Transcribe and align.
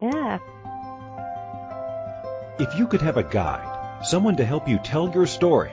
Yeah. 0.00 0.38
If 2.60 2.78
you 2.78 2.86
could 2.86 3.02
have 3.02 3.16
a 3.16 3.24
guide, 3.24 4.04
someone 4.04 4.36
to 4.36 4.44
help 4.44 4.68
you 4.68 4.78
tell 4.78 5.10
your 5.10 5.26
story, 5.26 5.72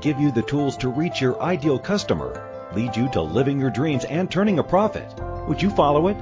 give 0.00 0.20
you 0.20 0.30
the 0.30 0.42
tools 0.42 0.76
to 0.76 0.88
reach 0.88 1.20
your 1.20 1.42
ideal 1.42 1.80
customer, 1.80 2.70
lead 2.72 2.96
you 2.96 3.08
to 3.10 3.20
living 3.20 3.58
your 3.58 3.70
dreams 3.70 4.04
and 4.04 4.30
turning 4.30 4.60
a 4.60 4.62
profit, 4.62 5.12
would 5.48 5.60
you 5.60 5.70
follow 5.70 6.06
it? 6.06 6.16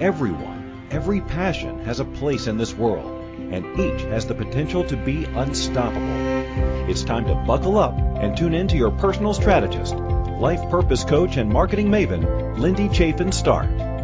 Everyone, 0.00 0.88
every 0.90 1.20
passion 1.20 1.84
has 1.84 2.00
a 2.00 2.04
place 2.04 2.48
in 2.48 2.58
this 2.58 2.74
world, 2.74 3.12
and 3.52 3.78
each 3.78 4.02
has 4.02 4.26
the 4.26 4.34
potential 4.34 4.82
to 4.86 4.96
be 4.96 5.24
unstoppable. 5.24 6.90
It's 6.90 7.04
time 7.04 7.26
to 7.26 7.34
buckle 7.46 7.78
up 7.78 7.96
and 7.96 8.36
tune 8.36 8.54
in 8.54 8.66
to 8.68 8.76
your 8.76 8.90
personal 8.90 9.34
strategist, 9.34 9.94
life 9.94 10.68
purpose 10.68 11.04
coach, 11.04 11.36
and 11.36 11.48
marketing 11.48 11.90
maven, 11.90 12.58
Lindy 12.58 12.88
Chafin 12.88 13.30
Start. 13.30 13.95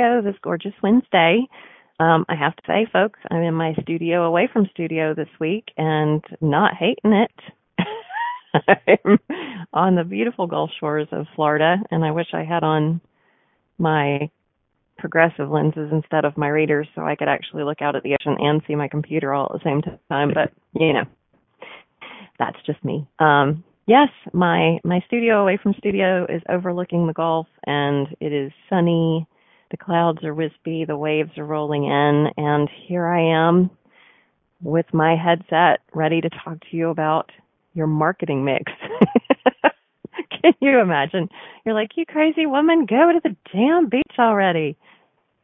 Studio 0.00 0.22
this 0.22 0.38
gorgeous 0.42 0.72
Wednesday. 0.82 1.46
Um, 1.98 2.24
I 2.28 2.34
have 2.34 2.56
to 2.56 2.62
say, 2.66 2.86
folks, 2.90 3.20
I'm 3.30 3.42
in 3.42 3.54
my 3.54 3.74
studio 3.82 4.24
away 4.24 4.48
from 4.50 4.66
studio 4.72 5.14
this 5.14 5.28
week 5.38 5.66
and 5.76 6.24
not 6.40 6.72
hating 6.74 7.12
it. 7.12 7.30
I'm 9.06 9.18
on 9.74 9.96
the 9.96 10.04
beautiful 10.04 10.46
Gulf 10.46 10.70
shores 10.80 11.08
of 11.12 11.26
Florida, 11.36 11.76
and 11.90 12.02
I 12.02 12.12
wish 12.12 12.28
I 12.32 12.44
had 12.44 12.62
on 12.64 13.02
my 13.78 14.30
progressive 14.98 15.50
lenses 15.50 15.90
instead 15.92 16.24
of 16.24 16.36
my 16.38 16.48
readers 16.48 16.88
so 16.94 17.02
I 17.02 17.16
could 17.16 17.28
actually 17.28 17.64
look 17.64 17.82
out 17.82 17.96
at 17.96 18.02
the 18.02 18.14
ocean 18.14 18.36
and 18.38 18.62
see 18.66 18.74
my 18.74 18.88
computer 18.88 19.34
all 19.34 19.52
at 19.52 19.60
the 19.60 19.68
same 19.68 19.82
time. 20.08 20.32
But 20.32 20.52
you 20.80 20.94
know, 20.94 21.04
that's 22.38 22.58
just 22.64 22.82
me. 22.82 23.06
Um, 23.18 23.64
yes, 23.86 24.08
my 24.32 24.78
my 24.82 25.00
studio 25.06 25.42
away 25.42 25.58
from 25.62 25.74
studio 25.76 26.24
is 26.26 26.40
overlooking 26.48 27.06
the 27.06 27.12
Gulf, 27.12 27.48
and 27.66 28.08
it 28.18 28.32
is 28.32 28.50
sunny. 28.70 29.26
The 29.70 29.76
clouds 29.76 30.24
are 30.24 30.34
wispy, 30.34 30.84
the 30.84 30.96
waves 30.96 31.30
are 31.38 31.44
rolling 31.44 31.84
in, 31.84 32.28
and 32.36 32.68
here 32.86 33.06
I 33.06 33.20
am 33.20 33.70
with 34.60 34.86
my 34.92 35.16
headset 35.16 35.80
ready 35.94 36.20
to 36.20 36.28
talk 36.28 36.58
to 36.70 36.76
you 36.76 36.90
about 36.90 37.30
your 37.74 37.86
marketing 37.86 38.44
mix. 38.44 38.72
Can 40.42 40.54
you 40.60 40.80
imagine? 40.80 41.28
You're 41.64 41.74
like, 41.74 41.90
you 41.96 42.04
crazy 42.04 42.46
woman, 42.46 42.84
go 42.84 43.12
to 43.12 43.20
the 43.22 43.36
damn 43.52 43.88
beach 43.88 44.16
already. 44.18 44.76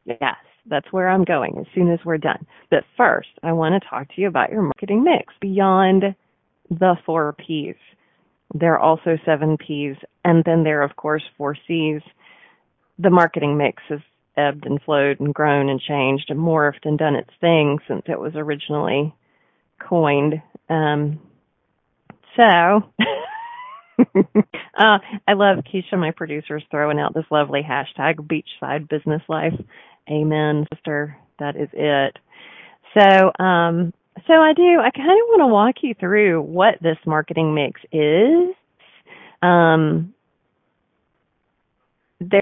Yes, 0.05 0.37
that's 0.67 0.93
where 0.93 1.09
I'm 1.09 1.25
going 1.25 1.59
as 1.59 1.67
soon 1.73 1.93
as 1.93 2.01
we're 2.05 2.19
done. 2.19 2.47
But 2.71 2.85
first, 2.97 3.29
I 3.45 3.53
want 3.53 3.81
to 3.81 3.89
talk 3.89 4.09
to 4.09 4.21
you 4.21 4.27
about 4.27 4.51
your 4.51 4.63
marketing 4.63 5.05
mix 5.05 5.35
beyond 5.41 6.17
the 6.69 6.97
four 7.07 7.35
P's. 7.35 7.77
There 8.55 8.75
are 8.75 8.81
also 8.81 9.19
seven 9.25 9.57
P's, 9.57 9.97
and 10.25 10.43
then 10.45 10.65
there 10.65 10.81
are, 10.81 10.85
of 10.85 10.97
course, 10.97 11.23
four 11.39 11.57
C's. 11.67 12.03
The 12.99 13.11
marketing 13.11 13.57
mix 13.57 13.83
has 13.89 14.01
ebbed 14.37 14.67
and 14.67 14.81
flowed 14.83 15.21
and 15.21 15.35
grown 15.35 15.69
and 15.69 15.81
changed 15.81 16.27
and 16.31 16.39
morphed 16.39 16.85
and 16.85 16.99
done 16.99 17.17
its 17.17 17.31
thing 17.41 17.79
since 17.89 18.03
it 18.07 18.19
was 18.19 18.33
originally 18.37 19.15
coined. 19.81 20.35
Um, 20.69 21.21
so, 22.37 22.43
uh, 23.99 24.99
I 25.27 25.33
love 25.35 25.59
Keisha, 25.65 25.99
my 25.99 26.13
producer's 26.13 26.65
throwing 26.71 26.99
out 26.99 27.15
this 27.15 27.25
lovely 27.31 27.63
hashtag 27.63 28.17
beachside 28.17 28.89
business 28.89 29.23
life. 29.29 29.55
Amen, 30.11 30.67
sister. 30.75 31.17
That 31.39 31.57
is 31.57 31.69
it. 31.73 32.19
So, 32.95 33.33
um, 33.45 33.93
so 34.27 34.35
I 34.35 34.53
do. 34.55 34.81
I 34.81 34.91
kind 34.91 35.11
of 35.11 35.29
want 35.29 35.41
to 35.43 35.47
walk 35.47 35.75
you 35.83 35.95
through 35.99 36.43
what 36.43 36.75
this 36.81 36.97
marketing 37.07 37.55
mix 37.55 37.81
is. 37.93 38.55
Um, 39.43 40.15
there, 42.21 42.41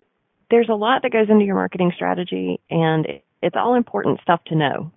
there's 0.51 0.69
a 0.69 0.75
lot 0.75 1.03
that 1.03 1.13
goes 1.13 1.29
into 1.29 1.45
your 1.45 1.55
marketing 1.57 1.93
strategy, 1.95 2.61
and 2.71 3.07
it's 3.43 3.57
all 3.57 3.75
important 3.75 4.21
stuff 4.23 4.41
to 4.47 4.55
know. 4.55 4.93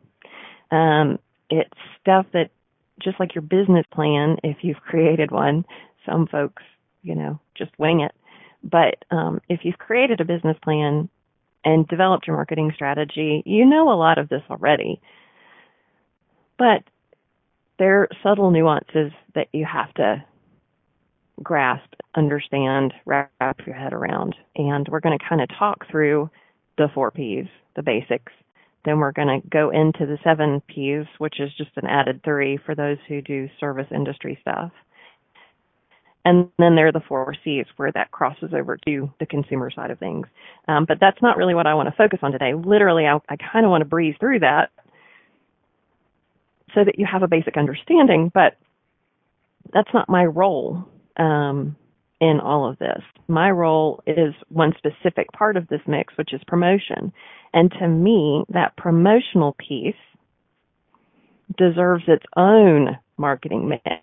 Um, 0.71 1.19
it's 1.49 1.69
stuff 2.01 2.25
that, 2.33 2.51
just 3.01 3.19
like 3.19 3.35
your 3.35 3.43
business 3.43 3.85
plan, 3.93 4.37
if 4.43 4.57
you've 4.61 4.81
created 4.81 5.31
one, 5.31 5.65
some 6.05 6.27
folks, 6.27 6.63
you 7.03 7.15
know, 7.15 7.39
just 7.55 7.71
wing 7.77 8.01
it. 8.01 8.11
But 8.63 9.05
um, 9.11 9.39
if 9.49 9.61
you've 9.63 9.77
created 9.77 10.19
a 10.19 10.25
business 10.25 10.57
plan 10.63 11.09
and 11.63 11.87
developed 11.87 12.27
your 12.27 12.35
marketing 12.35 12.71
strategy, 12.73 13.43
you 13.45 13.65
know 13.65 13.91
a 13.91 13.95
lot 13.95 14.17
of 14.17 14.29
this 14.29 14.41
already. 14.49 14.99
But 16.57 16.83
there 17.77 18.01
are 18.01 18.09
subtle 18.23 18.51
nuances 18.51 19.11
that 19.35 19.47
you 19.53 19.65
have 19.65 19.93
to 19.95 20.23
grasp, 21.43 21.93
understand, 22.15 22.93
wrap 23.05 23.31
your 23.65 23.75
head 23.75 23.93
around. 23.93 24.35
And 24.55 24.87
we're 24.89 24.99
going 24.99 25.17
to 25.17 25.25
kind 25.27 25.41
of 25.41 25.49
talk 25.57 25.85
through 25.89 26.29
the 26.77 26.87
four 26.93 27.11
P's, 27.11 27.45
the 27.75 27.83
basics. 27.83 28.31
Then 28.85 28.99
we're 28.99 29.11
going 29.11 29.41
to 29.41 29.47
go 29.47 29.69
into 29.69 30.05
the 30.05 30.17
seven 30.23 30.61
P's, 30.67 31.05
which 31.17 31.39
is 31.39 31.51
just 31.57 31.71
an 31.75 31.87
added 31.87 32.21
three 32.23 32.57
for 32.65 32.75
those 32.75 32.97
who 33.07 33.21
do 33.21 33.49
service 33.59 33.87
industry 33.93 34.37
stuff. 34.41 34.71
And 36.23 36.49
then 36.59 36.75
there 36.75 36.87
are 36.87 36.91
the 36.91 37.03
four 37.07 37.33
C's 37.43 37.65
where 37.77 37.91
that 37.93 38.11
crosses 38.11 38.51
over 38.53 38.77
to 38.85 39.09
the 39.19 39.25
consumer 39.25 39.71
side 39.71 39.91
of 39.91 39.99
things. 39.99 40.27
Um, 40.67 40.85
but 40.85 40.97
that's 40.99 41.21
not 41.21 41.37
really 41.37 41.55
what 41.55 41.67
I 41.67 41.73
want 41.73 41.87
to 41.89 41.95
focus 41.95 42.19
on 42.21 42.31
today. 42.31 42.53
Literally, 42.53 43.05
I, 43.05 43.19
I 43.29 43.37
kind 43.37 43.65
of 43.65 43.71
want 43.71 43.81
to 43.81 43.85
breeze 43.85 44.15
through 44.19 44.39
that 44.39 44.71
so 46.75 46.83
that 46.83 46.99
you 46.99 47.05
have 47.09 47.23
a 47.23 47.27
basic 47.27 47.55
understanding, 47.57 48.29
but 48.33 48.57
that's 49.73 49.93
not 49.93 50.09
my 50.09 50.25
role 50.25 50.87
um, 51.17 51.75
in 52.19 52.39
all 52.39 52.69
of 52.69 52.79
this. 52.79 53.01
My 53.27 53.51
role 53.51 54.01
is 54.07 54.33
one 54.49 54.73
specific 54.77 55.31
part 55.33 55.57
of 55.57 55.67
this 55.67 55.81
mix, 55.87 56.13
which 56.17 56.33
is 56.33 56.41
promotion. 56.47 57.11
And 57.53 57.71
to 57.79 57.87
me, 57.87 58.43
that 58.49 58.75
promotional 58.77 59.55
piece 59.59 59.95
deserves 61.57 62.03
its 62.07 62.25
own 62.35 62.97
marketing 63.17 63.67
mix 63.69 64.01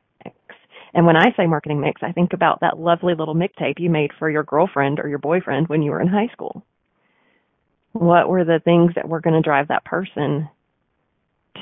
and 0.95 1.07
when 1.07 1.17
I 1.17 1.35
say 1.37 1.47
marketing 1.47 1.81
mix, 1.81 2.03
I 2.03 2.13
think 2.13 2.33
about 2.33 2.61
that 2.61 2.79
lovely 2.79 3.15
little 3.15 3.35
mixtape 3.35 3.81
you 3.81 3.91
made 3.91 4.13
for 4.17 4.31
your 4.31 4.45
girlfriend 4.45 5.01
or 5.01 5.09
your 5.09 5.19
boyfriend 5.19 5.69
when 5.69 5.83
you 5.83 5.91
were 5.91 6.01
in 6.01 6.07
high 6.07 6.29
school. 6.33 6.65
What 7.93 8.29
were 8.29 8.45
the 8.45 8.61
things 8.65 8.93
that 8.95 9.09
were 9.09 9.21
going 9.21 9.35
to 9.35 9.43
drive 9.43 9.69
that 9.69 9.85
person 9.85 10.49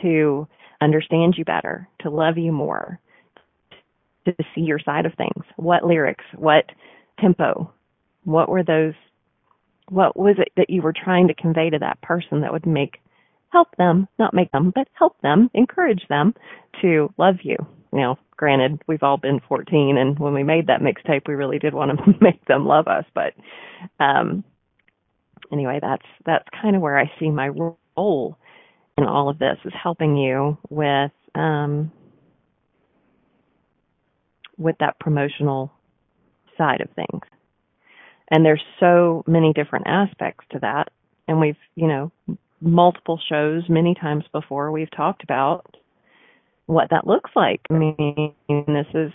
to 0.03 0.47
understand 0.83 1.35
you 1.39 1.45
better, 1.47 1.89
to 2.01 2.11
love 2.11 2.37
you 2.37 2.53
more, 2.53 3.01
to 4.27 4.35
see 4.55 4.63
your 4.63 4.79
side 4.79 5.07
of 5.07 5.15
things? 5.15 5.45
What 5.57 5.85
lyrics? 5.85 6.25
What 6.37 6.67
tempo? 7.21 7.73
What 8.25 8.49
were 8.49 8.63
those? 8.63 8.95
What 9.89 10.19
was 10.19 10.37
it 10.39 10.53
that 10.57 10.71
you 10.71 10.83
were 10.83 10.95
trying 10.95 11.29
to 11.29 11.35
convey 11.35 11.71
to 11.71 11.79
that 11.81 12.01
person 12.03 12.41
that 12.43 12.53
would 12.53 12.67
make 12.67 13.01
help 13.51 13.69
them, 13.77 14.09
not 14.19 14.33
make 14.35 14.51
them, 14.53 14.73
but 14.75 14.89
help 14.95 15.21
them, 15.21 15.51
encourage 15.55 16.03
them 16.09 16.35
to 16.81 17.13
love 17.19 17.37
you? 17.43 17.57
Now, 17.93 18.19
granted, 18.37 18.81
we've 18.89 19.03
all 19.03 19.19
been 19.19 19.41
14, 19.49 19.99
and 19.99 20.19
when 20.19 20.33
we 20.33 20.43
made 20.43 20.69
that 20.69 20.81
mixtape, 20.81 21.29
we 21.29 21.35
really 21.35 21.59
did 21.59 21.75
want 21.75 21.99
to 21.99 22.15
make 22.21 22.45
them 22.47 22.67
love 22.67 22.89
us. 22.89 23.05
But 23.15 23.35
um, 24.01 24.45
anyway, 25.53 25.79
that's 25.83 26.07
that's 26.25 26.47
kind 26.61 26.77
of 26.77 26.83
where 26.83 26.99
I 26.99 27.11
see 27.21 27.31
my 27.31 27.49
role 27.49 28.39
in 28.99 29.05
all 29.05 29.29
of 29.29 29.39
this 29.39 29.59
is 29.65 29.73
helping 29.81 30.17
you 30.17 30.59
with 30.71 31.13
um, 31.35 31.93
with 34.63 34.77
that 34.81 34.99
promotional 34.99 35.73
side 36.57 36.81
of 36.81 36.89
things. 36.95 37.23
And 38.31 38.45
there's 38.45 38.63
so 38.81 39.25
many 39.27 39.53
different 39.53 39.87
aspects 39.89 40.45
to 40.53 40.59
that, 40.61 40.89
and 41.29 41.41
we've 41.41 41.57
you 41.75 41.89
know 41.89 42.13
multiple 42.61 43.21
shows 43.29 43.65
many 43.69 43.95
times 43.95 44.25
before 44.33 44.71
we've 44.71 44.91
talked 44.91 45.23
about 45.25 45.77
what 46.67 46.91
that 46.91 47.07
looks 47.07 47.31
like. 47.35 47.61
I 47.71 47.75
mean, 47.75 48.35
this 48.49 48.87
is 48.95 49.13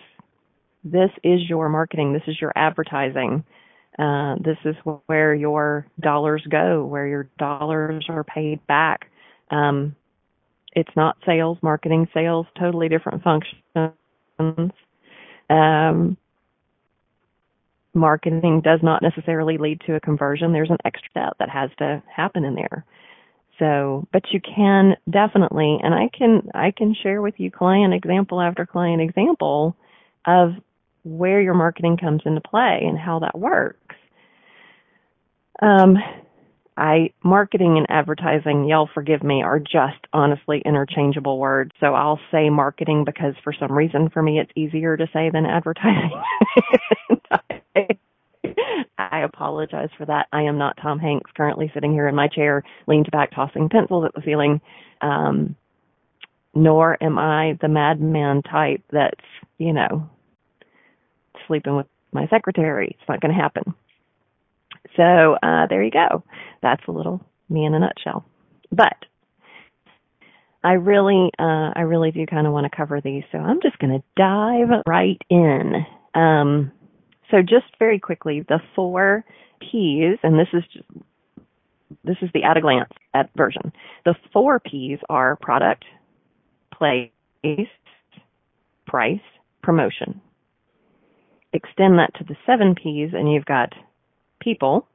this 0.83 1.09
is 1.23 1.41
your 1.49 1.69
marketing. 1.69 2.13
This 2.13 2.27
is 2.27 2.39
your 2.39 2.53
advertising. 2.55 3.43
Uh, 3.97 4.35
this 4.43 4.57
is 4.63 4.75
where 5.07 5.33
your 5.33 5.87
dollars 5.99 6.45
go, 6.49 6.85
where 6.85 7.07
your 7.07 7.29
dollars 7.39 8.05
are 8.09 8.23
paid 8.23 8.65
back. 8.67 9.09
Um, 9.49 9.95
it's 10.73 10.95
not 10.95 11.17
sales, 11.25 11.57
marketing, 11.63 12.07
sales, 12.13 12.45
totally 12.59 12.89
different 12.89 13.23
functions. 13.23 14.71
Um, 15.49 16.17
marketing 17.93 18.61
does 18.61 18.79
not 18.83 19.01
necessarily 19.01 19.57
lead 19.57 19.81
to 19.87 19.95
a 19.95 19.99
conversion. 19.99 20.53
There's 20.53 20.69
an 20.69 20.77
extra 20.85 21.09
step 21.09 21.33
that 21.39 21.49
has 21.49 21.69
to 21.79 22.03
happen 22.13 22.45
in 22.45 22.55
there. 22.55 22.85
So, 23.59 24.07
but 24.13 24.23
you 24.31 24.39
can 24.39 24.95
definitely, 25.09 25.79
and 25.81 25.93
I 25.93 26.09
can, 26.15 26.49
I 26.53 26.71
can 26.71 26.95
share 27.01 27.21
with 27.21 27.35
you 27.37 27.49
client 27.49 27.93
example 27.93 28.39
after 28.39 28.65
client 28.65 29.01
example 29.01 29.75
of 30.25 30.51
where 31.03 31.41
your 31.41 31.55
marketing 31.55 31.97
comes 31.97 32.21
into 32.25 32.41
play 32.41 32.81
and 32.83 32.99
how 32.99 33.19
that 33.19 33.37
works. 33.37 33.95
Um, 35.61 35.97
I 36.77 37.11
marketing 37.23 37.77
and 37.77 37.87
advertising, 37.89 38.65
y'all 38.65 38.89
forgive 38.93 39.23
me, 39.23 39.41
are 39.41 39.59
just 39.59 39.97
honestly 40.13 40.61
interchangeable 40.65 41.39
words. 41.39 41.71
So 41.79 41.95
I'll 41.95 42.19
say 42.31 42.49
marketing 42.49 43.03
because 43.03 43.33
for 43.43 43.51
some 43.53 43.71
reason 43.71 44.09
for 44.09 44.21
me 44.21 44.39
it's 44.39 44.51
easier 44.55 44.95
to 44.95 45.07
say 45.11 45.31
than 45.31 45.45
advertising. 45.45 46.11
I 48.99 49.19
apologize 49.21 49.89
for 49.97 50.05
that. 50.05 50.27
I 50.31 50.43
am 50.43 50.57
not 50.57 50.77
Tom 50.81 50.99
Hanks, 50.99 51.31
currently 51.35 51.71
sitting 51.73 51.93
here 51.93 52.07
in 52.07 52.15
my 52.15 52.27
chair, 52.27 52.63
leaned 52.87 53.09
back, 53.11 53.31
tossing 53.33 53.69
pencils 53.69 54.05
at 54.05 54.13
the 54.13 54.21
ceiling. 54.23 54.61
Um, 55.01 55.55
nor 56.53 57.01
am 57.03 57.17
I 57.19 57.57
the 57.61 57.67
madman 57.67 58.41
type 58.41 58.81
that's, 58.91 59.21
you 59.57 59.73
know, 59.73 60.09
sleeping 61.47 61.75
with 61.75 61.87
my 62.11 62.27
secretary. 62.27 62.95
It's 62.99 63.09
not 63.09 63.21
going 63.21 63.33
to 63.33 63.39
happen. 63.41 63.75
So 64.97 65.37
uh, 65.41 65.67
there 65.67 65.83
you 65.83 65.91
go. 65.91 66.23
That's 66.61 66.83
a 66.87 66.91
little 66.91 67.21
me 67.49 67.65
in 67.65 67.73
a 67.73 67.79
nutshell. 67.79 68.25
But 68.71 68.97
I 70.63 70.73
really, 70.73 71.31
uh, 71.39 71.71
I 71.75 71.81
really 71.81 72.11
do 72.11 72.25
kind 72.25 72.45
of 72.45 72.51
want 72.51 72.69
to 72.69 72.75
cover 72.75 72.99
these, 72.99 73.23
so 73.31 73.37
I'm 73.37 73.61
just 73.61 73.79
going 73.79 73.93
to 73.93 74.03
dive 74.17 74.83
right 74.85 75.21
in. 75.29 75.85
Um, 76.13 76.71
so 77.31 77.41
just 77.41 77.67
very 77.79 77.99
quickly, 77.99 78.43
the 78.47 78.59
four 78.75 79.23
P's, 79.61 80.17
and 80.23 80.37
this 80.37 80.47
is 80.53 80.63
just, 80.73 80.85
this 82.03 82.17
is 82.21 82.29
the 82.33 82.43
at 82.43 82.57
a 82.57 82.61
glance 82.61 82.91
at 83.13 83.29
version. 83.37 83.71
The 84.03 84.15
four 84.33 84.59
P's 84.59 84.99
are 85.09 85.37
product, 85.37 85.85
place, 86.73 87.11
price, 88.85 89.19
promotion. 89.63 90.21
Extend 91.53 91.99
that 91.99 92.13
to 92.15 92.23
the 92.23 92.35
seven 92.45 92.75
P's, 92.75 93.11
and 93.13 93.31
you've 93.31 93.45
got 93.45 93.73
people, 94.39 94.87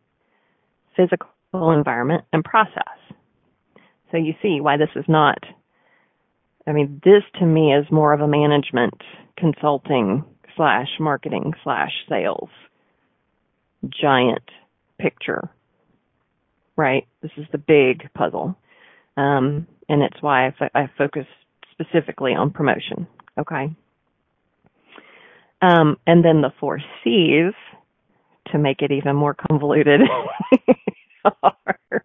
physical 0.97 1.29
environment, 1.73 2.25
and 2.33 2.45
process. 2.45 2.99
So 4.11 4.17
you 4.19 4.35
see 4.43 4.61
why 4.61 4.77
this 4.77 4.91
is 4.95 5.05
not, 5.09 5.39
I 6.67 6.73
mean, 6.73 7.01
this 7.05 7.23
to 7.39 7.47
me 7.47 7.75
is 7.75 7.91
more 7.91 8.13
of 8.13 8.21
a 8.21 8.29
management 8.29 8.95
consulting 9.37 10.25
slash 10.57 10.89
marketing 11.01 11.55
slash 11.65 11.93
sales 12.09 12.51
giant 13.89 14.45
picture, 14.99 15.51
right? 16.77 17.07
This 17.23 17.33
is 17.37 17.47
the 17.53 17.59
big 17.59 18.13
puzzle. 18.15 18.57
Um, 19.17 19.67
and 19.89 20.03
it's 20.03 20.21
why 20.23 20.47
I, 20.47 20.55
fo- 20.59 20.71
I 20.75 20.91
focus 20.97 21.27
specifically 21.73 22.33
on 22.35 22.51
promotion. 22.51 23.07
Okay. 23.39 23.75
Um, 25.61 25.97
and 26.07 26.25
then 26.25 26.43
the 26.43 26.53
four 26.61 26.81
C's 27.03 27.55
to 28.53 28.59
make 28.59 28.83
it 28.83 28.93
even 28.93 29.17
more 29.17 29.35
convoluted 29.35 30.01
our, 31.43 32.05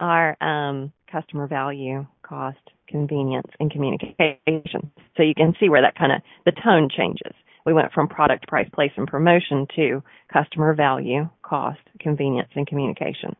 are 0.00 0.36
um, 0.42 0.92
customer 1.10 1.46
value, 1.46 2.06
cost, 2.22 2.58
convenience, 2.88 3.48
and 3.58 3.70
communication. 3.70 4.90
So 5.16 5.22
you 5.22 5.34
can 5.34 5.54
see 5.60 5.68
where 5.68 5.82
that 5.82 5.96
kind 5.96 6.12
of 6.12 6.22
the 6.44 6.52
tone 6.52 6.88
changes. 6.94 7.34
We 7.66 7.74
went 7.74 7.92
from 7.92 8.08
product, 8.08 8.48
price, 8.48 8.68
place, 8.72 8.92
and 8.96 9.06
promotion 9.06 9.66
to 9.76 10.02
customer 10.32 10.74
value, 10.74 11.28
cost, 11.42 11.80
convenience, 11.98 12.48
and 12.54 12.66
communication. 12.66 13.36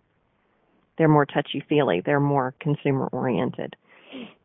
They're 0.98 1.08
more 1.08 1.24
touchy 1.24 1.64
feely. 1.68 2.02
They're 2.04 2.20
more 2.20 2.54
consumer 2.60 3.06
oriented. 3.06 3.74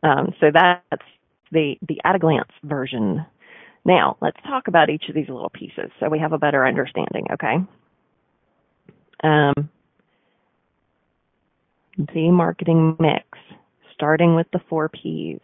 Um, 0.04 0.34
so 0.40 0.48
that's 0.54 1.04
the 1.52 1.76
the 1.88 2.00
at 2.06 2.16
a 2.16 2.20
glance 2.20 2.52
version. 2.64 3.26
Now 3.86 4.18
let's 4.22 4.42
talk 4.48 4.68
about 4.68 4.90
each 4.90 5.06
of 5.08 5.16
these 5.16 5.30
little 5.30 5.52
pieces 5.52 5.92
so 6.00 6.10
we 6.10 6.20
have 6.20 6.34
a 6.34 6.38
better 6.38 6.66
understanding. 6.66 7.28
Okay. 7.34 7.58
Um, 9.24 9.70
the 11.98 12.32
marketing 12.32 12.98
mix, 13.00 13.26
starting 13.94 14.36
with 14.36 14.48
the 14.52 14.60
four 14.70 14.90
P's. 14.90 15.40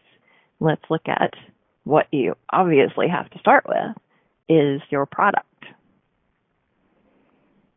Let's 0.59 0.83
look 0.89 1.07
at 1.07 1.33
what 1.83 2.07
you 2.11 2.35
obviously 2.51 3.07
have 3.07 3.29
to 3.31 3.39
start 3.39 3.65
with 3.67 3.95
is 4.49 4.81
your 4.89 5.05
product. 5.05 5.47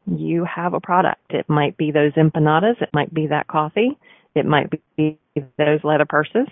You 0.06 0.44
have 0.44 0.74
a 0.74 0.80
product. 0.80 1.30
It 1.30 1.48
might 1.48 1.76
be 1.76 1.90
those 1.90 2.12
empanadas. 2.12 2.82
It 2.82 2.90
might 2.92 3.14
be 3.14 3.28
that 3.28 3.46
coffee. 3.46 3.96
It 4.34 4.44
might 4.44 4.70
be 4.96 5.18
those 5.56 5.80
leather 5.82 6.04
purses. 6.04 6.48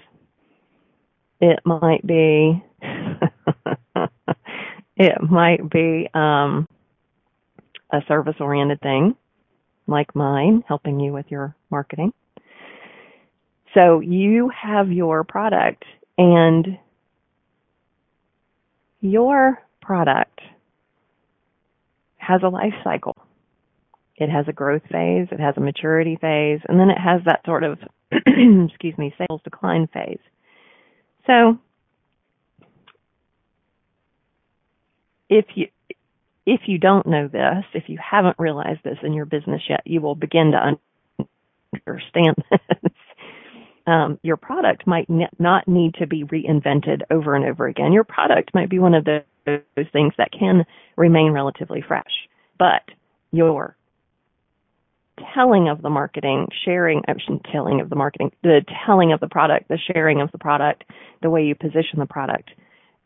It 1.41 1.59
might 1.67 2.07
be, 2.07 2.63
it 5.03 5.23
might 5.31 5.69
be, 5.71 6.09
um, 6.15 6.67
a 7.93 8.01
service 8.09 8.37
oriented 8.41 8.81
thing 8.81 9.15
like 9.87 10.15
mine, 10.15 10.63
helping 10.67 11.01
you 11.01 11.13
with 11.13 11.27
your 11.29 11.55
marketing. 11.71 12.13
So 13.75 14.01
you 14.01 14.51
have 14.51 14.91
your 14.93 15.25
product 15.25 15.85
and 16.19 16.79
your 19.01 19.59
product 19.81 20.41
has 22.19 22.41
a 22.45 22.49
life 22.49 22.75
cycle. 22.85 23.17
It 24.17 24.29
has 24.31 24.47
a 24.47 24.53
growth 24.53 24.83
phase, 24.91 25.27
it 25.33 25.41
has 25.41 25.57
a 25.57 25.61
maturity 25.61 26.17
phase, 26.21 26.61
and 26.69 26.79
then 26.79 26.91
it 26.91 26.99
has 26.99 27.23
that 27.27 27.41
sort 27.45 27.65
of, 27.65 27.79
excuse 28.13 28.97
me, 28.97 29.15
sales 29.19 29.41
decline 29.43 29.89
phase. 29.93 30.21
So, 31.27 31.59
if 35.33 35.47
you 35.55 35.69
if 36.45 36.63
you 36.67 36.79
don't 36.79 37.07
know 37.07 37.29
this, 37.29 37.65
if 37.73 37.89
you 37.89 37.99
haven't 37.99 38.37
realized 38.39 38.81
this 38.85 38.99
in 39.03 39.13
your 39.13 39.27
business 39.27 39.63
yet, 39.69 39.83
you 39.85 40.01
will 40.01 40.17
begin 40.17 40.53
to 40.53 40.77
understand 41.87 42.37
this. 42.51 42.93
Um, 43.87 44.19
your 44.23 44.37
product 44.37 44.87
might 44.87 45.09
not 45.39 45.67
need 45.67 45.95
to 45.95 46.07
be 46.07 46.25
reinvented 46.25 47.03
over 47.11 47.35
and 47.35 47.45
over 47.45 47.67
again. 47.67 47.93
Your 47.93 48.05
product 48.05 48.55
might 48.55 48.69
be 48.69 48.79
one 48.79 48.95
of 48.95 49.05
those, 49.05 49.23
those 49.47 49.87
things 49.93 50.13
that 50.19 50.31
can 50.33 50.65
remain 50.97 51.33
relatively 51.33 51.83
fresh, 51.87 52.29
but 52.59 52.83
your 53.33 53.77
telling 55.35 55.69
of 55.69 55.83
the 55.83 55.91
marketing, 55.91 56.49
sharing, 56.65 57.03
telling 57.53 57.81
of 57.81 57.89
the 57.89 57.97
marketing, 57.97 58.33
the 58.43 58.65
telling 58.85 59.13
of 59.13 59.21
the 59.21 59.29
product, 59.29 59.69
the 59.69 59.79
sharing 59.93 60.21
of 60.21 60.31
the 60.33 60.39
product, 60.39 60.85
the 61.21 61.31
way 61.31 61.45
you 61.45 61.55
position 61.55 61.99
the 61.99 62.07
product, 62.07 62.51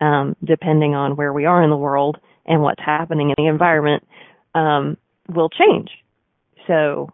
um, 0.00 0.36
depending 0.44 0.94
on 0.94 1.16
where 1.16 1.32
we 1.32 1.44
are 1.44 1.62
in 1.62 1.70
the 1.70 1.76
world 1.76 2.18
and 2.44 2.62
what's 2.62 2.82
happening 2.84 3.30
in 3.30 3.34
the 3.36 3.48
environment, 3.48 4.06
um, 4.54 4.96
will 5.28 5.48
change. 5.48 5.90
So, 6.66 7.10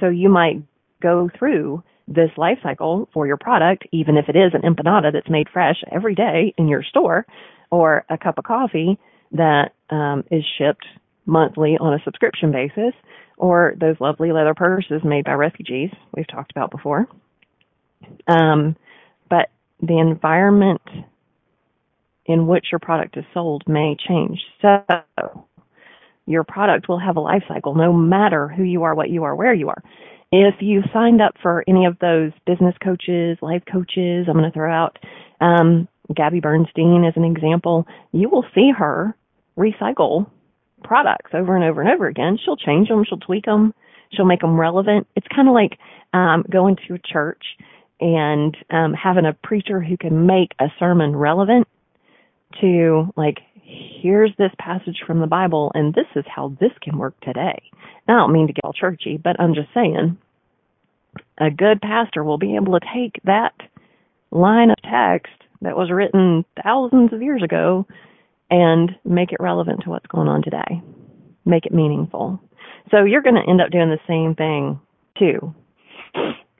so 0.00 0.08
you 0.08 0.28
might 0.28 0.62
go 1.02 1.28
through 1.38 1.82
this 2.06 2.30
life 2.36 2.58
cycle 2.62 3.08
for 3.12 3.26
your 3.26 3.36
product, 3.36 3.86
even 3.92 4.16
if 4.16 4.28
it 4.28 4.36
is 4.36 4.52
an 4.54 4.62
empanada 4.62 5.12
that's 5.12 5.28
made 5.28 5.48
fresh 5.52 5.76
every 5.92 6.14
day 6.14 6.54
in 6.56 6.68
your 6.68 6.82
store, 6.82 7.26
or 7.70 8.04
a 8.08 8.16
cup 8.16 8.38
of 8.38 8.44
coffee 8.44 8.98
that 9.32 9.72
um, 9.90 10.24
is 10.30 10.42
shipped 10.56 10.86
monthly 11.26 11.76
on 11.78 11.92
a 11.92 12.02
subscription 12.04 12.50
basis, 12.50 12.94
or 13.36 13.74
those 13.78 13.96
lovely 14.00 14.32
leather 14.32 14.54
purses 14.54 15.02
made 15.04 15.24
by 15.24 15.32
refugees 15.32 15.90
we've 16.16 16.26
talked 16.26 16.50
about 16.50 16.70
before. 16.70 17.06
Um, 18.26 18.76
but 19.28 19.50
the 19.80 19.98
environment 19.98 20.82
in 22.26 22.46
which 22.46 22.66
your 22.70 22.78
product 22.78 23.16
is 23.16 23.24
sold 23.32 23.62
may 23.66 23.96
change. 24.06 24.40
So 24.60 24.84
your 26.26 26.44
product 26.44 26.88
will 26.88 26.98
have 26.98 27.16
a 27.16 27.20
life 27.20 27.42
cycle 27.48 27.74
no 27.74 27.92
matter 27.92 28.48
who 28.48 28.62
you 28.62 28.82
are, 28.82 28.94
what 28.94 29.10
you 29.10 29.24
are, 29.24 29.34
where 29.34 29.54
you 29.54 29.68
are. 29.68 29.82
If 30.30 30.56
you 30.60 30.82
signed 30.92 31.22
up 31.22 31.36
for 31.42 31.64
any 31.66 31.86
of 31.86 31.98
those 32.00 32.32
business 32.46 32.74
coaches, 32.84 33.38
life 33.40 33.62
coaches, 33.70 34.26
I'm 34.28 34.34
going 34.34 34.44
to 34.44 34.52
throw 34.52 34.70
out 34.70 34.98
um, 35.40 35.88
Gabby 36.14 36.40
Bernstein 36.40 37.04
as 37.06 37.14
an 37.16 37.24
example, 37.24 37.86
you 38.12 38.28
will 38.28 38.44
see 38.54 38.70
her 38.76 39.14
recycle 39.58 40.30
products 40.84 41.30
over 41.34 41.56
and 41.56 41.64
over 41.64 41.80
and 41.80 41.90
over 41.90 42.06
again. 42.06 42.38
She'll 42.44 42.56
change 42.56 42.88
them, 42.88 43.04
she'll 43.08 43.18
tweak 43.18 43.46
them, 43.46 43.72
she'll 44.12 44.26
make 44.26 44.40
them 44.40 44.58
relevant. 44.60 45.06
It's 45.16 45.26
kind 45.34 45.48
of 45.48 45.54
like 45.54 45.78
um, 46.12 46.44
going 46.50 46.76
to 46.86 46.94
a 46.94 46.98
church 46.98 47.42
and 48.00 48.56
um, 48.70 48.94
having 48.94 49.26
a 49.26 49.32
preacher 49.32 49.80
who 49.80 49.96
can 49.96 50.26
make 50.26 50.52
a 50.60 50.66
sermon 50.78 51.16
relevant 51.16 51.66
to 52.60 53.12
like 53.16 53.38
here's 54.00 54.30
this 54.38 54.52
passage 54.58 55.02
from 55.06 55.20
the 55.20 55.26
Bible 55.26 55.70
and 55.74 55.94
this 55.94 56.06
is 56.16 56.24
how 56.34 56.56
this 56.60 56.72
can 56.80 56.96
work 56.96 57.18
today. 57.20 57.60
Now, 58.06 58.16
I 58.16 58.20
don't 58.22 58.32
mean 58.32 58.46
to 58.46 58.52
get 58.52 58.64
all 58.64 58.72
churchy, 58.72 59.18
but 59.18 59.38
I'm 59.38 59.54
just 59.54 59.68
saying 59.74 60.16
a 61.38 61.50
good 61.50 61.80
pastor 61.80 62.24
will 62.24 62.38
be 62.38 62.56
able 62.56 62.78
to 62.78 62.86
take 62.94 63.20
that 63.24 63.54
line 64.30 64.70
of 64.70 64.76
text 64.82 65.32
that 65.62 65.76
was 65.76 65.90
written 65.90 66.44
thousands 66.62 67.12
of 67.12 67.22
years 67.22 67.42
ago 67.42 67.86
and 68.50 68.92
make 69.04 69.32
it 69.32 69.40
relevant 69.40 69.82
to 69.82 69.90
what's 69.90 70.06
going 70.06 70.28
on 70.28 70.42
today. 70.42 70.82
Make 71.44 71.66
it 71.66 71.74
meaningful. 71.74 72.40
So 72.90 73.04
you're 73.04 73.22
going 73.22 73.34
to 73.34 73.48
end 73.48 73.60
up 73.60 73.70
doing 73.70 73.90
the 73.90 73.98
same 74.06 74.34
thing 74.34 74.80
too. 75.18 75.54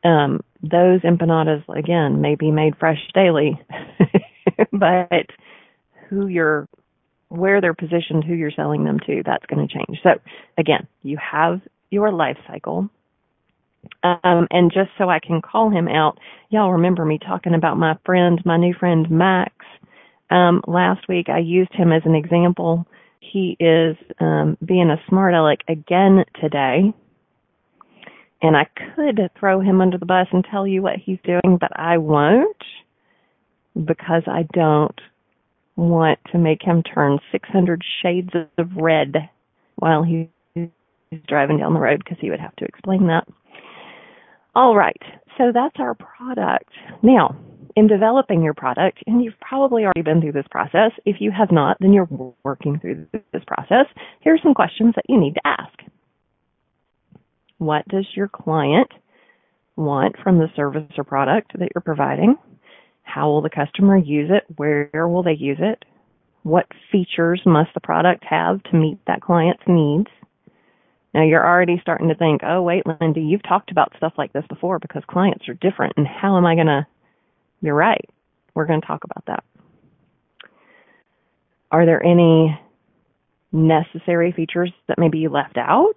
Um, 0.04 0.40
those 0.62 1.00
empanadas, 1.00 1.62
again, 1.68 2.20
may 2.20 2.34
be 2.34 2.50
made 2.50 2.76
fresh 2.76 2.98
daily, 3.14 3.60
but 4.72 5.26
who 6.08 6.26
you're, 6.26 6.68
where 7.28 7.60
they're 7.60 7.74
positioned, 7.74 8.24
who 8.24 8.34
you're 8.34 8.50
selling 8.50 8.84
them 8.84 8.98
to, 9.06 9.22
that's 9.24 9.46
going 9.46 9.66
to 9.66 9.72
change. 9.72 9.98
So 10.02 10.10
again, 10.56 10.86
you 11.02 11.18
have 11.18 11.60
your 11.90 12.12
life 12.12 12.38
cycle. 12.46 12.88
Um, 14.02 14.48
and 14.50 14.72
just 14.72 14.90
so 14.98 15.08
I 15.08 15.20
can 15.20 15.40
call 15.40 15.70
him 15.70 15.88
out, 15.88 16.18
y'all 16.50 16.72
remember 16.72 17.04
me 17.04 17.18
talking 17.18 17.54
about 17.54 17.76
my 17.76 17.96
friend, 18.04 18.40
my 18.44 18.56
new 18.56 18.74
friend 18.74 19.08
Max. 19.10 19.52
Um, 20.30 20.62
last 20.66 21.08
week 21.08 21.28
I 21.28 21.38
used 21.38 21.72
him 21.72 21.92
as 21.92 22.02
an 22.04 22.14
example 22.14 22.86
he 23.32 23.56
is 23.60 23.96
um, 24.20 24.56
being 24.64 24.90
a 24.90 25.00
smart 25.08 25.34
aleck 25.34 25.60
again 25.68 26.24
today. 26.40 26.92
And 28.40 28.57
I 28.57 28.66
could 28.95 29.30
throw 29.38 29.61
him 29.61 29.80
under 29.80 29.99
the 29.99 30.07
bus 30.07 30.28
and 30.33 30.45
tell 30.49 30.66
you 30.66 30.83
what 30.83 30.97
he's 30.97 31.18
doing, 31.25 31.59
but 31.61 31.73
I 31.75 31.99
won't 31.99 32.57
because 33.75 34.23
I 34.26 34.47
don't 34.52 35.00
want 35.76 36.18
to 36.33 36.38
make 36.38 36.62
him 36.62 36.83
turn 36.83 37.18
600 37.33 37.83
shades 38.02 38.30
of 38.35 38.68
red 38.76 39.28
while 39.76 40.02
he's 40.02 40.28
driving 41.26 41.59
down 41.59 41.75
the 41.75 41.80
road 41.80 42.02
because 42.04 42.18
he 42.21 42.30
would 42.30 42.40
have 42.40 42.54
to 42.57 42.64
explain 42.64 43.07
that. 43.07 43.26
All 44.54 44.75
right, 44.75 45.00
so 45.37 45.52
that's 45.52 45.76
our 45.78 45.95
product. 45.95 46.71
Now, 47.02 47.37
in 47.76 47.87
developing 47.87 48.42
your 48.42 48.54
product, 48.54 48.99
and 49.07 49.23
you've 49.23 49.38
probably 49.40 49.85
already 49.85 50.02
been 50.02 50.21
through 50.21 50.33
this 50.33 50.49
process. 50.50 50.90
If 51.04 51.16
you 51.21 51.30
have 51.30 51.52
not, 51.52 51.76
then 51.78 51.92
you're 51.92 52.09
working 52.42 52.80
through 52.80 53.07
this 53.12 53.45
process. 53.47 53.87
Here 54.21 54.35
are 54.35 54.40
some 54.42 54.54
questions 54.54 54.95
that 54.97 55.04
you 55.09 55.21
need 55.21 55.35
to 55.35 55.47
ask. 55.47 55.78
What 57.58 57.86
does 57.88 58.06
your 58.14 58.28
client 58.28 58.90
want 59.76 60.16
from 60.22 60.38
the 60.38 60.48
service 60.56 60.90
or 60.96 61.04
product 61.04 61.52
that 61.58 61.68
you're 61.74 61.82
providing? 61.82 62.36
How 63.02 63.28
will 63.28 63.42
the 63.42 63.50
customer 63.50 63.96
use 63.96 64.30
it? 64.32 64.44
Where 64.56 65.08
will 65.08 65.22
they 65.22 65.36
use 65.36 65.58
it? 65.60 65.84
What 66.42 66.66
features 66.90 67.42
must 67.44 67.70
the 67.74 67.80
product 67.80 68.24
have 68.28 68.62
to 68.64 68.76
meet 68.76 68.98
that 69.06 69.22
client's 69.22 69.62
needs? 69.66 70.08
Now 71.14 71.24
you're 71.24 71.46
already 71.46 71.78
starting 71.80 72.08
to 72.08 72.14
think, 72.14 72.42
oh 72.44 72.62
wait, 72.62 72.84
Lindy, 72.86 73.22
you've 73.22 73.42
talked 73.42 73.70
about 73.70 73.92
stuff 73.96 74.12
like 74.18 74.32
this 74.32 74.44
before 74.48 74.78
because 74.78 75.02
clients 75.08 75.48
are 75.48 75.54
different 75.54 75.94
and 75.96 76.06
how 76.06 76.36
am 76.36 76.46
I 76.46 76.54
going 76.54 76.66
to 76.66 76.86
you're 77.60 77.74
right. 77.74 78.08
We're 78.54 78.66
going 78.66 78.80
to 78.80 78.86
talk 78.86 79.04
about 79.04 79.24
that. 79.26 79.44
Are 81.70 81.84
there 81.84 82.02
any 82.02 82.58
necessary 83.52 84.32
features 84.32 84.72
that 84.86 84.98
maybe 84.98 85.18
you 85.18 85.28
left 85.28 85.56
out? 85.56 85.96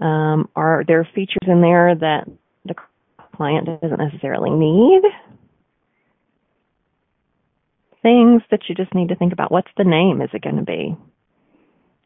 Um, 0.00 0.48
are 0.56 0.84
there 0.86 1.08
features 1.14 1.46
in 1.46 1.60
there 1.60 1.94
that 1.94 2.24
the 2.64 2.74
client 3.36 3.66
doesn't 3.66 3.98
necessarily 3.98 4.50
need? 4.50 5.02
Things 8.02 8.42
that 8.50 8.60
you 8.68 8.74
just 8.74 8.94
need 8.94 9.08
to 9.08 9.16
think 9.16 9.32
about. 9.32 9.52
What's 9.52 9.70
the 9.76 9.84
name? 9.84 10.20
Is 10.20 10.30
it 10.32 10.42
going 10.42 10.56
to 10.56 10.62
be 10.62 10.96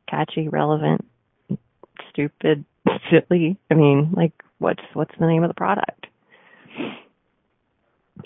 catchy, 0.08 0.48
relevant, 0.48 1.04
stupid, 2.10 2.64
silly? 3.10 3.58
I 3.70 3.74
mean, 3.74 4.12
like, 4.16 4.32
what's 4.58 4.82
what's 4.94 5.14
the 5.18 5.26
name 5.26 5.42
of 5.42 5.48
the 5.48 5.54
product? 5.54 6.06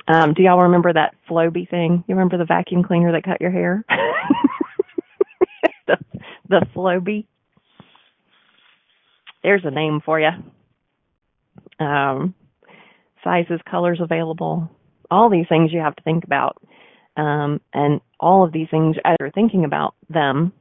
Um, 0.08 0.34
do 0.34 0.42
y'all 0.42 0.62
remember 0.62 0.92
that 0.92 1.14
Flowbee 1.28 1.68
thing? 1.68 2.04
You 2.06 2.14
remember 2.14 2.36
the 2.38 2.44
vacuum 2.44 2.82
cleaner 2.82 3.12
that 3.12 3.24
cut 3.24 3.40
your 3.40 3.50
hair? 3.50 3.84
the 5.86 5.96
the 6.48 6.66
Flowbee. 6.74 7.26
There's 9.42 9.64
a 9.64 9.70
name 9.70 10.00
for 10.04 10.20
you. 10.20 10.30
Um, 11.84 12.34
sizes, 13.24 13.60
colors 13.68 13.98
available. 14.00 14.70
All 15.10 15.28
these 15.28 15.46
things 15.48 15.72
you 15.72 15.80
have 15.80 15.96
to 15.96 16.02
think 16.02 16.24
about. 16.24 16.56
Um, 17.16 17.60
and 17.74 18.00
all 18.20 18.44
of 18.44 18.52
these 18.52 18.68
things, 18.70 18.96
as 19.04 19.16
you're 19.20 19.30
thinking 19.30 19.64
about 19.64 19.94
them, 20.08 20.52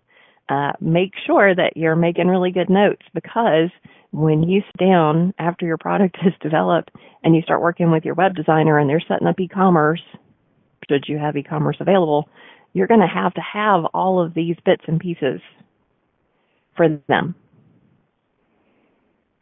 uh, 0.49 0.73
make 0.81 1.13
sure 1.25 1.55
that 1.55 1.77
you're 1.77 1.95
making 1.95 2.27
really 2.27 2.51
good 2.51 2.69
notes 2.69 3.03
because 3.13 3.69
when 4.11 4.43
you 4.43 4.61
sit 4.61 4.85
down 4.85 5.33
after 5.39 5.65
your 5.65 5.77
product 5.77 6.17
is 6.25 6.33
developed 6.41 6.91
and 7.23 7.35
you 7.35 7.41
start 7.41 7.61
working 7.61 7.91
with 7.91 8.03
your 8.03 8.15
web 8.15 8.35
designer 8.35 8.77
and 8.77 8.89
they're 8.89 9.03
setting 9.07 9.27
up 9.27 9.39
e-commerce, 9.39 10.01
should 10.89 11.05
you 11.07 11.17
have 11.17 11.37
e-commerce 11.37 11.77
available, 11.79 12.27
you're 12.73 12.87
going 12.87 12.99
to 12.99 13.07
have 13.07 13.33
to 13.35 13.41
have 13.41 13.85
all 13.93 14.21
of 14.21 14.33
these 14.33 14.57
bits 14.65 14.83
and 14.87 14.99
pieces 14.99 15.39
for 16.75 17.01
them 17.07 17.35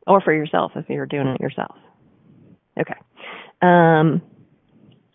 or 0.10 0.20
for 0.20 0.34
yourself 0.34 0.72
if 0.76 0.90
you're 0.90 1.06
doing 1.06 1.28
it 1.28 1.40
yourself. 1.40 1.78
Okay. 2.80 2.96
Um, 3.62 4.22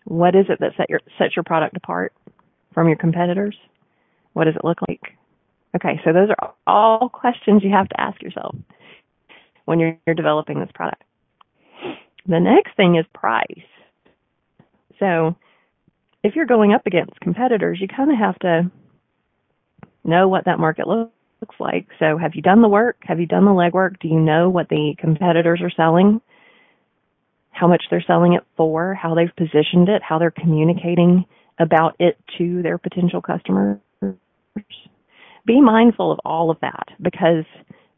what 0.05 0.35
is 0.35 0.45
it 0.49 0.59
that 0.61 0.71
set 0.77 0.89
your, 0.89 1.01
sets 1.17 1.35
your 1.35 1.43
product 1.43 1.75
apart 1.75 2.13
from 2.73 2.87
your 2.87 2.97
competitors? 2.97 3.55
What 4.33 4.45
does 4.45 4.55
it 4.55 4.63
look 4.63 4.79
like? 4.87 5.01
Okay, 5.75 5.99
so 6.05 6.13
those 6.13 6.29
are 6.39 6.53
all 6.65 7.09
questions 7.09 7.63
you 7.63 7.71
have 7.71 7.89
to 7.89 7.99
ask 7.99 8.21
yourself 8.21 8.55
when 9.65 9.79
you're, 9.79 9.97
you're 10.05 10.15
developing 10.15 10.59
this 10.59 10.69
product. 10.73 11.03
The 12.27 12.39
next 12.39 12.75
thing 12.77 12.95
is 12.95 13.05
price. 13.13 13.47
So 14.99 15.35
if 16.23 16.35
you're 16.35 16.45
going 16.45 16.73
up 16.73 16.85
against 16.85 17.19
competitors, 17.19 17.79
you 17.81 17.87
kind 17.87 18.11
of 18.11 18.17
have 18.17 18.39
to 18.39 18.71
know 20.03 20.27
what 20.27 20.45
that 20.45 20.59
market 20.59 20.87
looks 20.87 21.11
like. 21.59 21.87
So 21.99 22.17
have 22.17 22.35
you 22.35 22.41
done 22.41 22.61
the 22.61 22.67
work? 22.67 22.97
Have 23.01 23.19
you 23.19 23.25
done 23.25 23.45
the 23.45 23.51
legwork? 23.51 23.99
Do 23.99 24.07
you 24.07 24.19
know 24.19 24.49
what 24.49 24.69
the 24.69 24.95
competitors 24.97 25.61
are 25.61 25.71
selling? 25.71 26.21
How 27.51 27.67
much 27.67 27.83
they're 27.89 28.03
selling 28.05 28.33
it 28.33 28.43
for? 28.57 28.93
How 28.93 29.15
they've 29.15 29.35
positioned 29.35 29.89
it? 29.89 30.01
How 30.03 30.19
they're 30.19 30.31
communicating 30.31 31.25
about 31.59 31.95
it 31.99 32.17
to 32.37 32.61
their 32.61 32.77
potential 32.77 33.21
customers? 33.21 33.79
Be 35.45 35.61
mindful 35.61 36.11
of 36.11 36.19
all 36.25 36.49
of 36.49 36.57
that 36.61 36.87
because 37.01 37.45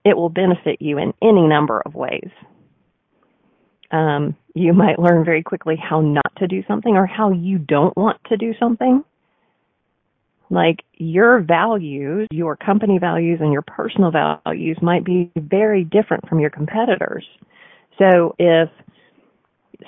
it 0.03 0.15
will 0.15 0.29
benefit 0.29 0.81
you 0.81 0.97
in 0.97 1.13
any 1.21 1.47
number 1.47 1.81
of 1.85 1.95
ways. 1.95 2.29
Um, 3.89 4.35
you 4.53 4.73
might 4.73 4.99
learn 4.99 5.23
very 5.23 5.43
quickly 5.43 5.75
how 5.77 6.01
not 6.01 6.35
to 6.37 6.47
do 6.47 6.61
something 6.67 6.95
or 6.95 7.05
how 7.05 7.31
you 7.31 7.57
don't 7.57 7.95
want 7.95 8.17
to 8.25 8.37
do 8.37 8.53
something. 8.59 9.03
Like 10.49 10.83
your 10.93 11.41
values, 11.41 12.27
your 12.31 12.55
company 12.55 12.99
values, 12.99 13.39
and 13.41 13.51
your 13.51 13.63
personal 13.63 14.11
values 14.11 14.77
might 14.81 15.03
be 15.03 15.31
very 15.35 15.83
different 15.83 16.27
from 16.29 16.39
your 16.39 16.49
competitors. 16.49 17.25
So 17.97 18.35
if 18.39 18.69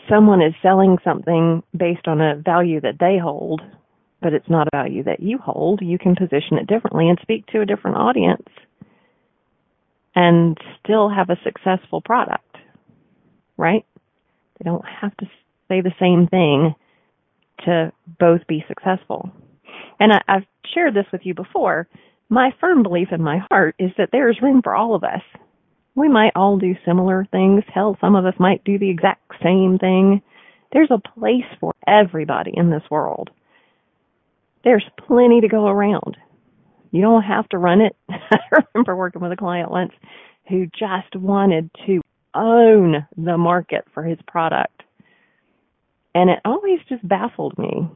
someone 0.10 0.42
is 0.42 0.54
selling 0.62 0.98
something 1.04 1.64
based 1.76 2.08
on 2.08 2.22
a 2.22 2.36
value 2.36 2.82
that 2.82 3.00
they 3.00 3.18
hold, 3.18 3.62
but 4.22 4.34
it's 4.34 4.50
not 4.50 4.68
a 4.68 4.78
value 4.78 5.04
that 5.04 5.22
you 5.22 5.38
hold, 5.38 5.80
you 5.82 5.98
can 5.98 6.16
position 6.16 6.58
it 6.58 6.68
differently 6.68 7.08
and 7.10 7.18
speak 7.22 7.46
to 7.48 7.62
a 7.62 7.66
different 7.66 7.98
audience 7.98 8.48
and 10.16 10.58
still 10.84 11.10
have 11.10 11.30
a 11.30 11.40
successful 11.44 12.02
product, 12.02 12.58
right? 13.58 13.86
They 14.58 14.66
don't 14.66 14.86
have 14.86 15.16
to 15.18 15.26
say 15.70 15.82
the 15.82 15.94
same 16.00 16.28
thing 16.28 16.76
to 17.66 17.92
both 18.20 18.46
be 18.48 18.66
successful. 18.68 19.32
And 20.00 20.14
I, 20.14 20.22
I've 20.28 20.46
shared 20.74 20.94
this 20.94 21.06
with 21.12 21.22
you 21.24 21.34
before. 21.34 21.88
My 22.30 22.52
firm 22.62 22.84
belief 22.84 23.10
in 23.12 23.22
my 23.24 23.40
heart 23.50 23.76
is 23.80 23.92
that 23.98 24.10
there 24.12 24.30
is 24.30 24.42
room 24.42 24.62
for 24.64 24.76
all 24.76 24.96
of 24.96 25.04
us. 25.04 25.22
We 25.96 26.08
might 26.08 26.34
all 26.36 26.58
do 26.58 26.76
similar 26.86 27.26
things. 27.32 27.64
Hell, 27.74 27.98
some 28.00 28.16
of 28.16 28.26
us 28.26 28.36
might 28.40 28.64
do 28.64 28.80
the 28.80 28.90
exact 28.90 29.22
same 29.44 29.78
thing. 29.80 30.22
There's 30.72 30.92
a 30.92 31.10
place 31.20 31.46
for 31.60 31.74
everybody 31.88 32.52
in 32.56 32.70
this 32.70 32.84
world. 32.92 33.30
There's 34.64 34.86
plenty 35.08 35.42
to 35.42 35.48
go 35.48 35.68
around. 35.68 36.18
You 36.92 37.02
don't 37.02 37.24
have 37.24 37.48
to 37.50 37.58
run 37.58 37.82
it. 37.82 37.96
I 38.10 38.38
remember 38.74 38.96
working 38.96 39.22
with 39.22 39.32
a 39.32 39.38
client 39.38 39.72
once 39.72 39.92
who 40.50 40.66
just 40.68 41.16
wanted 41.16 41.70
to 41.86 42.02
own 42.34 43.06
the 43.18 43.38
market 43.38 43.86
for 43.94 44.04
his 44.04 44.20
product. 44.28 44.84
And 46.16 46.30
it 46.30 46.40
always 46.46 46.80
just 46.90 47.08
baffled 47.08 47.58
me. 47.58 47.90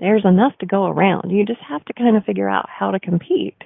There's 0.00 0.24
enough 0.24 0.56
to 0.60 0.66
go 0.66 0.86
around. 0.86 1.30
You 1.30 1.44
just 1.44 1.60
have 1.60 1.84
to 1.84 1.92
kind 1.92 2.16
of 2.16 2.24
figure 2.24 2.48
out 2.48 2.68
how 2.68 2.90
to 2.90 2.98
compete. 2.98 3.62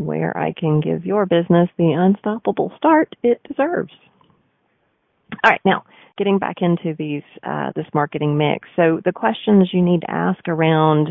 where 0.01 0.37
I 0.37 0.53
can 0.53 0.81
give 0.81 1.05
your 1.05 1.27
business 1.27 1.69
the 1.77 1.93
unstoppable 1.93 2.73
start 2.77 3.15
it 3.23 3.41
deserves. 3.47 3.93
All 5.45 5.51
right, 5.51 5.61
now 5.65 5.85
getting 6.19 6.39
back 6.39 6.57
into 6.61 6.95
these 6.99 7.23
uh, 7.43 7.73
this 7.77 7.87
marketing 7.95 8.37
mix. 8.37 8.69
So 8.77 9.01
the 9.05 9.13
questions 9.13 9.71
you 9.73 9.83
need 9.83 10.01
to 10.03 10.11
ask 10.11 10.41
around 10.49 11.09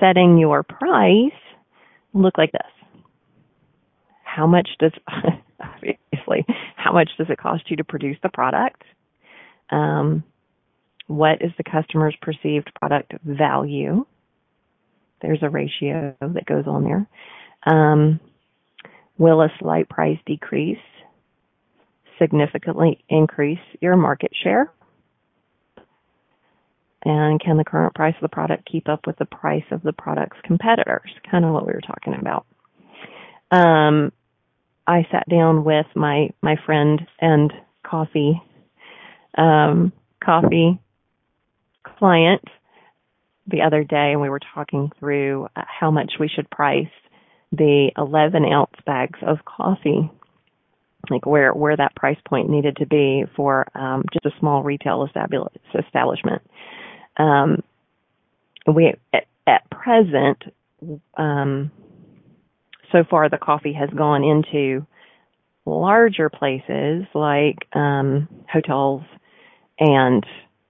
setting 0.00 0.38
your 0.38 0.62
price 0.62 1.32
look 2.14 2.36
like 2.36 2.52
this: 2.52 2.62
How 4.24 4.46
much 4.46 4.68
does 4.80 4.92
obviously 6.28 6.54
how 6.76 6.92
much 6.92 7.10
does 7.18 7.28
it 7.30 7.38
cost 7.38 7.70
you 7.70 7.76
to 7.76 7.84
produce 7.84 8.16
the 8.22 8.28
product? 8.28 8.82
Um, 9.70 10.24
what 11.06 11.42
is 11.42 11.52
the 11.56 11.64
customer's 11.64 12.16
perceived 12.20 12.70
product 12.78 13.12
value? 13.24 14.06
There's 15.20 15.42
a 15.42 15.50
ratio 15.50 16.14
that 16.20 16.46
goes 16.46 16.64
on 16.66 16.84
there. 16.84 17.08
Um, 17.66 18.20
will 19.16 19.42
a 19.42 19.48
slight 19.58 19.88
price 19.88 20.18
decrease 20.26 20.78
significantly 22.18 23.04
increase 23.08 23.58
your 23.80 23.96
market 23.96 24.30
share? 24.42 24.72
And 27.04 27.40
can 27.40 27.56
the 27.56 27.64
current 27.64 27.94
price 27.94 28.14
of 28.16 28.22
the 28.22 28.28
product 28.28 28.68
keep 28.70 28.88
up 28.88 29.06
with 29.06 29.16
the 29.18 29.24
price 29.24 29.64
of 29.70 29.82
the 29.82 29.92
product's 29.92 30.38
competitors? 30.44 31.10
Kind 31.30 31.44
of 31.44 31.52
what 31.52 31.66
we 31.66 31.72
were 31.72 31.80
talking 31.80 32.14
about. 32.14 32.44
Um, 33.50 34.12
I 34.88 35.06
sat 35.12 35.28
down 35.28 35.64
with 35.64 35.86
my 35.94 36.30
my 36.42 36.56
friend 36.64 37.06
and 37.20 37.52
coffee 37.86 38.42
um, 39.36 39.92
coffee 40.24 40.80
client 41.98 42.42
the 43.46 43.62
other 43.62 43.84
day, 43.84 44.12
and 44.12 44.20
we 44.20 44.30
were 44.30 44.40
talking 44.54 44.90
through 44.98 45.48
uh, 45.54 45.62
how 45.66 45.90
much 45.90 46.14
we 46.18 46.28
should 46.28 46.50
price 46.50 46.88
the 47.52 47.90
11 47.96 48.44
ounce 48.44 48.72
bags 48.84 49.18
of 49.22 49.38
coffee 49.44 50.10
like 51.10 51.24
where 51.24 51.52
where 51.52 51.76
that 51.76 51.94
price 51.94 52.18
point 52.26 52.50
needed 52.50 52.76
to 52.76 52.86
be 52.86 53.24
for 53.36 53.66
um, 53.74 54.04
just 54.12 54.26
a 54.26 54.38
small 54.40 54.62
retail 54.62 55.08
establishment. 55.74 56.42
Um, 57.16 57.62
we 58.66 58.94
at, 59.12 59.26
at 59.46 59.70
present, 59.70 60.42
um, 61.16 61.70
so 62.92 63.04
far 63.08 63.28
the 63.28 63.38
coffee 63.38 63.72
has 63.72 63.90
gone 63.90 64.24
into 64.24 64.86
larger 65.66 66.30
places 66.30 67.04
like 67.14 67.56
um, 67.74 68.28
hotels 68.50 69.02
and 69.78 70.24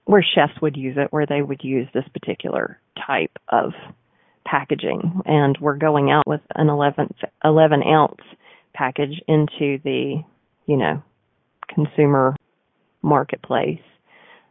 where 0.05 0.25
chefs 0.35 0.61
would 0.61 0.77
use 0.77 0.97
it, 0.99 1.09
where 1.11 1.27
they 1.27 1.43
would 1.43 1.63
use 1.63 1.87
this 1.93 2.05
particular 2.13 2.81
type 3.07 3.39
of 3.49 3.73
packaging. 4.45 5.21
And 5.27 5.57
we're 5.61 5.77
going 5.77 6.11
out 6.11 6.27
with 6.27 6.41
an 6.55 6.69
11, 6.69 7.15
11 7.45 7.83
ounce 7.83 8.21
package 8.75 9.21
into 9.29 9.79
the, 9.85 10.23
you 10.67 10.77
know, 10.77 11.03
consumer 11.73 12.35
marketplace? 13.03 13.81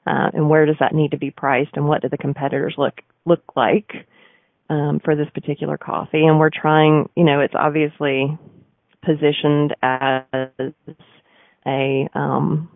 Uh, 0.05 0.29
and 0.33 0.49
where 0.49 0.65
does 0.65 0.77
that 0.79 0.93
need 0.93 1.11
to 1.11 1.17
be 1.17 1.31
priced 1.31 1.71
and 1.75 1.87
what 1.87 2.01
do 2.01 2.09
the 2.09 2.17
competitors 2.17 2.75
look 2.77 3.01
look 3.25 3.43
like 3.57 3.91
um, 4.69 4.99
for 5.03 5.15
this 5.15 5.27
particular 5.33 5.77
coffee? 5.77 6.25
And 6.25 6.39
we're 6.39 6.49
trying, 6.49 7.09
you 7.15 7.23
know, 7.23 7.39
it's 7.39 7.53
obviously 7.57 8.37
positioned 9.05 9.75
as 9.81 10.23
a 11.65 12.07
um, 12.13 12.69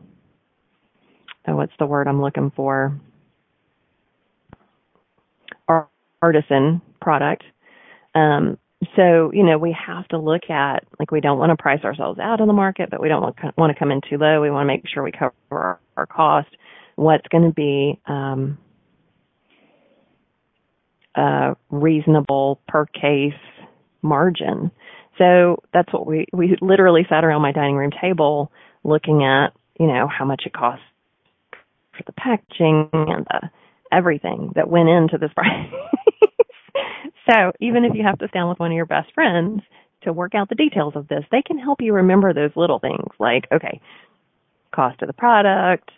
oh, 1.47 1.56
what's 1.56 1.73
the 1.80 1.86
word 1.86 2.08
I'm 2.08 2.21
looking 2.21 2.51
for? 2.56 2.99
Artisan 6.21 6.82
product. 7.01 7.43
Um, 8.13 8.58
so 8.95 9.32
you 9.34 9.43
know 9.43 9.58
we 9.58 9.75
have 9.88 10.08
to 10.08 10.17
look 10.17 10.49
at 10.49 10.84
like 10.99 11.12
we 11.12 11.21
don't 11.21 11.38
want 11.38 11.51
to 11.51 11.62
price 11.62 11.84
ourselves 11.84 12.19
out 12.19 12.41
of 12.41 12.47
the 12.47 12.54
market 12.54 12.89
but 12.89 12.99
we 12.99 13.08
don't 13.08 13.21
want, 13.21 13.36
want 13.58 13.71
to 13.71 13.77
come 13.77 13.91
in 13.91 14.01
too 14.10 14.17
low 14.17 14.41
we 14.41 14.49
want 14.49 14.63
to 14.63 14.67
make 14.67 14.88
sure 14.88 15.04
we 15.04 15.12
cover 15.12 15.34
our, 15.51 15.80
our 15.97 16.06
cost 16.08 16.49
what's 16.95 17.27
going 17.27 17.43
to 17.43 17.54
be 17.54 17.99
um, 18.08 18.58
reasonable 21.69 22.60
per 22.67 22.86
case 22.86 23.34
margin. 24.02 24.71
So 25.17 25.62
that's 25.74 25.91
what 25.93 26.08
we 26.08 26.26
we 26.34 26.58
literally 26.62 27.06
sat 27.10 27.24
around 27.24 27.41
my 27.41 27.52
dining 27.52 27.76
room 27.76 27.91
table 28.02 28.52
looking 28.84 29.24
at 29.24 29.50
you 29.80 29.88
know 29.88 30.08
how 30.08 30.26
much 30.26 30.43
it 30.45 30.54
costs 30.54 30.84
for 31.97 32.04
the 32.06 32.13
packaging 32.13 32.89
and 32.93 33.26
the 33.26 33.50
everything 33.91 34.54
that 34.56 34.69
went 34.69 34.89
into 34.89 35.17
this 35.17 35.34
price. 35.34 35.69
So 37.30 37.52
even 37.60 37.86
if 37.86 37.93
you 37.95 38.04
have 38.04 38.19
to 38.19 38.28
stand 38.30 38.50
with 38.50 38.60
one 38.60 38.71
of 38.71 38.76
your 38.76 38.86
best 38.86 39.13
friends 39.13 39.62
to 40.04 40.13
work 40.13 40.34
out 40.34 40.50
the 40.50 40.56
details 40.56 40.95
of 40.95 41.08
this, 41.08 41.24
they 41.32 41.41
can 41.41 41.58
help 41.58 41.82
you 41.82 41.93
remember 41.93 42.34
those 42.34 42.52
little 42.56 42.80
things 42.80 43.08
like, 43.19 43.47
okay, 43.52 43.80
cost 44.74 45.02
of 45.02 45.08
the 45.08 45.13
product, 45.13 45.91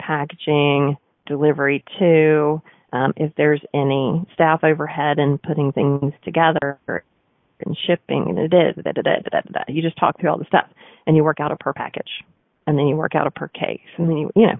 packaging, 0.00 0.96
delivery 1.26 1.84
to, 1.98 2.60
um, 2.94 3.12
if 3.16 3.32
there's 3.36 3.60
any 3.74 4.24
staff 4.34 4.62
overhead 4.62 5.18
and 5.18 5.42
putting 5.42 5.72
things 5.72 6.12
together 6.24 6.78
and 6.86 7.76
shipping 7.86 8.26
and 8.28 8.50
da, 8.50 8.72
da, 8.72 8.92
da, 8.92 9.02
da, 9.02 9.02
da, 9.02 9.40
da, 9.40 9.60
you 9.66 9.82
just 9.82 9.98
talk 9.98 10.18
through 10.20 10.30
all 10.30 10.38
the 10.38 10.44
stuff 10.44 10.68
and 11.06 11.16
you 11.16 11.24
work 11.24 11.40
out 11.40 11.50
a 11.50 11.56
per 11.56 11.72
package 11.72 12.22
and 12.68 12.78
then 12.78 12.86
you 12.86 12.94
work 12.94 13.16
out 13.16 13.26
a 13.26 13.32
per 13.32 13.48
case 13.48 13.80
and 13.98 14.08
then 14.08 14.16
you, 14.16 14.30
you 14.36 14.46
know, 14.46 14.56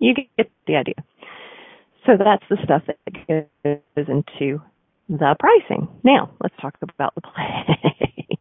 you 0.00 0.12
get 0.14 0.50
the 0.66 0.74
idea. 0.74 0.94
So 2.04 2.12
that's 2.18 2.42
the 2.50 2.58
stuff 2.64 2.82
that 2.86 3.46
goes 3.94 4.06
into 4.08 4.60
the 5.08 5.36
pricing. 5.38 5.88
Now, 6.02 6.30
let's 6.42 6.54
talk 6.60 6.74
about 6.82 7.14
the 7.14 7.20
place. 7.20 8.38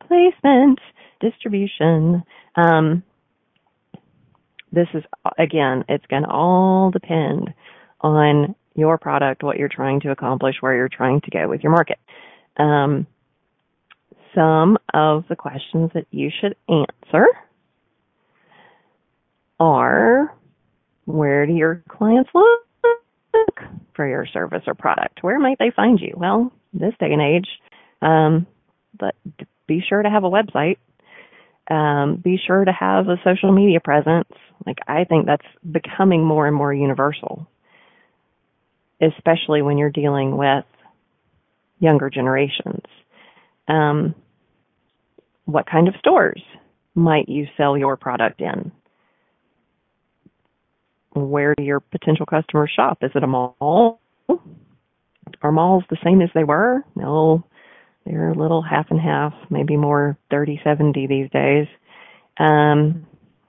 placement, 0.06 0.78
distribution. 1.20 2.22
Um, 2.54 3.02
this 4.70 4.88
is 4.94 5.02
again, 5.38 5.84
it's 5.88 6.06
going 6.06 6.22
to 6.24 6.30
all 6.30 6.90
depend 6.90 7.52
on 8.04 8.54
your 8.76 8.98
product, 8.98 9.42
what 9.42 9.56
you're 9.56 9.68
trying 9.68 10.00
to 10.00 10.10
accomplish, 10.10 10.56
where 10.60 10.76
you're 10.76 10.88
trying 10.88 11.20
to 11.22 11.30
go 11.30 11.48
with 11.48 11.62
your 11.62 11.72
market. 11.72 11.98
Um, 12.56 13.06
some 14.34 14.78
of 14.92 15.24
the 15.28 15.36
questions 15.36 15.90
that 15.94 16.06
you 16.10 16.30
should 16.40 16.56
answer 16.68 17.26
are 19.58 20.34
where 21.06 21.46
do 21.46 21.52
your 21.52 21.82
clients 21.88 22.30
look 22.34 23.60
for 23.94 24.08
your 24.08 24.26
service 24.26 24.62
or 24.66 24.74
product? 24.74 25.22
Where 25.22 25.38
might 25.38 25.58
they 25.58 25.70
find 25.74 26.00
you? 26.00 26.14
Well, 26.16 26.52
this 26.72 26.94
day 26.98 27.12
and 27.12 27.22
age, 27.22 27.48
um, 28.02 28.46
but 28.98 29.14
be 29.66 29.82
sure 29.88 30.02
to 30.02 30.10
have 30.10 30.24
a 30.24 30.30
website. 30.30 30.76
Um, 31.70 32.16
be 32.16 32.38
sure 32.44 32.64
to 32.64 32.72
have 32.72 33.08
a 33.08 33.16
social 33.24 33.52
media 33.52 33.80
presence. 33.80 34.28
Like 34.66 34.78
I 34.86 35.04
think 35.04 35.26
that's 35.26 35.46
becoming 35.70 36.24
more 36.24 36.46
and 36.46 36.56
more 36.56 36.74
universal, 36.74 37.48
especially 39.16 39.62
when 39.62 39.78
you're 39.78 39.90
dealing 39.90 40.36
with 40.36 40.64
younger 41.78 42.10
generations. 42.10 42.82
Um, 43.68 44.14
what 45.44 45.66
kind 45.66 45.88
of 45.88 45.94
stores 45.98 46.42
might 46.94 47.28
you 47.28 47.46
sell 47.56 47.76
your 47.76 47.96
product 47.96 48.40
in? 48.40 48.72
Where 51.12 51.54
do 51.54 51.62
your 51.62 51.80
potential 51.80 52.26
customers 52.26 52.72
shop? 52.74 52.98
Is 53.02 53.10
it 53.14 53.22
a 53.22 53.26
mall? 53.26 54.00
Are 55.42 55.52
malls 55.52 55.84
the 55.90 55.98
same 56.02 56.22
as 56.22 56.30
they 56.34 56.44
were? 56.44 56.82
No, 56.96 57.44
they're 58.04 58.30
a 58.30 58.38
little 58.38 58.62
half 58.62 58.86
and 58.90 59.00
half, 59.00 59.32
maybe 59.50 59.76
more 59.76 60.16
30 60.30 60.60
70 60.64 61.06
these 61.06 61.30
days. 61.30 61.66
Um, 62.38 63.06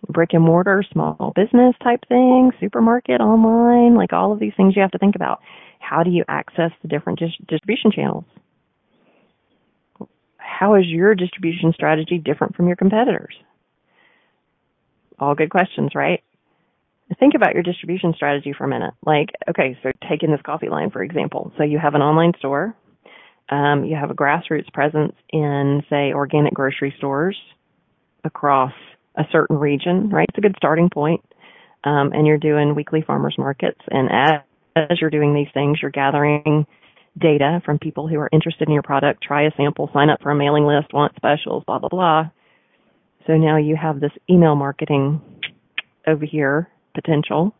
brick 0.09 0.33
and 0.33 0.43
mortar, 0.43 0.83
small 0.91 1.33
business 1.35 1.75
type 1.83 2.01
thing, 2.07 2.51
supermarket, 2.59 3.21
online, 3.21 3.95
like 3.95 4.13
all 4.13 4.31
of 4.31 4.39
these 4.39 4.53
things 4.57 4.75
you 4.75 4.81
have 4.81 4.91
to 4.91 4.97
think 4.97 5.15
about. 5.15 5.39
How 5.79 6.03
do 6.03 6.09
you 6.09 6.23
access 6.27 6.71
the 6.81 6.87
different 6.87 7.19
dis- 7.19 7.37
distribution 7.47 7.91
channels? 7.91 8.25
How 10.37 10.75
is 10.75 10.85
your 10.87 11.15
distribution 11.15 11.73
strategy 11.73 12.17
different 12.17 12.55
from 12.55 12.67
your 12.67 12.75
competitors? 12.75 13.35
All 15.19 15.35
good 15.35 15.49
questions, 15.49 15.91
right? 15.95 16.23
Think 17.19 17.33
about 17.35 17.53
your 17.53 17.63
distribution 17.63 18.13
strategy 18.15 18.53
for 18.57 18.63
a 18.63 18.67
minute. 18.67 18.93
Like, 19.05 19.29
okay, 19.49 19.77
so 19.83 19.91
taking 20.09 20.31
this 20.31 20.41
coffee 20.43 20.69
line, 20.69 20.89
for 20.89 21.03
example. 21.03 21.51
So 21.57 21.63
you 21.63 21.77
have 21.77 21.93
an 21.93 22.01
online 22.01 22.33
store. 22.39 22.75
Um, 23.49 23.85
you 23.85 23.95
have 23.95 24.09
a 24.09 24.15
grassroots 24.15 24.71
presence 24.73 25.13
in, 25.29 25.83
say, 25.89 26.13
organic 26.13 26.53
grocery 26.53 26.93
stores 26.97 27.37
across 28.23 28.73
a 29.17 29.23
certain 29.31 29.57
region, 29.57 30.09
right? 30.09 30.27
It's 30.29 30.37
a 30.37 30.41
good 30.41 30.55
starting 30.57 30.89
point. 30.89 31.21
Um, 31.83 32.11
and 32.13 32.25
you're 32.25 32.39
doing 32.39 32.73
weekly 32.73 33.03
farmers 33.05 33.35
markets. 33.37 33.79
And 33.89 34.09
as, 34.11 34.41
as 34.75 34.99
you're 34.99 35.11
doing 35.11 35.35
these 35.35 35.47
things, 35.53 35.77
you're 35.81 35.91
gathering 35.91 36.65
data 37.17 37.61
from 37.63 37.79
people 37.79 38.07
who 38.07 38.19
are 38.19 38.29
interested 38.33 38.67
in 38.67 38.73
your 38.73 38.83
product, 38.83 39.23
try 39.23 39.45
a 39.45 39.51
sample, 39.55 39.89
sign 39.93 40.09
up 40.09 40.21
for 40.21 40.31
a 40.31 40.35
mailing 40.35 40.65
list, 40.65 40.93
want 40.93 41.15
specials, 41.15 41.63
blah, 41.65 41.79
blah, 41.79 41.89
blah. 41.89 42.23
So 43.27 43.33
now 43.33 43.57
you 43.57 43.75
have 43.75 43.99
this 43.99 44.11
email 44.29 44.55
marketing 44.55 45.21
over 46.07 46.25
here 46.25 46.69
potential. 46.93 47.53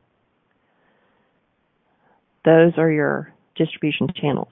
Those 2.43 2.73
are 2.77 2.91
your 2.91 3.33
distribution 3.55 4.07
channels. 4.15 4.49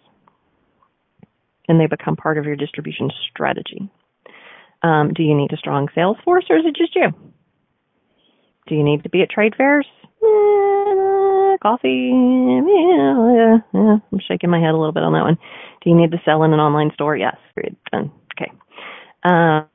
And 1.67 1.79
they 1.79 1.87
become 1.87 2.15
part 2.15 2.37
of 2.37 2.45
your 2.45 2.55
distribution 2.55 3.09
strategy. 3.31 3.89
Um, 4.83 5.13
do 5.13 5.23
you 5.23 5.35
need 5.35 5.53
a 5.53 5.57
strong 5.57 5.87
sales 5.95 6.17
force 6.25 6.45
or 6.49 6.57
is 6.57 6.65
it 6.65 6.75
just 6.75 6.95
you? 6.95 7.07
Do 8.67 8.75
you 8.75 8.83
need 8.83 9.03
to 9.03 9.09
be 9.09 9.21
at 9.21 9.29
trade 9.29 9.55
fairs? 9.57 9.87
Eh, 10.23 11.57
coffee. 11.61 12.11
Yeah, 12.13 13.57
yeah, 13.73 13.97
I'm 14.11 14.19
shaking 14.27 14.49
my 14.49 14.59
head 14.59 14.73
a 14.73 14.77
little 14.77 14.91
bit 14.93 15.03
on 15.03 15.13
that 15.13 15.23
one. 15.23 15.37
Do 15.81 15.89
you 15.89 15.95
need 15.95 16.11
to 16.11 16.21
sell 16.23 16.43
in 16.43 16.53
an 16.53 16.59
online 16.59 16.91
store? 16.93 17.15
Yes. 17.17 17.35
Okay. 17.57 18.51
Um, 19.23 19.67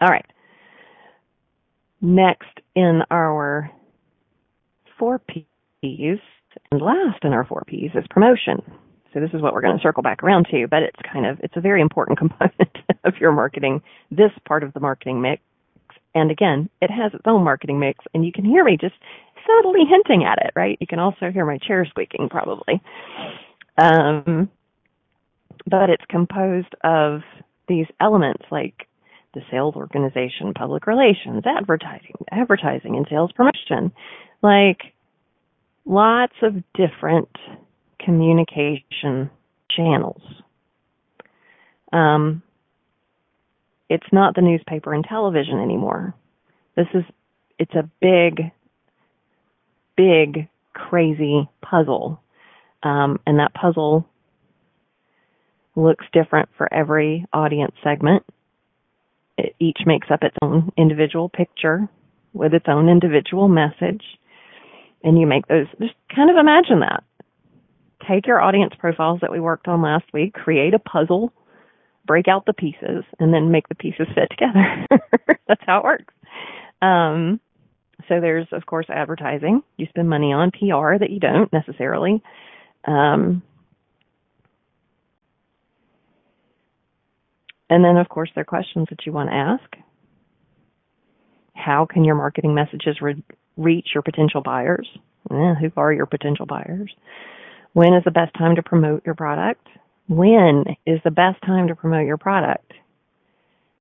all 0.00 0.08
right. 0.08 0.26
Next 2.00 2.60
in 2.74 3.02
our 3.10 3.70
four 4.98 5.20
P's, 5.20 6.18
and 6.70 6.80
last 6.80 7.24
in 7.24 7.32
our 7.32 7.44
four 7.44 7.64
P's 7.66 7.90
is 7.94 8.04
promotion. 8.10 8.62
So 9.14 9.20
this 9.20 9.30
is 9.32 9.40
what 9.40 9.54
we're 9.54 9.60
going 9.60 9.76
to 9.76 9.82
circle 9.82 10.02
back 10.02 10.22
around 10.24 10.48
to, 10.50 10.66
but 10.68 10.82
it's 10.82 10.98
kind 11.10 11.24
of 11.24 11.38
it's 11.40 11.56
a 11.56 11.60
very 11.60 11.80
important 11.80 12.18
component 12.24 12.76
of 13.04 13.14
your 13.20 13.32
marketing, 13.32 13.80
this 14.10 14.32
part 14.46 14.64
of 14.64 14.74
the 14.74 14.80
marketing 14.80 15.22
mix. 15.22 15.40
And 16.14 16.30
again, 16.30 16.68
it 16.82 16.90
has 16.90 17.14
its 17.14 17.24
own 17.26 17.42
marketing 17.42 17.80
mix, 17.80 18.04
and 18.12 18.24
you 18.24 18.32
can 18.32 18.44
hear 18.44 18.64
me 18.64 18.76
just 18.80 18.94
subtly 19.46 19.80
hinting 19.88 20.24
at 20.24 20.38
it, 20.44 20.52
right? 20.54 20.76
You 20.80 20.86
can 20.86 20.98
also 20.98 21.30
hear 21.32 21.46
my 21.46 21.58
chair 21.58 21.86
squeaking 21.86 22.28
probably. 22.28 22.82
Um, 23.78 24.50
but 25.66 25.90
it's 25.90 26.04
composed 26.08 26.74
of 26.82 27.22
these 27.68 27.86
elements 28.00 28.44
like 28.50 28.86
the 29.32 29.40
sales 29.50 29.74
organization, 29.74 30.54
public 30.54 30.86
relations, 30.86 31.42
advertising, 31.44 32.14
advertising 32.30 32.96
and 32.96 33.06
sales 33.10 33.32
promotion. 33.32 33.92
Like 34.42 34.94
lots 35.84 36.34
of 36.42 36.62
different 36.74 37.28
communication 38.04 39.30
channels. 39.70 40.22
Um, 41.92 42.42
it's 43.88 44.06
not 44.12 44.34
the 44.34 44.42
newspaper 44.42 44.92
and 44.92 45.04
television 45.04 45.60
anymore. 45.60 46.14
This 46.76 46.86
is, 46.94 47.04
it's 47.58 47.74
a 47.74 47.88
big, 48.00 48.50
big, 49.96 50.48
crazy 50.72 51.48
puzzle. 51.62 52.20
Um, 52.82 53.20
and 53.26 53.38
that 53.38 53.54
puzzle 53.54 54.06
looks 55.76 56.04
different 56.12 56.48
for 56.56 56.72
every 56.72 57.26
audience 57.32 57.74
segment. 57.82 58.24
It 59.38 59.54
each 59.58 59.78
makes 59.86 60.08
up 60.10 60.22
its 60.22 60.36
own 60.42 60.72
individual 60.76 61.28
picture 61.28 61.88
with 62.32 62.54
its 62.54 62.66
own 62.68 62.88
individual 62.88 63.48
message. 63.48 64.02
And 65.02 65.18
you 65.18 65.26
make 65.26 65.46
those, 65.46 65.66
just 65.80 65.94
kind 66.14 66.30
of 66.30 66.36
imagine 66.36 66.80
that. 66.80 67.04
Take 68.08 68.26
your 68.26 68.40
audience 68.40 68.74
profiles 68.78 69.20
that 69.20 69.32
we 69.32 69.40
worked 69.40 69.68
on 69.68 69.82
last 69.82 70.04
week, 70.12 70.34
create 70.34 70.74
a 70.74 70.78
puzzle, 70.78 71.32
break 72.06 72.28
out 72.28 72.46
the 72.46 72.52
pieces, 72.52 73.04
and 73.18 73.32
then 73.32 73.50
make 73.50 73.68
the 73.68 73.74
pieces 73.74 74.06
fit 74.14 74.28
together. 74.30 74.86
That's 75.48 75.62
how 75.66 75.78
it 75.78 75.84
works. 75.84 76.14
Um, 76.82 77.40
so 78.08 78.20
there's, 78.20 78.46
of 78.52 78.66
course, 78.66 78.86
advertising. 78.90 79.62
You 79.76 79.86
spend 79.88 80.08
money 80.10 80.32
on 80.32 80.50
PR 80.50 80.98
that 80.98 81.10
you 81.10 81.20
don't 81.20 81.52
necessarily. 81.52 82.22
Um, 82.86 83.42
And 87.70 87.84
then, 87.84 87.96
of 87.96 88.08
course, 88.08 88.30
there 88.34 88.42
are 88.42 88.44
questions 88.44 88.86
that 88.90 89.06
you 89.06 89.12
want 89.12 89.30
to 89.30 89.34
ask. 89.34 89.76
How 91.54 91.86
can 91.86 92.04
your 92.04 92.14
marketing 92.14 92.54
messages 92.54 93.00
re- 93.00 93.22
reach 93.56 93.88
your 93.94 94.02
potential 94.02 94.42
buyers? 94.42 94.88
Eh, 95.30 95.54
who 95.54 95.72
are 95.76 95.92
your 95.92 96.06
potential 96.06 96.46
buyers? 96.46 96.94
When 97.74 97.92
is 97.92 98.04
the 98.04 98.12
best 98.12 98.32
time 98.34 98.54
to 98.54 98.62
promote 98.62 99.04
your 99.04 99.16
product? 99.16 99.66
When 100.08 100.64
is 100.86 101.00
the 101.02 101.10
best 101.10 101.42
time 101.44 101.68
to 101.68 101.74
promote 101.74 102.06
your 102.06 102.18
product? 102.18 102.72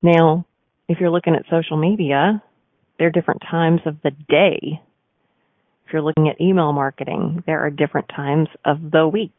Now, 0.02 0.46
if 0.90 1.00
you're 1.00 1.12
looking 1.12 1.36
at 1.36 1.44
social 1.50 1.78
media, 1.78 2.42
there 2.98 3.08
are 3.08 3.12
different 3.12 3.42
times 3.50 3.82
of 3.86 3.98
the 4.04 4.10
day. 4.10 4.82
If 5.86 5.94
you're 5.94 6.02
looking 6.02 6.28
at 6.28 6.42
email 6.42 6.74
marketing, 6.74 7.44
there 7.46 7.60
are 7.60 7.70
different 7.70 8.10
times 8.10 8.48
of 8.66 8.78
the 8.92 9.08
week. 9.08 9.32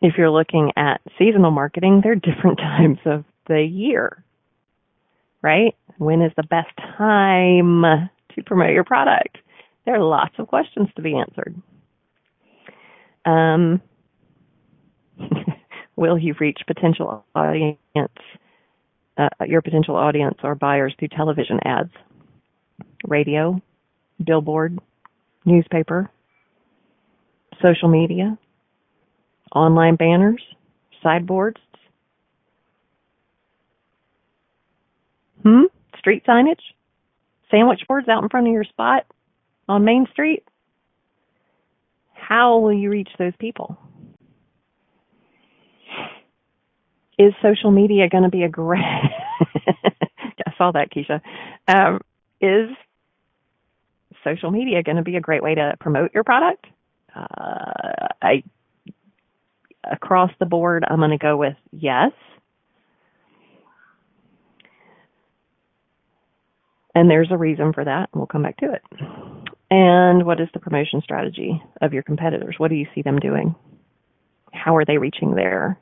If 0.00 0.14
you're 0.16 0.30
looking 0.30 0.72
at 0.76 1.02
seasonal 1.18 1.50
marketing, 1.50 2.00
there 2.02 2.12
are 2.12 2.16
different 2.16 2.58
times 2.78 2.98
of 3.04 3.24
the 3.48 3.60
year, 3.60 4.24
right? 5.42 5.74
When 5.98 6.22
is 6.22 6.32
the 6.38 6.42
best 6.42 6.74
time 6.96 8.08
to 8.34 8.42
promote 8.44 8.72
your 8.72 8.84
product? 8.84 9.36
There 9.84 9.94
are 9.94 10.02
lots 10.02 10.34
of 10.38 10.48
questions 10.48 10.88
to 10.96 11.02
be 11.02 11.18
answered. 11.18 11.54
Um, 13.24 13.80
will 15.96 16.18
you 16.18 16.34
reach 16.38 16.60
potential 16.66 17.24
audience, 17.34 17.78
uh, 19.16 19.28
your 19.46 19.62
potential 19.62 19.96
audience 19.96 20.38
or 20.42 20.54
buyers 20.54 20.94
through 20.98 21.08
television 21.08 21.60
ads, 21.64 21.92
radio, 23.06 23.60
billboard, 24.22 24.78
newspaper, 25.44 26.10
social 27.62 27.88
media, 27.88 28.36
online 29.54 29.96
banners, 29.96 30.42
sideboards, 31.02 31.60
hmm, 35.42 35.64
street 35.98 36.24
signage, 36.26 36.60
sandwich 37.50 37.82
boards 37.86 38.08
out 38.08 38.22
in 38.22 38.28
front 38.28 38.46
of 38.46 38.52
your 38.52 38.64
spot 38.64 39.06
on 39.68 39.84
Main 39.84 40.06
Street. 40.12 40.44
How 42.28 42.58
will 42.58 42.72
you 42.72 42.90
reach 42.90 43.10
those 43.18 43.34
people? 43.38 43.78
is 47.18 47.32
social 47.42 47.70
media 47.70 48.08
going 48.08 48.24
to 48.24 48.30
be 48.30 48.42
a 48.42 48.48
great? 48.48 48.80
I 48.80 50.52
saw 50.58 50.72
that, 50.72 50.90
Keisha. 50.90 51.20
Um, 51.68 52.00
is 52.40 52.70
social 54.22 54.50
media 54.50 54.82
going 54.82 54.96
to 54.96 55.02
be 55.02 55.16
a 55.16 55.20
great 55.20 55.42
way 55.42 55.54
to 55.54 55.74
promote 55.80 56.12
your 56.14 56.24
product? 56.24 56.66
Uh, 57.14 58.08
I 58.20 58.42
across 59.84 60.30
the 60.40 60.46
board, 60.46 60.84
I'm 60.88 60.98
going 60.98 61.10
to 61.10 61.18
go 61.18 61.36
with 61.36 61.56
yes. 61.70 62.12
And 66.94 67.10
there's 67.10 67.28
a 67.30 67.36
reason 67.36 67.72
for 67.72 67.84
that, 67.84 68.08
and 68.12 68.20
we'll 68.20 68.26
come 68.26 68.42
back 68.42 68.56
to 68.58 68.72
it. 68.72 68.82
And 69.76 70.24
what 70.24 70.40
is 70.40 70.46
the 70.54 70.60
promotion 70.60 71.00
strategy 71.02 71.60
of 71.82 71.92
your 71.92 72.04
competitors? 72.04 72.54
What 72.58 72.68
do 72.68 72.76
you 72.76 72.86
see 72.94 73.02
them 73.02 73.18
doing? 73.18 73.56
How 74.52 74.76
are 74.76 74.84
they 74.84 74.98
reaching 74.98 75.34
their 75.34 75.80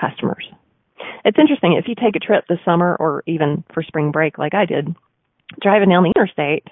customers? 0.00 0.46
It's 1.24 1.40
interesting 1.40 1.72
if 1.72 1.88
you 1.88 1.96
take 1.96 2.14
a 2.14 2.20
trip 2.24 2.44
this 2.48 2.60
summer 2.64 2.94
or 3.00 3.24
even 3.26 3.64
for 3.74 3.82
spring 3.82 4.12
break, 4.12 4.38
like 4.38 4.54
I 4.54 4.64
did, 4.64 4.94
driving 5.60 5.88
down 5.88 6.04
the 6.04 6.12
interstate, 6.14 6.68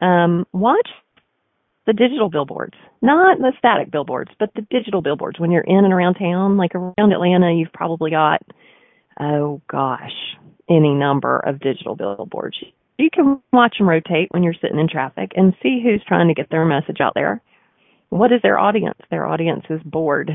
um, 0.00 0.46
watch 0.54 0.88
the 1.86 1.92
digital 1.92 2.30
billboards, 2.30 2.74
not 3.02 3.36
the 3.36 3.52
static 3.58 3.90
billboards, 3.90 4.30
but 4.38 4.48
the 4.54 4.62
digital 4.70 5.02
billboards. 5.02 5.38
When 5.38 5.50
you're 5.50 5.60
in 5.60 5.84
and 5.84 5.92
around 5.92 6.14
town, 6.14 6.56
like 6.56 6.74
around 6.74 7.12
Atlanta, 7.12 7.52
you've 7.52 7.72
probably 7.74 8.12
got, 8.12 8.40
oh 9.20 9.60
gosh, 9.68 10.14
any 10.70 10.94
number 10.94 11.38
of 11.38 11.60
digital 11.60 11.96
billboards. 11.96 12.56
You 12.98 13.10
can 13.12 13.40
watch 13.52 13.76
them 13.78 13.88
rotate 13.88 14.28
when 14.30 14.42
you're 14.42 14.54
sitting 14.54 14.78
in 14.78 14.88
traffic 14.88 15.32
and 15.36 15.54
see 15.62 15.80
who's 15.82 16.02
trying 16.06 16.28
to 16.28 16.34
get 16.34 16.50
their 16.50 16.64
message 16.64 17.00
out 17.00 17.12
there. 17.14 17.42
What 18.08 18.32
is 18.32 18.40
their 18.42 18.58
audience? 18.58 18.98
Their 19.10 19.26
audience 19.26 19.64
is 19.68 19.80
bored, 19.84 20.30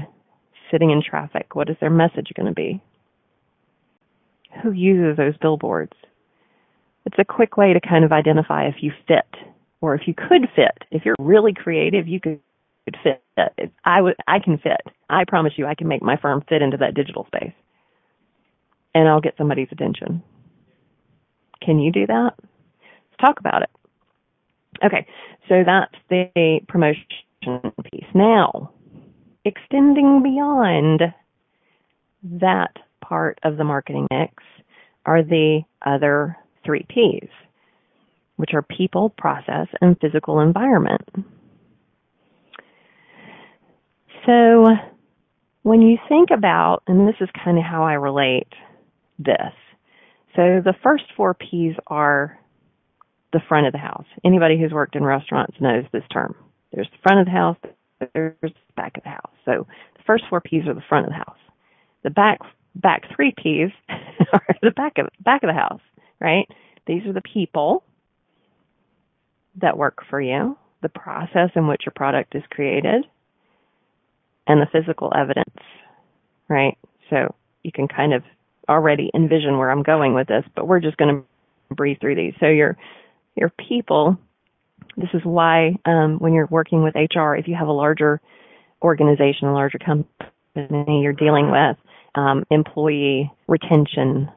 sitting 0.70 0.92
in 0.92 1.02
traffic. 1.02 1.56
What 1.56 1.70
is 1.70 1.78
their 1.80 1.90
message 1.90 2.32
going 2.36 2.48
to 2.48 2.54
be? 2.54 2.82
Who 4.62 4.72
uses 4.72 5.18
those 5.18 5.38
billboards? 5.42 5.94
It's 7.06 7.18
a 7.18 7.26
quick 7.26 7.58
way 7.58 7.74
to 7.74 7.80
kind 7.80 8.06
of 8.06 8.12
identify 8.12 8.68
if 8.68 8.76
you 8.82 8.92
fit 9.08 9.26
or 9.80 9.96
if 9.96 10.02
you 10.06 10.14
could 10.14 10.48
fit. 10.56 10.78
If 10.92 11.04
you're 11.04 11.16
really 11.18 11.54
creative, 11.54 12.08
you 12.08 12.20
could 12.20 12.42
fit. 13.02 13.24
I 13.84 14.02
would, 14.02 14.16
I 14.28 14.38
can 14.40 14.60
fit. 14.60 14.82
I 15.10 15.24
promise 15.28 15.54
you, 15.56 15.66
I 15.66 15.74
can 15.74 15.88
make 15.88 16.04
my 16.04 16.18
firm 16.18 16.44
fit 16.48 16.62
into 16.62 16.78
that 16.78 16.94
digital 16.94 17.26
space, 17.26 17.54
and 18.94 19.08
I'll 19.08 19.22
get 19.22 19.36
somebody's 19.38 19.70
attention. 19.72 20.22
Can 21.64 21.80
you 21.80 21.92
do 21.92 22.06
that? 22.08 22.34
Talk 23.22 23.40
about 23.40 23.62
it. 23.62 23.70
Okay, 24.84 25.06
so 25.48 25.64
that's 25.66 25.96
the 26.10 26.60
promotion 26.68 27.04
piece. 27.92 28.06
Now, 28.16 28.72
extending 29.46 30.24
beyond 30.24 31.02
that 32.24 32.76
part 33.02 33.40
of 33.44 33.58
the 33.58 33.64
marketing 33.64 34.08
mix 34.12 34.34
are 35.06 35.24
the 35.24 35.62
other 35.86 36.36
three 36.66 36.86
P's 36.90 37.30
which 38.42 38.56
are 38.56 38.64
people, 38.64 39.12
process, 39.20 39.68
and 39.82 39.96
physical 40.00 40.40
environment. 40.40 41.08
So, 44.26 44.66
when 45.62 45.84
you 45.84 46.00
think 46.10 46.30
about, 46.36 46.82
and 46.88 47.08
this 47.08 47.18
is 47.22 47.30
kind 47.46 47.60
of 47.60 47.64
how 47.64 47.84
I 47.84 47.94
relate 47.94 48.48
this. 49.20 49.54
So, 50.36 50.60
the 50.66 50.74
first 50.82 51.04
four 51.16 51.36
P's 51.36 51.76
are 51.86 52.40
the 53.34 53.42
front 53.48 53.68
of 53.68 53.74
the 53.74 53.80
house. 53.80 54.06
Anybody 54.24 54.60
who's 54.60 54.72
worked 54.72 54.96
in 54.96 55.04
restaurants 55.04 55.58
knows 55.60 55.86
this 55.92 56.04
term. 56.12 56.36
There's 56.74 56.90
the 56.92 56.98
front 57.04 57.20
of 57.20 57.26
the 57.26 57.32
house, 57.32 57.58
there's 58.14 58.36
the 58.42 58.52
back 58.76 58.98
of 58.98 59.04
the 59.04 59.10
house. 59.10 59.32
So, 59.46 59.68
the 59.96 60.04
first 60.06 60.24
four 60.30 60.42
P's 60.42 60.68
are 60.68 60.74
the 60.74 60.84
front 60.88 61.06
of 61.06 61.12
the 61.12 61.18
house. 61.18 61.38
The 62.04 62.10
back 62.10 62.40
back 62.76 63.04
three 63.16 63.34
P's 63.38 63.72
are 64.34 64.56
the 64.62 64.72
back 64.72 64.98
of 64.98 65.08
back 65.24 65.44
of 65.44 65.48
the 65.48 65.54
house, 65.54 65.82
right? 66.20 66.48
These 66.88 67.06
are 67.06 67.14
the 67.14 67.22
people 67.22 67.84
that 69.62 69.78
work 69.78 70.00
for 70.10 70.22
you, 70.22 70.58
the 70.82 70.90
process 70.90 71.50
in 71.56 71.68
which 71.68 71.84
your 71.86 71.94
product 71.96 72.36
is 72.36 72.44
created, 72.50 73.06
and 74.48 74.62
the 74.62 74.68
physical 74.72 75.12
evidence, 75.16 75.56
right? 76.48 76.78
So 77.10 77.36
you 77.64 77.72
can 77.72 77.88
kind 77.88 78.14
of 78.14 78.24
already 78.70 79.12
envision 79.14 79.58
where 79.58 79.70
I'm 79.70 79.84
going 79.84 80.14
with 80.14 80.28
this, 80.28 80.46
but 80.56 80.68
we're 80.68 80.80
just 80.80 80.98
going 80.98 81.24
to 81.70 81.76
breeze 81.76 81.98
through 82.00 82.16
these. 82.16 82.34
So 82.40 82.48
your 82.48 82.78
your 83.42 83.52
people, 83.68 84.18
this 84.96 85.10
is 85.14 85.22
why 85.24 85.76
um, 85.86 86.20
when 86.20 86.34
you're 86.34 86.48
working 86.50 86.84
with 86.84 86.96
HR, 86.96 87.36
if 87.36 87.48
you 87.48 87.56
have 87.56 87.68
a 87.68 87.74
larger 87.74 88.22
organization, 88.82 89.48
a 89.48 89.54
larger 89.54 89.80
company 89.80 91.02
you're 91.02 91.14
dealing 91.14 91.52
with, 91.52 91.76
um, 92.16 92.46
employee 92.52 93.32
retention 93.48 94.30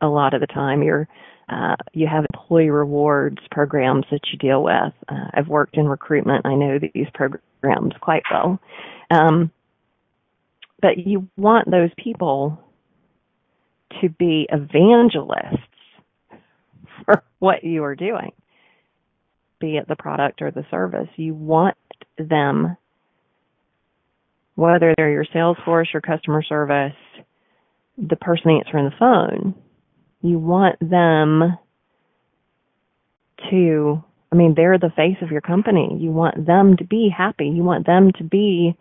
a 0.00 0.06
lot 0.06 0.32
of 0.32 0.40
the 0.40 0.46
time, 0.46 0.82
you're 0.82 1.08
uh, 1.48 1.76
you 1.92 2.06
have 2.06 2.24
employee 2.32 2.70
rewards 2.70 3.38
programs 3.50 4.06
that 4.10 4.20
you 4.32 4.38
deal 4.38 4.62
with. 4.62 4.92
Uh, 5.08 5.26
I've 5.34 5.48
worked 5.48 5.76
in 5.76 5.86
recruitment. 5.86 6.46
I 6.46 6.54
know 6.54 6.78
these 6.78 7.08
programs 7.12 7.92
quite 8.00 8.22
well. 8.30 8.58
Um, 9.10 9.50
but 10.80 10.98
you 10.98 11.28
want 11.36 11.70
those 11.70 11.90
people 11.98 12.58
to 14.00 14.08
be 14.08 14.48
evangelists 14.50 15.58
for 17.04 17.22
what 17.38 17.64
you 17.64 17.84
are 17.84 17.96
doing, 17.96 18.32
be 19.62 19.76
it 19.76 19.88
the 19.88 19.96
product 19.96 20.42
or 20.42 20.50
the 20.50 20.66
service. 20.70 21.08
You 21.16 21.34
want 21.34 21.76
them, 22.18 22.76
whether 24.56 24.92
they're 24.96 25.10
your 25.10 25.26
sales 25.32 25.56
force, 25.64 25.88
your 25.94 26.02
customer 26.02 26.42
service, 26.42 26.92
the 27.96 28.16
person 28.16 28.50
answering 28.50 28.86
the 28.86 28.96
phone, 28.98 29.54
you 30.20 30.38
want 30.38 30.78
them 30.80 31.56
to 33.50 34.04
I 34.32 34.34
mean, 34.34 34.54
they're 34.56 34.78
the 34.78 34.92
face 34.96 35.18
of 35.20 35.30
your 35.30 35.42
company. 35.42 35.98
You 36.00 36.10
want 36.10 36.46
them 36.46 36.78
to 36.78 36.84
be 36.84 37.10
happy. 37.14 37.48
You 37.48 37.62
want 37.64 37.84
them 37.84 38.12
to 38.16 38.24
be 38.24 38.74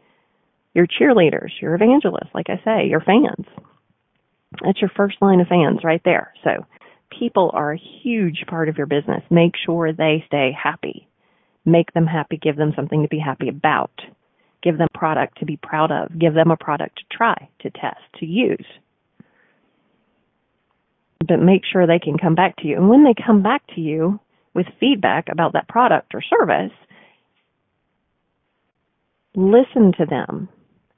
your 0.73 0.87
cheerleaders, 0.87 1.49
your 1.61 1.75
evangelists, 1.75 2.31
like 2.33 2.45
I 2.49 2.61
say, 2.63 2.87
your 2.87 3.01
fans. 3.01 3.45
That's 4.63 4.79
your 4.79 4.91
first 4.95 5.17
line 5.21 5.41
of 5.41 5.47
fans 5.47 5.79
right 5.83 6.01
there. 6.05 6.33
So 6.45 6.65
people 7.17 7.51
are 7.53 7.73
a 7.73 7.81
huge 8.03 8.45
part 8.47 8.69
of 8.69 8.77
your 8.77 8.87
business. 8.87 9.23
Make 9.29 9.53
sure 9.65 9.93
they 9.93 10.23
stay 10.27 10.51
happy. 10.51 11.07
Make 11.65 11.93
them 11.93 12.07
happy. 12.07 12.37
Give 12.37 12.55
them 12.55 12.73
something 12.75 13.03
to 13.03 13.07
be 13.07 13.19
happy 13.19 13.49
about. 13.49 13.91
Give 14.63 14.77
them 14.77 14.87
a 14.93 14.97
product 14.97 15.39
to 15.39 15.45
be 15.45 15.57
proud 15.57 15.91
of. 15.91 16.17
Give 16.17 16.33
them 16.33 16.51
a 16.51 16.57
product 16.57 16.97
to 16.97 17.17
try, 17.17 17.49
to 17.61 17.69
test, 17.69 18.01
to 18.19 18.25
use 18.25 18.65
but 21.27 21.39
make 21.39 21.63
sure 21.71 21.85
they 21.85 21.99
can 21.99 22.17
come 22.17 22.35
back 22.35 22.55
to 22.57 22.67
you. 22.67 22.75
And 22.75 22.89
when 22.89 23.03
they 23.03 23.13
come 23.13 23.41
back 23.41 23.63
to 23.75 23.81
you 23.81 24.19
with 24.53 24.65
feedback 24.79 25.27
about 25.31 25.53
that 25.53 25.67
product 25.67 26.13
or 26.13 26.21
service, 26.21 26.73
listen 29.35 29.93
to 29.97 30.05
them 30.05 30.49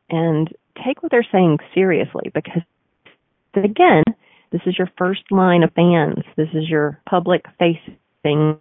and 0.10 0.50
take 0.84 1.04
what 1.04 1.12
they're 1.12 1.28
saying 1.32 1.60
seriously 1.74 2.32
because 2.34 2.62
again, 3.56 4.04
this 4.54 4.62
is 4.68 4.78
your 4.78 4.90
first 5.00 5.24
line 5.32 5.64
of 5.64 5.74
fans. 5.74 6.24
This 6.38 6.50
is 6.54 6.70
your 6.70 7.02
public 7.10 7.44
facing 7.58 8.60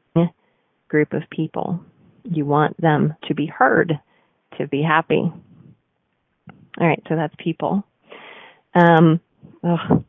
group 0.89 1.13
of 1.13 1.23
people. 1.31 1.81
You 2.25 2.47
want 2.47 2.81
them 2.81 3.15
to 3.29 3.35
be 3.35 3.47
heard, 3.47 3.93
to 4.59 4.67
be 4.67 4.83
happy. 4.83 5.31
All 6.81 6.87
right, 6.87 7.03
so 7.09 7.15
that's 7.15 7.35
people. 7.39 7.85
Um, 8.75 9.21
oh, 9.63 10.03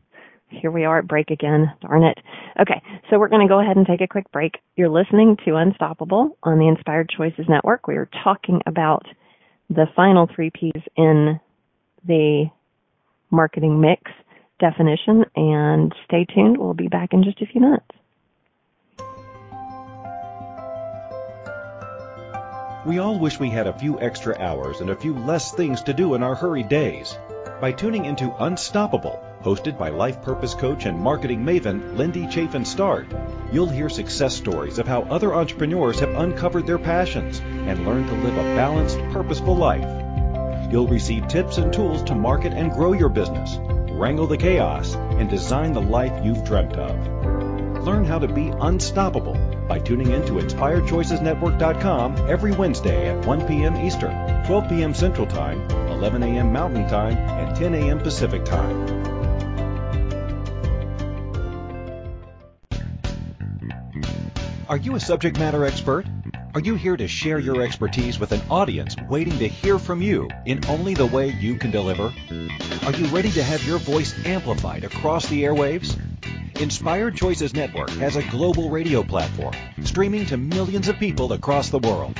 here 0.48 0.72
we 0.72 0.86
are 0.86 1.00
at 1.00 1.08
break 1.08 1.32
again. 1.32 1.74
Darn 1.82 2.04
it. 2.04 2.18
Okay, 2.62 2.82
so 3.10 3.20
we're 3.20 3.28
going 3.28 3.46
to 3.46 3.52
go 3.52 3.60
ahead 3.60 3.76
and 3.76 3.86
take 3.86 4.00
a 4.00 4.08
quick 4.08 4.32
break. 4.32 4.60
You're 4.78 4.88
listening 4.88 5.36
to 5.44 5.58
Unstoppable 5.58 6.38
on 6.44 6.60
the 6.60 6.68
Inspired 6.70 7.10
Choices 7.10 7.46
Network. 7.50 7.88
We 7.88 7.98
are 7.98 8.10
talking 8.24 8.62
about 8.66 9.06
the 9.70 9.88
final 9.98 10.30
three 10.34 10.50
P's 10.50 10.82
in 10.96 11.42
the 12.08 12.46
marketing 13.32 13.82
mix 13.82 14.12
definition, 14.60 15.26
and 15.36 15.94
stay 16.06 16.26
tuned. 16.26 16.58
We'll 16.58 16.74
be 16.74 16.88
back 16.88 17.14
in 17.14 17.24
just 17.24 17.42
a 17.42 17.46
few 17.46 17.62
minutes. 17.62 17.86
We 22.86 23.00
all 23.00 23.18
wish 23.18 23.40
we 23.40 23.50
had 23.50 23.68
a 23.68 23.80
few 23.80 24.00
extra 24.02 24.38
hours 24.38 24.82
and 24.82 24.90
a 24.90 24.96
few 24.96 25.14
less 25.14 25.54
things 25.54 25.82
to 25.84 25.94
do 25.94 26.16
in 26.16 26.24
our 26.24 26.36
hurried 26.36 26.68
days. 26.68 27.18
By 27.62 27.72
tuning 27.72 28.04
into 28.04 28.36
Unstoppable, 28.44 29.24
hosted 29.42 29.78
by 29.78 29.90
life 29.90 30.22
purpose 30.22 30.54
coach 30.54 30.86
and 30.86 31.00
marketing 31.00 31.46
maven 31.46 31.98
Lindy 31.98 32.28
Chafin 32.28 32.66
Start. 32.66 33.08
You'll 33.54 33.70
hear 33.70 33.88
success 33.88 34.36
stories 34.36 34.80
of 34.80 34.88
how 34.88 35.04
other 35.04 35.34
entrepreneurs 35.34 36.00
have 36.02 36.16
uncovered 36.16 36.68
their 36.68 36.78
passions 36.78 37.40
and 37.40 37.86
learned 37.86 38.08
to 38.08 38.16
live 38.16 38.38
a 38.38 38.56
balanced, 38.56 39.00
purposeful 39.12 39.56
life. 39.56 40.72
You'll 40.72 40.88
receive 40.88 41.28
tips 41.28 41.58
and 41.58 41.72
tools 41.72 42.04
to 42.04 42.16
market 42.16 42.52
and 42.52 42.72
grow 42.72 42.92
your 42.92 43.10
business, 43.10 43.58
wrangle 43.94 44.28
the 44.28 44.38
chaos, 44.38 44.96
and 44.96 45.30
design 45.30 45.74
the 45.74 45.82
life 45.82 46.14
you've 46.24 46.44
dreamt 46.44 46.76
of. 46.76 47.86
Learn 47.86 48.06
how 48.06 48.20
to 48.20 48.28
be 48.28 48.50
unstoppable 48.50 49.34
by 49.68 49.80
tuning 49.80 50.12
in 50.12 50.26
to 50.26 50.34
InspiredChoicesNetwork.com 50.34 52.30
every 52.30 52.52
Wednesday 52.54 53.10
at 53.10 53.26
1 53.26 53.48
p.m. 53.48 53.76
Eastern, 53.78 54.46
12 54.46 54.70
p.m. 54.70 54.94
Central 54.94 55.28
Time, 55.28 55.62
11 55.90 56.24
a.m. 56.24 56.52
Mountain 56.52 56.88
Time, 56.88 57.18
and 57.18 57.56
10 57.56 57.74
a.m. 57.76 58.00
Pacific 58.00 58.46
Time. 58.46 59.04
Are 64.70 64.78
you 64.78 64.96
a 64.96 65.00
subject 65.00 65.38
matter 65.38 65.66
expert? 65.66 66.06
Are 66.56 66.60
you 66.60 66.76
here 66.76 66.96
to 66.96 67.08
share 67.08 67.40
your 67.40 67.64
expertise 67.64 68.20
with 68.20 68.32
an 68.32 68.42
audience 68.48 68.96
waiting 69.10 69.40
to 69.40 69.48
hear 69.48 69.80
from 69.80 70.04
you 70.04 70.30
in 70.46 70.64
only 70.68 70.94
the 70.94 71.08
way 71.08 71.30
you 71.30 71.56
can 71.56 71.72
deliver? 71.72 72.14
Are 72.84 72.92
you 72.92 73.08
ready 73.08 73.32
to 73.32 73.42
have 73.42 73.66
your 73.66 73.80
voice 73.80 74.14
amplified 74.24 74.84
across 74.84 75.28
the 75.30 75.46
airwaves? 75.46 75.98
Inspired 76.62 77.16
Choices 77.16 77.56
Network 77.56 77.90
has 77.92 78.18
a 78.18 78.24
global 78.30 78.70
radio 78.70 79.02
platform 79.02 79.56
streaming 79.84 80.28
to 80.28 80.38
millions 80.38 80.88
of 80.88 81.00
people 81.00 81.34
across 81.34 81.70
the 81.70 81.80
world. 81.80 82.20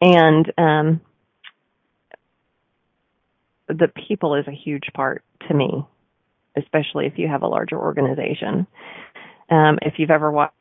And 0.00 0.52
um, 0.56 1.00
the 3.68 3.88
people 4.08 4.34
is 4.34 4.46
a 4.48 4.52
huge 4.52 4.88
part 4.94 5.22
to 5.48 5.54
me, 5.54 5.84
especially 6.56 7.06
if 7.06 7.18
you 7.18 7.28
have 7.28 7.42
a 7.42 7.48
larger 7.48 7.78
organization. 7.78 8.66
Um, 9.50 9.78
if 9.82 9.94
you've 9.98 10.10
ever 10.10 10.30
watched 10.30 10.54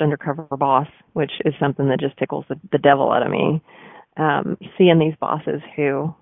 Undercover 0.00 0.56
Boss, 0.56 0.88
which 1.12 1.32
is 1.44 1.54
something 1.60 1.88
that 1.88 2.00
just 2.00 2.16
tickles 2.18 2.44
the, 2.48 2.58
the 2.70 2.78
devil 2.78 3.10
out 3.10 3.22
of 3.22 3.30
me, 3.30 3.62
um, 4.16 4.58
seeing 4.76 4.98
these 4.98 5.14
bosses 5.20 5.62
who, 5.76 6.14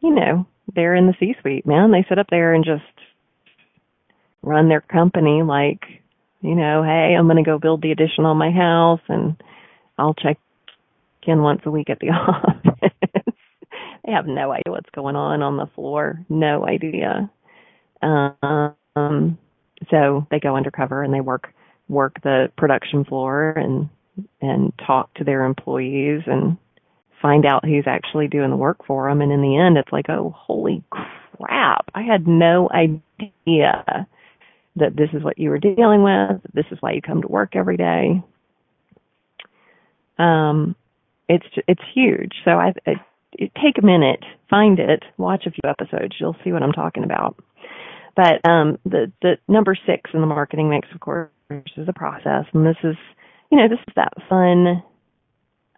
you 0.00 0.14
know, 0.14 0.46
they're 0.74 0.94
in 0.94 1.06
the 1.06 1.14
C-suite, 1.18 1.66
man. 1.66 1.90
They 1.90 2.04
sit 2.08 2.18
up 2.18 2.26
there 2.30 2.54
and 2.54 2.64
just 2.64 2.82
run 4.42 4.68
their 4.68 4.80
company 4.80 5.42
like, 5.42 5.99
you 6.42 6.54
know, 6.54 6.82
hey, 6.82 7.14
I'm 7.18 7.26
going 7.26 7.42
to 7.42 7.48
go 7.48 7.58
build 7.58 7.82
the 7.82 7.92
addition 7.92 8.24
on 8.24 8.36
my 8.36 8.50
house 8.50 9.00
and 9.08 9.40
I'll 9.98 10.14
check 10.14 10.38
in 11.24 11.42
once 11.42 11.60
a 11.64 11.70
week 11.70 11.90
at 11.90 11.98
the 12.00 12.08
office. 12.10 12.92
they 14.04 14.12
have 14.12 14.26
no 14.26 14.52
idea 14.52 14.72
what's 14.72 14.90
going 14.94 15.16
on 15.16 15.42
on 15.42 15.56
the 15.56 15.66
floor. 15.74 16.24
No 16.28 16.66
idea. 16.66 17.30
Um, 18.02 19.38
so 19.90 20.26
they 20.30 20.40
go 20.40 20.56
undercover 20.56 21.02
and 21.02 21.12
they 21.12 21.20
work 21.20 21.48
work 21.88 22.16
the 22.22 22.50
production 22.56 23.04
floor 23.04 23.50
and 23.50 23.88
and 24.40 24.72
talk 24.86 25.12
to 25.14 25.24
their 25.24 25.44
employees 25.44 26.22
and 26.26 26.56
find 27.20 27.44
out 27.44 27.64
who's 27.64 27.84
actually 27.86 28.28
doing 28.28 28.50
the 28.50 28.56
work 28.56 28.84
for 28.86 29.08
them. 29.08 29.20
And 29.20 29.32
in 29.32 29.42
the 29.42 29.56
end, 29.58 29.76
it's 29.76 29.92
like, 29.92 30.08
oh, 30.08 30.34
holy 30.36 30.82
crap! 30.90 31.86
I 31.94 32.02
had 32.02 32.26
no 32.26 32.68
idea 32.72 34.06
that 34.80 34.96
this 34.96 35.08
is 35.12 35.22
what 35.22 35.38
you 35.38 35.50
were 35.50 35.58
dealing 35.58 36.02
with. 36.02 36.40
This 36.52 36.66
is 36.70 36.78
why 36.80 36.92
you 36.92 37.02
come 37.02 37.22
to 37.22 37.28
work 37.28 37.54
every 37.54 37.76
day. 37.76 38.22
Um, 40.18 40.76
it's 41.28 41.46
it's 41.68 41.82
huge. 41.94 42.32
So 42.44 42.52
I, 42.52 42.74
I 42.86 42.94
take 43.38 43.78
a 43.78 43.86
minute, 43.86 44.24
find 44.48 44.78
it, 44.78 45.02
watch 45.16 45.46
a 45.46 45.50
few 45.50 45.68
episodes. 45.68 46.16
You'll 46.18 46.36
see 46.44 46.52
what 46.52 46.62
I'm 46.62 46.72
talking 46.72 47.04
about. 47.04 47.36
But 48.16 48.46
um, 48.48 48.78
the 48.84 49.12
the 49.22 49.38
number 49.48 49.76
six 49.86 50.10
in 50.12 50.20
the 50.20 50.26
marketing 50.26 50.68
mix, 50.68 50.88
of 50.92 51.00
course, 51.00 51.30
is 51.50 51.86
the 51.86 51.92
process, 51.92 52.44
and 52.52 52.66
this 52.66 52.76
is 52.82 52.96
you 53.50 53.58
know 53.58 53.68
this 53.68 53.78
is 53.86 53.94
that 53.96 54.12
fun. 54.28 54.82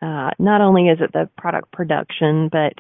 Uh, 0.01 0.31
not 0.39 0.61
only 0.61 0.89
is 0.89 0.99
it 1.01 1.13
the 1.13 1.29
product 1.39 1.71
production, 1.71 2.49
but 2.51 2.73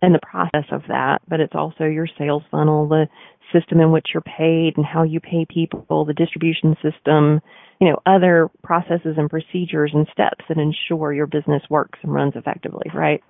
and 0.00 0.14
the 0.14 0.20
process 0.20 0.64
of 0.70 0.82
that, 0.88 1.20
but 1.28 1.40
it's 1.40 1.54
also 1.54 1.84
your 1.84 2.06
sales 2.18 2.42
funnel, 2.50 2.88
the 2.88 3.08
system 3.52 3.80
in 3.80 3.90
which 3.90 4.08
you're 4.12 4.20
paid 4.20 4.76
and 4.76 4.84
how 4.84 5.02
you 5.02 5.20
pay 5.20 5.46
people, 5.48 6.04
the 6.04 6.12
distribution 6.12 6.76
system, 6.82 7.40
you 7.80 7.88
know, 7.88 7.98
other 8.06 8.50
processes 8.62 9.14
and 9.16 9.30
procedures 9.30 9.90
and 9.94 10.06
steps 10.12 10.44
that 10.48 10.58
ensure 10.58 11.12
your 11.12 11.26
business 11.26 11.62
works 11.70 11.98
and 12.02 12.12
runs 12.12 12.34
effectively, 12.36 12.90
right? 12.94 13.22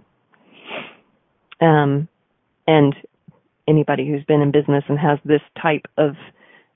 Um, 1.61 2.09
and 2.67 2.95
anybody 3.67 4.07
who's 4.09 4.25
been 4.25 4.43
in 4.43 4.51
business 4.51 4.85
and 4.89 4.99
has 4.99 5.19
this 5.25 5.43
type 5.61 5.87
of 5.97 6.15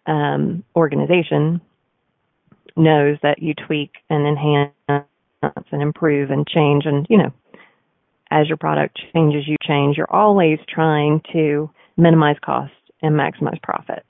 um, 0.07 0.64
organization 0.76 1.61
knows 2.76 3.18
that 3.22 3.42
you 3.42 3.55
tweak 3.55 3.92
and 4.09 4.26
enhance 4.26 4.72
and 5.40 5.83
improve 5.83 6.31
and 6.31 6.46
change 6.46 6.87
and 6.87 7.07
you 7.11 7.18
know 7.18 7.33
as 8.33 8.49
your 8.49 8.57
product 8.57 8.99
changes 9.14 9.47
you 9.47 9.57
change. 9.62 9.97
You're 9.97 10.12
always 10.12 10.59
trying 10.68 11.21
to 11.33 11.71
minimize 11.97 12.37
costs 12.42 12.75
and 13.03 13.14
maximize 13.14 13.61
profits. 13.62 14.07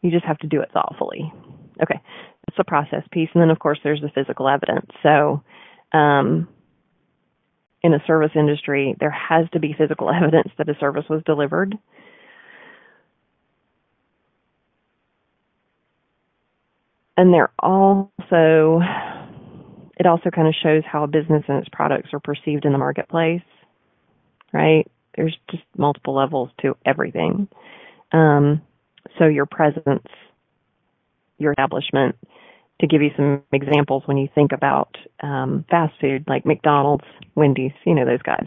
You 0.00 0.10
just 0.10 0.24
have 0.24 0.38
to 0.38 0.46
do 0.46 0.60
it 0.60 0.70
thoughtfully. 0.72 1.32
Okay. 1.82 2.00
That's 2.46 2.56
the 2.56 2.64
process 2.64 3.02
piece. 3.10 3.28
And 3.34 3.42
then 3.42 3.50
of 3.50 3.58
course 3.58 3.80
there's 3.82 4.00
the 4.00 4.10
physical 4.14 4.48
evidence. 4.48 4.86
So 5.02 5.42
um, 5.92 6.46
in 7.82 7.94
a 7.94 8.02
service 8.06 8.32
industry, 8.36 8.94
there 9.00 9.10
has 9.10 9.46
to 9.52 9.58
be 9.58 9.74
physical 9.76 10.10
evidence 10.14 10.52
that 10.56 10.68
a 10.68 10.78
service 10.78 11.04
was 11.10 11.22
delivered. 11.26 11.76
And 17.16 17.32
there 17.32 17.50
also, 17.58 18.80
it 19.96 20.06
also 20.06 20.30
kind 20.30 20.48
of 20.48 20.54
shows 20.62 20.82
how 20.90 21.04
a 21.04 21.08
business 21.08 21.44
and 21.48 21.58
its 21.58 21.68
products 21.70 22.10
are 22.12 22.20
perceived 22.20 22.64
in 22.64 22.72
the 22.72 22.78
marketplace, 22.78 23.42
right? 24.52 24.90
There's 25.16 25.36
just 25.50 25.62
multiple 25.76 26.14
levels 26.14 26.50
to 26.62 26.76
everything. 26.84 27.48
Um, 28.12 28.62
so 29.18 29.26
your 29.26 29.46
presence, 29.46 30.06
your 31.38 31.52
establishment, 31.52 32.16
to 32.80 32.86
give 32.88 33.02
you 33.02 33.10
some 33.16 33.42
examples 33.52 34.02
when 34.06 34.16
you 34.16 34.28
think 34.34 34.50
about 34.52 34.96
um, 35.22 35.64
fast 35.70 35.94
food 36.00 36.24
like 36.26 36.44
McDonald's, 36.44 37.04
Wendy's, 37.36 37.72
you 37.86 37.94
know 37.94 38.04
those 38.04 38.22
guys, 38.22 38.46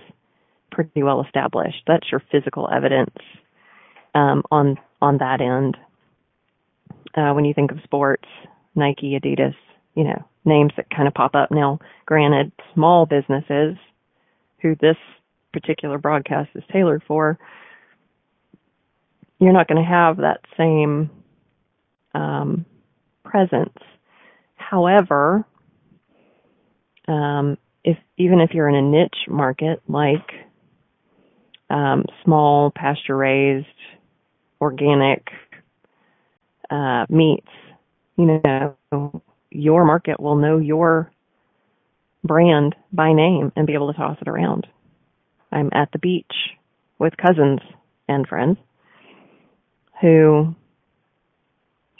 pretty 0.71 1.01
well 1.01 1.23
established. 1.23 1.81
That's 1.87 2.11
your 2.11 2.21
physical 2.29 2.69
evidence 2.69 3.15
um, 4.13 4.43
on 4.51 4.77
on 5.01 5.19
that 5.19 5.39
end. 5.39 5.77
Uh, 7.15 7.33
when 7.33 7.45
you 7.45 7.53
think 7.53 7.71
of 7.71 7.77
sports, 7.83 8.27
Nike, 8.75 9.17
Adidas, 9.17 9.55
you 9.95 10.03
know 10.03 10.25
names 10.47 10.71
that 10.77 10.89
kind 10.89 11.07
of 11.07 11.13
pop 11.13 11.35
up 11.35 11.51
now. 11.51 11.79
Granted, 12.05 12.51
small 12.73 13.05
businesses 13.05 13.77
who 14.61 14.75
this 14.75 14.97
particular 15.53 15.97
broadcast 15.99 16.49
is 16.55 16.63
tailored 16.71 17.03
for, 17.07 17.37
you're 19.39 19.53
not 19.53 19.67
going 19.67 19.83
to 19.83 19.89
have 19.89 20.17
that 20.17 20.41
same 20.57 21.09
um, 22.15 22.65
presence 23.23 23.77
However, 24.57 25.45
um, 27.07 27.57
if 27.83 27.97
even 28.17 28.41
if 28.41 28.51
you're 28.53 28.67
in 28.67 28.75
a 28.75 28.81
niche 28.81 29.27
market 29.29 29.81
like 29.87 30.29
um, 31.69 32.03
small 32.25 32.71
pasture 32.71 33.15
raised 33.15 33.65
organic 34.59 35.25
uh, 36.69 37.05
meats, 37.09 37.47
you 38.17 38.41
know, 38.43 38.75
your 39.57 39.85
market 39.85 40.19
will 40.19 40.35
know 40.35 40.57
your 40.57 41.11
brand 42.23 42.75
by 42.91 43.13
name 43.13 43.51
and 43.55 43.65
be 43.65 43.73
able 43.73 43.91
to 43.91 43.97
toss 43.97 44.17
it 44.21 44.27
around. 44.27 44.67
I'm 45.51 45.69
at 45.73 45.91
the 45.91 45.99
beach 45.99 46.31
with 46.99 47.17
cousins 47.17 47.59
and 48.07 48.27
friends 48.27 48.57
who 50.01 50.55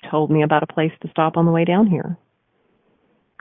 told 0.10 0.30
me 0.30 0.44
about 0.44 0.64
a 0.64 0.74
place 0.74 0.92
to 1.02 1.10
stop 1.10 1.38
on 1.38 1.46
the 1.46 1.52
way 1.52 1.66
down 1.66 1.88
here. 1.88 2.18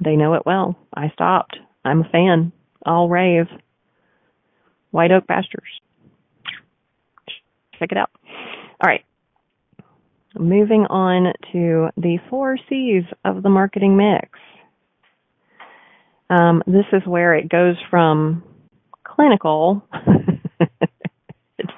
They 0.03 0.17
know 0.17 0.35
it 0.35 0.47
well. 0.47 0.77
I 0.95 1.11
stopped. 1.11 1.57
I'm 1.85 2.01
a 2.03 2.09
fan. 2.09 2.53
I'll 2.85 3.09
rave. 3.09 3.47
White 4.91 5.13
Oak 5.13 5.27
Pastures. 5.27 5.81
Check 7.79 7.93
it 7.93 7.99
out. 7.99 8.11
All 8.25 8.87
right. 8.87 9.05
Moving 10.39 10.87
on 10.87 11.33
to 11.53 11.89
the 11.97 12.19
four 12.29 12.59
C's 12.69 13.05
of 13.25 13.43
the 13.43 13.49
marketing 13.49 13.97
mix. 13.97 14.29
Um, 16.29 16.63
this 16.67 16.85
is 16.93 17.03
where 17.07 17.35
it 17.35 17.49
goes 17.49 17.77
from 17.91 18.43
clinical 19.05 19.83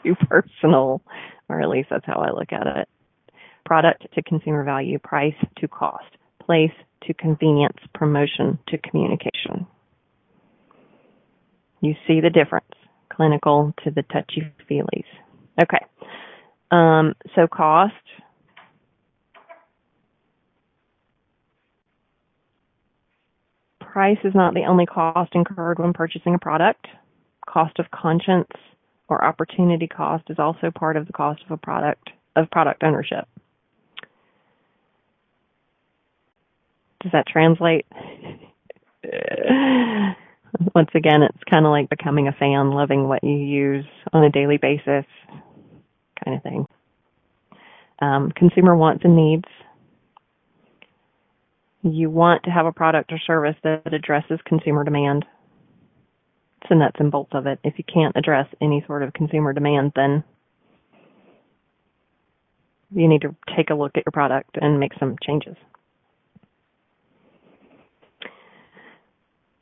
to 0.03 0.15
personal, 0.29 1.03
or 1.49 1.61
at 1.61 1.69
least 1.69 1.89
that's 1.91 2.07
how 2.07 2.21
I 2.21 2.31
look 2.31 2.53
at 2.53 2.67
it. 2.67 2.89
Product 3.65 4.07
to 4.15 4.23
consumer 4.23 4.65
value, 4.65 4.99
price 4.99 5.35
to 5.59 5.69
cost, 5.69 6.07
place 6.45 6.73
to 7.03 7.15
convenience, 7.15 7.77
promotion 7.95 8.59
to 8.69 8.79
communication. 8.79 9.67
You 11.81 11.95
see 12.07 12.21
the 12.21 12.31
difference. 12.31 12.67
Clinical 13.13 13.75
to 13.85 13.91
the 13.91 14.03
touchy 14.03 14.53
feelies. 14.71 15.05
Okay. 15.61 15.85
Um, 16.71 17.15
so 17.35 17.47
cost. 17.47 17.95
Price 23.93 24.19
is 24.23 24.35
not 24.35 24.55
the 24.55 24.67
only 24.67 24.85
cost 24.85 25.35
incurred 25.35 25.79
when 25.79 25.95
purchasing 25.95 26.35
a 26.35 26.39
product. 26.39 26.87
Cost 27.49 27.79
of 27.79 27.91
conscience 27.91 28.51
or 29.09 29.25
opportunity 29.25 29.87
cost 29.87 30.25
is 30.29 30.39
also 30.39 30.71
part 30.71 30.97
of 30.97 31.07
the 31.07 31.13
cost 31.13 31.43
of 31.47 31.51
a 31.51 31.57
product 31.57 32.11
of 32.37 32.51
product 32.51 32.83
ownership. 32.83 33.27
Does 37.03 37.13
that 37.13 37.27
translate? 37.27 37.87
Once 40.75 40.91
again, 40.95 41.23
it's 41.23 41.43
kind 41.51 41.65
of 41.65 41.71
like 41.71 41.89
becoming 41.89 42.29
a 42.29 42.33
fan, 42.33 42.73
loving 42.73 43.09
what 43.09 43.25
you 43.25 43.37
use 43.37 43.87
on 44.13 44.23
a 44.23 44.31
daily 44.31 44.59
basis, 44.59 45.07
kind 46.25 46.37
of 46.37 46.43
thing. 46.43 46.67
Um, 48.01 48.33
consumer 48.33 48.77
wants 48.77 49.05
and 49.05 49.17
needs. 49.17 49.45
You 51.83 52.11
want 52.11 52.43
to 52.45 52.51
have 52.51 52.67
a 52.67 52.73
product 52.73 53.13
or 53.13 53.19
service 53.25 53.57
that 53.63 53.95
addresses 53.95 54.41
consumer 54.45 54.85
demand. 54.85 55.25
It's 56.61 56.69
the 56.69 56.75
nuts 56.75 56.97
and 56.99 57.11
bolts 57.11 57.31
of 57.35 57.47
it. 57.47 57.61
If 57.63 57.75
you 57.79 57.85
can't 57.85 58.17
address 58.17 58.47
any 58.61 58.83
sort 58.87 59.03
of 59.03 59.13
consumer 59.13 59.53
demand, 59.53 59.93
then 59.95 60.25
you 62.91 63.07
need 63.07 63.23
to 63.23 63.37
take 63.57 63.71
a 63.71 63.75
look 63.75 63.93
at 63.97 64.05
your 64.05 64.13
product 64.13 64.57
and 64.61 64.81
make 64.81 64.93
some 64.99 65.17
changes. 65.25 65.57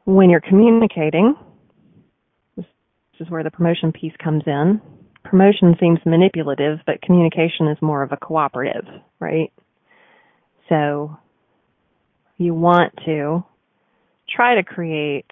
When 0.04 0.30
you're 0.30 0.40
communicating, 0.40 1.34
this 2.56 2.64
is 3.18 3.28
where 3.28 3.42
the 3.42 3.50
promotion 3.50 3.92
piece 3.92 4.14
comes 4.22 4.44
in. 4.46 4.80
Promotion 5.24 5.74
seems 5.80 5.98
manipulative, 6.06 6.78
but 6.86 7.02
communication 7.02 7.66
is 7.66 7.76
more 7.82 8.02
of 8.02 8.12
a 8.12 8.16
cooperative, 8.16 8.86
right? 9.18 9.52
So 10.68 11.18
you 12.39 12.55
want 12.55 12.93
to 13.05 13.45
try 14.28 14.55
to 14.55 14.62
create 14.62 15.30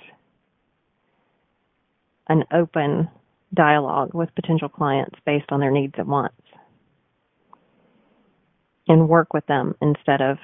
an 2.29 2.45
open 2.53 3.09
dialogue 3.53 4.15
with 4.15 4.35
potential 4.35 4.69
clients 4.69 5.17
based 5.27 5.51
on 5.51 5.61
their 5.61 5.71
needs 5.71 5.95
and 5.97 6.09
wants 6.09 6.35
and 8.89 9.09
work 9.09 9.33
with 9.33 9.47
them 9.47 9.75
instead 9.81 10.21
of 10.21 10.39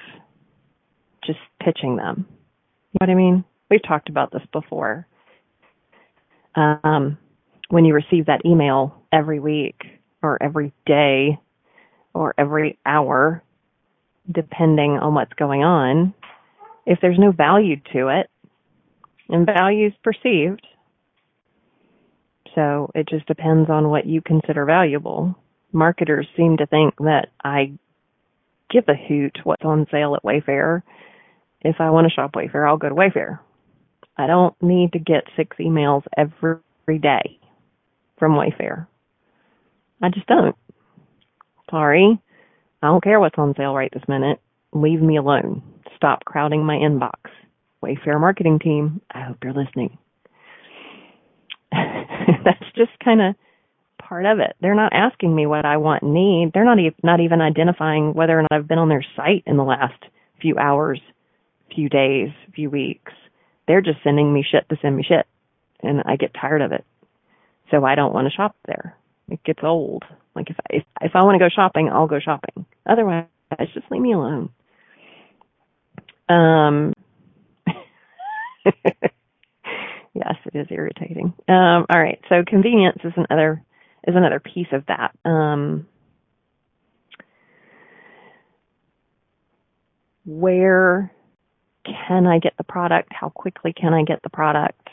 just 1.25 1.39
pitching 1.63 1.97
them. 1.97 2.25
You 2.27 2.97
know 2.99 3.07
what 3.07 3.09
I 3.09 3.15
mean? 3.15 3.43
We've 3.69 3.83
talked 3.83 4.09
about 4.09 4.31
this 4.31 4.41
before. 4.51 5.07
Um, 6.55 7.17
when 7.69 7.85
you 7.85 7.93
receive 7.93 8.25
that 8.25 8.45
email 8.45 9.01
every 9.11 9.39
week 9.39 9.81
or 10.21 10.41
every 10.41 10.73
day 10.85 11.39
or 12.13 12.33
every 12.37 12.77
hour, 12.85 13.43
depending 14.29 14.97
on 14.97 15.13
what's 15.13 15.33
going 15.33 15.63
on, 15.63 16.13
if 16.91 16.99
there's 17.01 17.17
no 17.17 17.31
value 17.31 17.77
to 17.93 18.09
it, 18.09 18.29
and 19.29 19.45
value 19.45 19.87
is 19.87 19.93
perceived, 20.03 20.67
so 22.53 22.91
it 22.93 23.07
just 23.07 23.25
depends 23.27 23.69
on 23.69 23.89
what 23.89 24.05
you 24.05 24.21
consider 24.21 24.65
valuable. 24.65 25.33
Marketers 25.71 26.27
seem 26.35 26.57
to 26.57 26.65
think 26.65 26.93
that 26.97 27.27
I 27.41 27.71
give 28.69 28.83
a 28.89 29.07
hoot 29.07 29.37
what's 29.45 29.63
on 29.63 29.87
sale 29.89 30.15
at 30.15 30.23
Wayfair. 30.23 30.81
If 31.61 31.77
I 31.79 31.91
want 31.91 32.07
to 32.07 32.13
shop 32.13 32.33
Wayfair, 32.33 32.67
I'll 32.67 32.75
go 32.75 32.89
to 32.89 32.95
Wayfair. 32.95 33.39
I 34.17 34.27
don't 34.27 34.53
need 34.61 34.91
to 34.91 34.99
get 34.99 35.23
six 35.37 35.55
emails 35.61 36.03
every 36.17 36.99
day 36.99 37.39
from 38.19 38.33
Wayfair. 38.33 38.87
I 40.01 40.09
just 40.09 40.27
don't. 40.27 40.57
Sorry. 41.69 42.19
I 42.83 42.87
don't 42.87 43.03
care 43.03 43.21
what's 43.21 43.37
on 43.37 43.53
sale 43.55 43.73
right 43.73 43.91
this 43.93 44.03
minute. 44.09 44.41
Leave 44.73 45.01
me 45.01 45.15
alone. 45.15 45.63
Stop 46.01 46.25
crowding 46.25 46.65
my 46.65 46.77
inbox. 46.77 47.29
Wayfair 47.83 48.19
marketing 48.19 48.57
team, 48.57 49.01
I 49.11 49.21
hope 49.21 49.37
you're 49.43 49.53
listening. 49.53 49.99
That's 51.71 52.65
just 52.75 52.89
kind 53.03 53.21
of 53.21 53.35
part 54.01 54.25
of 54.25 54.39
it. 54.39 54.55
They're 54.61 54.73
not 54.73 54.93
asking 54.93 55.35
me 55.35 55.45
what 55.45 55.63
I 55.63 55.77
want 55.77 56.01
and 56.01 56.11
need. 56.15 56.53
They're 56.55 56.65
not 56.65 56.79
e- 56.79 56.95
not 57.03 57.19
even 57.19 57.39
identifying 57.39 58.15
whether 58.15 58.39
or 58.39 58.41
not 58.41 58.51
I've 58.51 58.67
been 58.67 58.79
on 58.79 58.89
their 58.89 59.05
site 59.15 59.43
in 59.45 59.57
the 59.57 59.63
last 59.63 60.03
few 60.41 60.57
hours, 60.57 60.99
few 61.75 61.87
days, 61.87 62.29
few 62.55 62.71
weeks. 62.71 63.13
They're 63.67 63.81
just 63.81 63.99
sending 64.03 64.33
me 64.33 64.43
shit 64.49 64.67
to 64.69 64.77
send 64.81 64.97
me 64.97 65.03
shit. 65.07 65.27
And 65.83 66.01
I 66.07 66.15
get 66.15 66.33
tired 66.33 66.63
of 66.63 66.71
it. 66.71 66.83
So 67.69 67.85
I 67.85 67.93
don't 67.93 68.13
want 68.13 68.25
to 68.27 68.33
shop 68.35 68.55
there. 68.65 68.97
It 69.29 69.43
gets 69.43 69.59
old. 69.61 70.03
Like 70.35 70.49
if 70.49 70.55
I, 70.61 70.77
if, 70.77 70.83
if 71.01 71.11
I 71.13 71.23
want 71.23 71.35
to 71.35 71.45
go 71.45 71.49
shopping, 71.55 71.89
I'll 71.93 72.07
go 72.07 72.19
shopping. 72.19 72.65
Otherwise, 72.87 73.27
just 73.75 73.91
leave 73.91 74.01
me 74.01 74.13
alone. 74.13 74.49
Um, 76.31 76.93
yes, 80.13 80.35
it 80.45 80.55
is 80.55 80.67
irritating. 80.69 81.33
Um, 81.47 81.85
all 81.89 81.99
right. 82.01 82.19
So 82.29 82.43
convenience 82.47 82.99
is 83.03 83.13
another, 83.17 83.63
is 84.07 84.15
another 84.15 84.39
piece 84.39 84.67
of 84.71 84.85
that. 84.87 85.11
Um, 85.25 85.87
where 90.25 91.11
can 91.85 92.27
I 92.27 92.39
get 92.39 92.53
the 92.57 92.63
product? 92.63 93.11
How 93.11 93.29
quickly 93.29 93.73
can 93.73 93.93
I 93.93 94.03
get 94.03 94.21
the 94.23 94.29
product? 94.29 94.87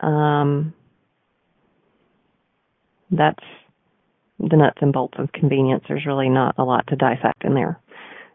Um, 0.00 0.74
that's 3.10 3.44
the 4.38 4.56
nuts 4.56 4.78
and 4.80 4.92
bolts 4.92 5.18
of 5.18 5.32
convenience. 5.32 5.84
There's 5.88 6.06
really 6.06 6.28
not 6.28 6.54
a 6.58 6.64
lot 6.64 6.86
to 6.88 6.96
dissect 6.96 7.44
in 7.44 7.54
there. 7.54 7.80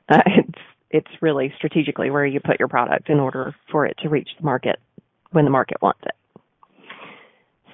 Uh, 0.10 0.22
it's 0.26 0.60
it's 0.90 1.22
really 1.22 1.54
strategically 1.58 2.10
where 2.10 2.26
you 2.26 2.40
put 2.40 2.60
your 2.60 2.68
product 2.68 3.10
in 3.10 3.20
order 3.20 3.56
for 3.72 3.86
it 3.86 3.98
to 4.02 4.10
reach 4.10 4.30
the 4.38 4.46
market 4.46 4.80
when 5.32 5.46
the 5.46 5.52
market 5.52 5.82
wants 5.82 6.02
it. 6.04 6.42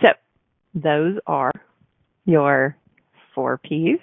So 0.01 0.07
those 0.73 1.17
are 1.27 1.51
your 2.25 2.75
four 3.35 3.57
P's, 3.57 3.99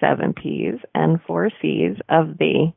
seven 0.00 0.32
P's, 0.32 0.74
and 0.94 1.20
four 1.26 1.50
C's 1.60 1.96
of 2.08 2.38
the 2.38 2.72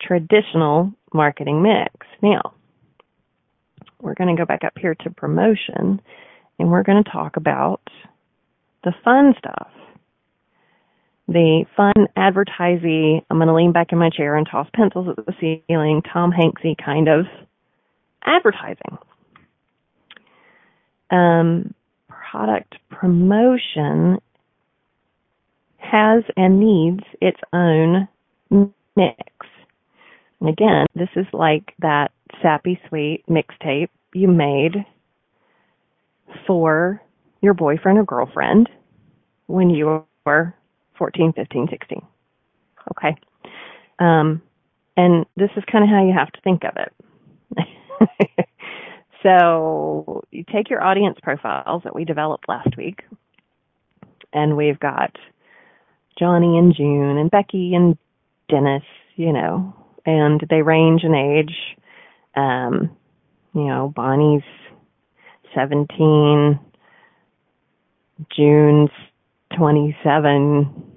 traditional 0.00 0.92
marketing 1.12 1.62
mix. 1.62 1.94
Now, 2.22 2.52
we're 4.00 4.14
going 4.14 4.34
to 4.34 4.40
go 4.40 4.46
back 4.46 4.64
up 4.64 4.74
here 4.78 4.94
to 4.94 5.10
promotion 5.10 6.00
and 6.58 6.70
we're 6.70 6.82
going 6.82 7.02
to 7.02 7.10
talk 7.10 7.36
about 7.36 7.80
the 8.84 8.92
fun 9.04 9.34
stuff. 9.38 9.70
The 11.28 11.64
fun 11.76 12.06
advertising, 12.14 13.22
I'm 13.28 13.38
going 13.38 13.48
to 13.48 13.54
lean 13.54 13.72
back 13.72 13.88
in 13.90 13.98
my 13.98 14.10
chair 14.10 14.36
and 14.36 14.46
toss 14.48 14.68
pencils 14.74 15.08
at 15.08 15.26
the 15.26 15.60
ceiling, 15.68 16.02
Tom 16.12 16.32
Hanksy 16.32 16.76
kind 16.82 17.08
of 17.08 17.26
advertising. 18.24 18.98
Um, 21.10 21.74
product 22.08 22.76
promotion 22.90 24.18
has 25.78 26.22
and 26.36 26.60
needs 26.60 27.02
its 27.20 27.40
own 27.52 28.08
mix. 28.50 29.22
And 30.40 30.48
again, 30.48 30.86
this 30.94 31.08
is 31.16 31.26
like 31.32 31.72
that 31.80 32.12
sappy 32.42 32.80
sweet 32.88 33.24
mixtape 33.28 33.88
you 34.12 34.28
made 34.28 34.84
for 36.46 37.02
your 37.40 37.54
boyfriend 37.54 37.98
or 37.98 38.04
girlfriend 38.04 38.68
when 39.46 39.70
you 39.70 40.04
were 40.24 40.54
14, 40.98 41.32
15, 41.32 41.68
16. 41.70 42.02
Okay. 42.92 43.16
Um, 43.98 44.42
and 44.96 45.26
this 45.36 45.50
is 45.56 45.64
kind 45.70 45.84
of 45.84 45.90
how 45.90 46.04
you 46.04 46.14
have 46.16 46.32
to 46.32 46.40
think 46.42 46.62
of 46.64 46.76
it. 46.76 48.48
so 49.22 50.22
you 50.30 50.44
take 50.50 50.70
your 50.70 50.82
audience 50.82 51.18
profiles 51.22 51.82
that 51.84 51.94
we 51.94 52.04
developed 52.04 52.48
last 52.48 52.76
week, 52.76 53.02
and 54.32 54.56
we've 54.56 54.80
got 54.80 55.16
Johnny 56.18 56.58
and 56.58 56.74
June 56.74 57.18
and 57.18 57.30
Becky 57.30 57.74
and 57.74 57.98
Dennis, 58.48 58.84
you 59.16 59.32
know, 59.32 59.74
and 60.04 60.40
they 60.48 60.62
range 60.62 61.02
in 61.02 61.14
age. 61.14 61.54
Um, 62.34 62.90
you 63.54 63.64
know, 63.64 63.92
Bonnie's 63.94 64.42
17, 65.54 66.58
June's 68.34 68.90
27, 69.54 70.92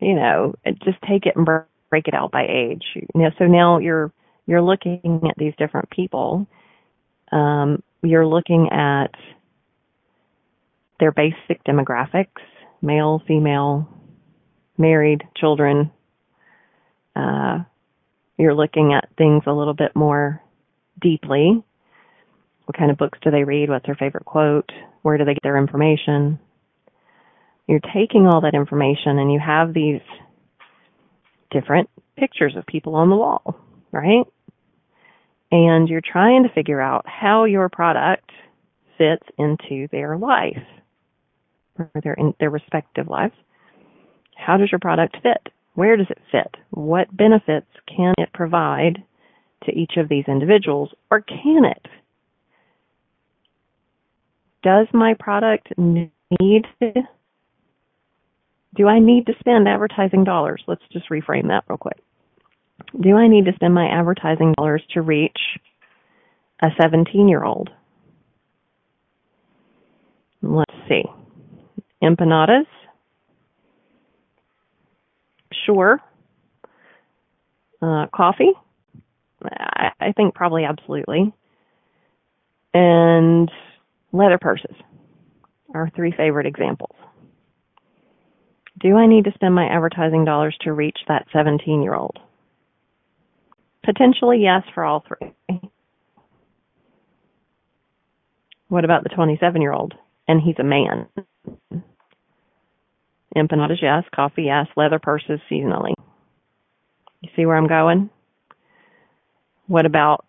you 0.00 0.14
know, 0.14 0.54
just 0.84 0.98
take 1.08 1.26
it 1.26 1.36
and 1.36 1.46
break 1.46 2.08
it 2.08 2.14
out 2.14 2.30
by 2.30 2.46
age. 2.48 2.84
You 2.94 3.06
know, 3.14 3.30
so 3.38 3.46
now 3.46 3.78
you're 3.78 4.12
you're 4.46 4.62
looking 4.62 5.20
at 5.28 5.36
these 5.36 5.54
different 5.58 5.90
people. 5.90 6.46
Um, 7.32 7.82
you're 8.02 8.26
looking 8.26 8.68
at 8.70 9.08
their 11.00 11.12
basic 11.12 11.62
demographics: 11.64 12.42
male, 12.82 13.22
female, 13.26 13.88
married, 14.76 15.22
children. 15.36 15.90
Uh, 17.16 17.60
you're 18.38 18.54
looking 18.54 18.92
at 18.94 19.08
things 19.18 19.42
a 19.46 19.52
little 19.52 19.74
bit 19.74 19.96
more 19.96 20.40
deeply. 21.00 21.62
What 22.66 22.76
kind 22.76 22.90
of 22.90 22.98
books 22.98 23.18
do 23.22 23.30
they 23.30 23.44
read? 23.44 23.70
What's 23.70 23.86
their 23.86 23.94
favorite 23.94 24.24
quote? 24.26 24.70
Where 25.02 25.18
do 25.18 25.24
they 25.24 25.34
get 25.34 25.42
their 25.42 25.58
information? 25.58 26.38
You're 27.68 27.80
taking 27.94 28.26
all 28.26 28.40
that 28.40 28.54
information 28.54 29.18
and 29.18 29.30
you 29.30 29.38
have 29.38 29.74
these 29.74 30.00
different 31.50 31.90
pictures 32.16 32.56
of 32.56 32.66
people 32.66 32.94
on 32.94 33.10
the 33.10 33.16
wall, 33.16 33.54
right? 33.92 34.24
And 35.52 35.88
you're 35.88 36.00
trying 36.00 36.44
to 36.44 36.48
figure 36.48 36.80
out 36.80 37.06
how 37.06 37.44
your 37.44 37.68
product 37.68 38.30
fits 38.96 39.22
into 39.38 39.86
their 39.92 40.16
life 40.16 40.62
or 41.78 41.90
their 42.02 42.14
in 42.14 42.34
their 42.40 42.50
respective 42.50 43.08
lives. 43.08 43.34
How 44.34 44.56
does 44.56 44.70
your 44.72 44.78
product 44.78 45.18
fit? 45.22 45.52
Where 45.74 45.96
does 45.96 46.08
it 46.10 46.18
fit? 46.32 46.56
What 46.70 47.14
benefits 47.14 47.68
can 47.86 48.14
it 48.18 48.32
provide 48.32 49.02
to 49.64 49.72
each 49.72 49.92
of 49.96 50.08
these 50.08 50.24
individuals 50.26 50.90
or 51.10 51.20
can 51.20 51.64
it? 51.64 51.86
Does 54.62 54.86
my 54.92 55.14
product 55.18 55.72
need 55.76 56.64
do 58.74 58.86
I 58.86 58.98
need 58.98 59.26
to 59.26 59.32
spend 59.40 59.68
advertising 59.68 60.24
dollars? 60.24 60.62
Let's 60.66 60.82
just 60.92 61.08
reframe 61.10 61.48
that 61.48 61.64
real 61.68 61.78
quick. 61.78 61.98
Do 63.00 63.16
I 63.16 63.28
need 63.28 63.46
to 63.46 63.52
spend 63.54 63.74
my 63.74 63.86
advertising 63.86 64.54
dollars 64.56 64.82
to 64.94 65.02
reach 65.02 65.38
a 66.62 66.68
17 66.80 67.28
year 67.28 67.44
old? 67.44 67.70
Let's 70.42 70.74
see. 70.88 71.02
Empanadas? 72.02 72.66
Sure. 75.66 76.00
Uh, 77.82 78.06
coffee? 78.14 78.52
I, 79.42 79.90
I 80.00 80.12
think 80.12 80.34
probably 80.34 80.64
absolutely. 80.64 81.32
And 82.74 83.50
leather 84.12 84.38
purses 84.38 84.74
are 85.74 85.90
three 85.94 86.12
favorite 86.16 86.46
examples. 86.46 86.96
Do 88.78 88.96
I 88.96 89.06
need 89.06 89.24
to 89.24 89.32
spend 89.34 89.54
my 89.54 89.66
advertising 89.66 90.24
dollars 90.24 90.56
to 90.62 90.72
reach 90.72 90.98
that 91.08 91.26
17 91.32 91.82
year 91.82 91.94
old? 91.94 92.18
Potentially 93.84 94.40
yes 94.42 94.62
for 94.74 94.84
all 94.84 95.04
three. 95.06 95.32
What 98.68 98.84
about 98.84 99.02
the 99.02 99.08
27 99.08 99.62
year 99.62 99.72
old? 99.72 99.94
And 100.28 100.40
he's 100.40 100.56
a 100.58 100.64
man. 100.64 101.06
Empanadas, 103.34 103.80
yes. 103.80 104.04
Coffee, 104.14 104.44
yes. 104.44 104.66
Leather 104.76 104.98
purses, 104.98 105.40
seasonally. 105.50 105.94
You 107.22 107.30
see 107.34 107.46
where 107.46 107.56
I'm 107.56 107.66
going? 107.66 108.10
What 109.66 109.86
about 109.86 110.26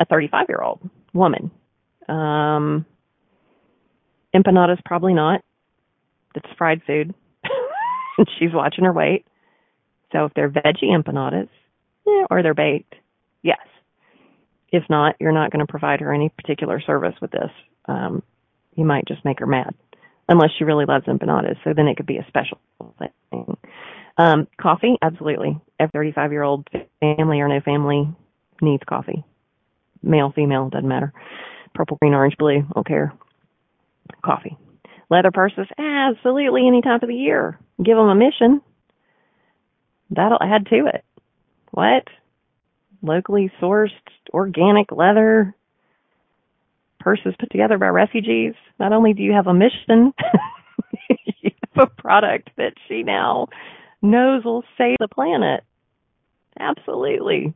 a 0.00 0.04
35 0.04 0.46
year 0.48 0.60
old 0.62 0.80
woman? 1.12 1.50
Um, 2.08 2.84
empanadas, 4.34 4.84
probably 4.84 5.14
not. 5.14 5.42
It's 6.34 6.48
fried 6.56 6.82
food. 6.86 7.14
she's 8.38 8.52
watching 8.52 8.84
her 8.84 8.92
weight. 8.92 9.26
So 10.12 10.26
if 10.26 10.34
they're 10.34 10.50
veggie 10.50 10.90
empanadas, 10.92 11.48
or 12.30 12.42
they're 12.42 12.54
baked, 12.54 12.94
yes. 13.42 13.58
If 14.70 14.84
not, 14.88 15.16
you're 15.20 15.32
not 15.32 15.50
going 15.50 15.64
to 15.64 15.70
provide 15.70 16.00
her 16.00 16.12
any 16.12 16.28
particular 16.30 16.80
service 16.80 17.14
with 17.20 17.30
this. 17.30 17.50
Um, 17.86 18.22
you 18.74 18.84
might 18.84 19.06
just 19.06 19.24
make 19.24 19.40
her 19.40 19.46
mad, 19.46 19.74
unless 20.28 20.50
she 20.58 20.64
really 20.64 20.86
loves 20.86 21.06
empanadas. 21.06 21.56
So 21.64 21.72
then 21.74 21.88
it 21.88 21.96
could 21.96 22.06
be 22.06 22.16
a 22.16 22.26
special 22.28 22.58
thing. 22.98 23.56
Um, 24.18 24.46
coffee, 24.60 24.96
absolutely. 25.00 25.60
Every 25.80 26.12
35 26.12 26.32
year 26.32 26.42
old 26.42 26.68
family 27.00 27.40
or 27.40 27.48
no 27.48 27.60
family 27.60 28.08
needs 28.60 28.82
coffee. 28.88 29.24
Male, 30.02 30.32
female, 30.34 30.68
doesn't 30.68 30.88
matter. 30.88 31.12
Purple, 31.74 31.96
green, 32.00 32.14
orange, 32.14 32.36
blue, 32.38 32.66
don't 32.74 32.86
care. 32.86 33.12
Coffee. 34.24 34.56
Leather 35.10 35.30
purses, 35.30 35.66
absolutely 35.78 36.66
any 36.66 36.82
time 36.82 37.00
of 37.02 37.08
the 37.08 37.14
year. 37.14 37.58
Give 37.82 37.96
them 37.96 38.08
a 38.08 38.14
mission. 38.14 38.60
That'll 40.10 40.42
add 40.42 40.66
to 40.66 40.86
it. 40.86 41.04
What? 41.70 42.04
Locally 43.02 43.50
sourced 43.60 43.90
organic 44.32 44.92
leather 44.92 45.54
purses 47.00 47.34
put 47.38 47.50
together 47.50 47.78
by 47.78 47.86
refugees. 47.86 48.54
Not 48.78 48.92
only 48.92 49.12
do 49.12 49.22
you 49.22 49.32
have 49.32 49.46
a 49.48 49.54
mission, 49.54 50.12
you 51.42 51.50
have 51.74 51.88
a 51.88 52.00
product 52.00 52.50
that 52.56 52.74
she 52.86 53.02
now 53.02 53.48
knows 54.02 54.44
will 54.44 54.64
save 54.78 54.96
the 55.00 55.08
planet. 55.08 55.64
Absolutely. 56.58 57.54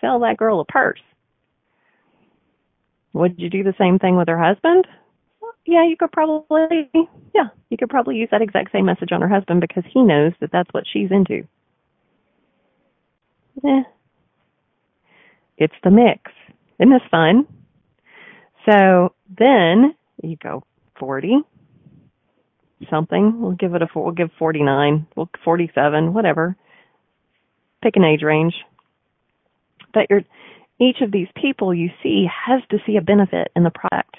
Sell 0.00 0.20
that 0.20 0.36
girl 0.38 0.60
a 0.60 0.64
purse. 0.64 1.00
Would 3.12 3.38
you 3.38 3.48
do 3.48 3.62
the 3.62 3.74
same 3.78 3.98
thing 3.98 4.16
with 4.16 4.28
her 4.28 4.42
husband? 4.42 4.86
Yeah, 5.66 5.86
you 5.86 5.96
could 5.96 6.12
probably, 6.12 6.90
yeah, 7.34 7.48
you 7.70 7.76
could 7.76 7.88
probably 7.88 8.16
use 8.16 8.28
that 8.30 8.42
exact 8.42 8.72
same 8.72 8.84
message 8.84 9.12
on 9.12 9.20
her 9.20 9.28
husband 9.28 9.60
because 9.60 9.84
he 9.92 10.02
knows 10.02 10.32
that 10.40 10.50
that's 10.52 10.72
what 10.72 10.84
she's 10.90 11.10
into. 11.10 11.46
Eh. 13.64 13.82
It's 15.56 15.74
the 15.82 15.90
mix. 15.90 16.32
Isn't 16.78 16.92
this 16.92 17.02
fun? 17.10 17.46
So 18.68 19.14
then 19.38 19.94
you 20.22 20.36
go 20.36 20.64
40 20.98 21.38
something. 22.90 23.40
We'll 23.40 23.52
give 23.52 23.74
it 23.74 23.82
a 23.82 23.88
we'll 23.94 24.12
give 24.12 24.30
49, 24.38 25.06
we'll 25.16 25.30
47, 25.44 26.12
whatever. 26.12 26.56
Pick 27.82 27.96
an 27.96 28.04
age 28.04 28.22
range. 28.22 28.54
But 29.92 30.06
you 30.10 30.24
each 30.80 31.00
of 31.02 31.12
these 31.12 31.28
people 31.40 31.72
you 31.72 31.90
see 32.02 32.26
has 32.46 32.60
to 32.70 32.78
see 32.84 32.96
a 32.96 33.00
benefit 33.00 33.52
in 33.54 33.62
the 33.62 33.70
product 33.70 34.16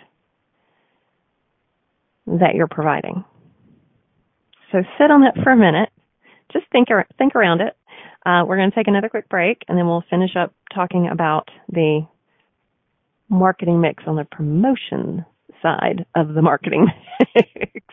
that 2.28 2.56
you're 2.56 2.68
providing. 2.68 3.24
So 4.72 4.80
sit 4.98 5.12
on 5.12 5.22
that 5.22 5.36
for 5.44 5.52
a 5.52 5.58
minute. 5.58 5.90
Just 6.52 6.66
think 6.72 6.90
think 7.18 7.36
around 7.36 7.62
it. 7.62 7.76
Uh, 8.26 8.44
we're 8.46 8.58
going 8.58 8.72
to 8.72 8.76
take 8.76 8.88
another 8.88 9.10
quick 9.10 9.30
break, 9.30 9.62
and 9.68 9.78
then 9.78 9.86
we'll 9.86 10.04
finish 10.10 10.36
up 10.36 10.54
talking 10.74 11.08
about 11.12 11.50
the 11.70 12.08
marketing 13.30 13.82
mix 13.82 14.04
on 14.08 14.16
the 14.16 14.26
promotion 14.26 15.26
side 15.62 16.06
of 16.16 16.34
the 16.34 16.42
marketing 16.42 16.88
mix. 17.36 17.86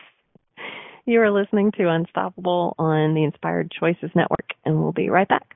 you 1.05 1.21
are 1.21 1.31
listening 1.31 1.71
to 1.73 1.89
Unstoppable 1.89 2.75
on 2.79 3.13
the 3.13 3.23
Inspired 3.23 3.71
Choices 3.71 4.09
Network, 4.15 4.49
and 4.65 4.81
we'll 4.81 4.91
be 4.91 5.09
right 5.09 5.27
back. 5.27 5.55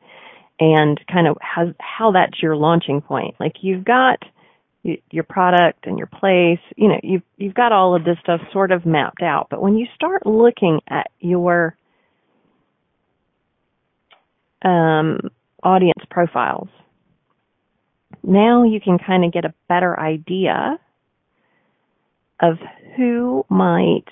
and 0.61 1.00
kind 1.12 1.26
of 1.26 1.38
how, 1.40 1.74
how 1.80 2.12
that's 2.12 2.40
your 2.40 2.54
launching 2.54 3.00
point. 3.00 3.34
Like 3.40 3.54
you've 3.62 3.84
got– 3.84 4.20
your 5.11 5.24
product 5.24 5.86
and 5.88 5.98
your 5.98 6.07
place, 6.07 6.61
you 6.76 6.86
know, 6.86 7.00
you've 7.02 7.22
you've 7.36 7.54
got 7.54 7.72
all 7.72 7.96
of 7.96 8.04
this 8.04 8.16
stuff 8.22 8.40
sort 8.52 8.70
of 8.70 8.86
mapped 8.86 9.20
out. 9.20 9.48
But 9.50 9.61
when 9.61 9.76
you 9.76 9.86
start 9.96 10.24
looking 10.24 10.78
at 10.86 11.11
your 11.18 11.76
um, 14.62 15.18
audience 15.67 16.05
profiles, 16.11 16.69
now 18.23 18.62
you 18.62 18.81
can 18.81 18.99
kind 18.99 19.25
of 19.25 19.33
get 19.33 19.45
a 19.45 19.55
better 19.69 19.99
idea 19.99 20.79
of 22.41 22.59
who 22.97 23.45
might 23.49 24.05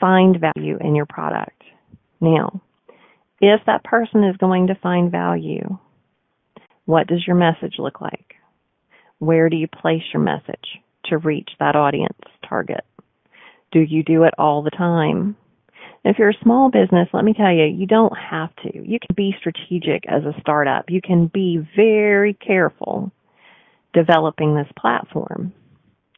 find 0.00 0.38
value 0.40 0.78
in 0.80 0.94
your 0.94 1.06
product. 1.06 1.62
Now, 2.20 2.62
if 3.40 3.60
that 3.66 3.84
person 3.84 4.22
is 4.24 4.36
going 4.36 4.68
to 4.68 4.74
find 4.76 5.10
value, 5.10 5.78
what 6.84 7.06
does 7.08 7.26
your 7.26 7.36
message 7.36 7.74
look 7.78 8.00
like? 8.00 8.34
Where 9.18 9.48
do 9.48 9.56
you 9.56 9.66
place 9.66 10.02
your 10.12 10.22
message 10.22 10.78
to 11.06 11.18
reach 11.18 11.50
that 11.58 11.74
audience 11.74 12.18
target? 12.48 12.84
Do 13.72 13.80
you 13.80 14.02
do 14.04 14.22
it 14.22 14.34
all 14.38 14.62
the 14.62 14.70
time? 14.70 15.36
If 16.04 16.18
you're 16.18 16.30
a 16.30 16.42
small 16.42 16.70
business, 16.70 17.08
let 17.12 17.24
me 17.24 17.34
tell 17.34 17.52
you, 17.52 17.64
you 17.64 17.86
don't 17.86 18.16
have 18.16 18.54
to. 18.62 18.72
You 18.72 18.98
can 18.98 19.14
be 19.14 19.34
strategic 19.38 20.04
as 20.08 20.22
a 20.24 20.38
startup. 20.40 20.86
You 20.88 21.00
can 21.02 21.26
be 21.26 21.58
very 21.76 22.34
careful 22.34 23.12
developing 23.92 24.54
this 24.54 24.68
platform. 24.78 25.52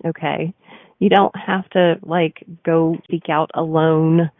Okay? 0.05 0.55
You 0.99 1.09
don't 1.09 1.35
have 1.35 1.69
to 1.71 1.95
like 2.03 2.45
go 2.65 2.97
seek 3.11 3.29
out 3.29 3.51
a 3.55 3.63
loan 3.63 4.31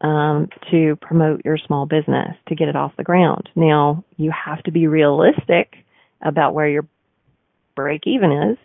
um, 0.00 0.48
to 0.70 0.96
promote 0.96 1.44
your 1.44 1.58
small 1.58 1.86
business 1.86 2.36
to 2.48 2.54
get 2.54 2.68
it 2.68 2.76
off 2.76 2.92
the 2.96 3.04
ground. 3.04 3.48
Now, 3.54 4.04
you 4.16 4.32
have 4.32 4.62
to 4.64 4.70
be 4.70 4.86
realistic 4.86 5.74
about 6.22 6.54
where 6.54 6.68
your 6.68 6.86
break 7.74 8.06
even 8.06 8.32
is, 8.32 8.58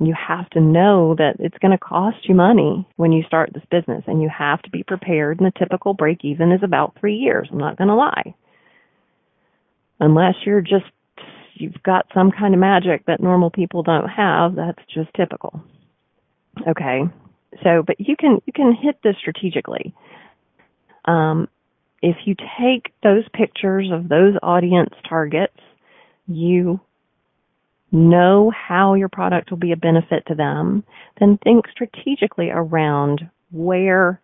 you 0.00 0.14
have 0.14 0.48
to 0.50 0.60
know 0.60 1.14
that 1.16 1.36
it's 1.38 1.58
going 1.58 1.70
to 1.70 1.78
cost 1.78 2.28
you 2.28 2.34
money 2.34 2.86
when 2.96 3.12
you 3.12 3.22
start 3.24 3.50
this 3.52 3.62
business 3.70 4.02
and 4.06 4.20
you 4.20 4.28
have 4.28 4.60
to 4.62 4.70
be 4.70 4.82
prepared 4.82 5.38
and 5.38 5.46
the 5.46 5.58
typical 5.58 5.94
break 5.94 6.24
even 6.24 6.50
is 6.50 6.62
about 6.62 6.96
three 6.98 7.16
years. 7.16 7.48
I'm 7.50 7.58
not 7.58 7.78
going 7.78 7.88
to 7.88 7.94
lie. 7.94 8.34
Unless 10.00 10.34
you're 10.44 10.60
just, 10.60 10.90
you've 11.54 11.80
got 11.84 12.06
some 12.12 12.32
kind 12.32 12.54
of 12.54 12.60
magic 12.60 13.06
that 13.06 13.22
normal 13.22 13.50
people 13.50 13.84
don't 13.84 14.08
have, 14.08 14.56
that's 14.56 14.82
just 14.92 15.10
typical. 15.14 15.62
Okay. 16.66 17.02
So, 17.62 17.84
but 17.86 18.00
you 18.00 18.16
can, 18.16 18.40
you 18.46 18.52
can 18.52 18.74
hit 18.74 18.98
this 19.04 19.14
strategically. 19.20 19.94
Um, 21.04 21.48
if 22.02 22.16
you 22.24 22.34
take 22.60 22.92
those 23.02 23.24
pictures 23.32 23.88
of 23.92 24.08
those 24.08 24.34
audience 24.42 24.92
targets, 25.08 25.56
you 26.26 26.80
know 27.94 28.50
how 28.50 28.94
your 28.94 29.08
product 29.08 29.50
will 29.50 29.58
be 29.58 29.72
a 29.72 29.76
benefit 29.76 30.24
to 30.26 30.34
them, 30.34 30.84
then 31.20 31.38
think 31.42 31.66
strategically 31.70 32.50
around 32.50 33.30
where 33.52 34.20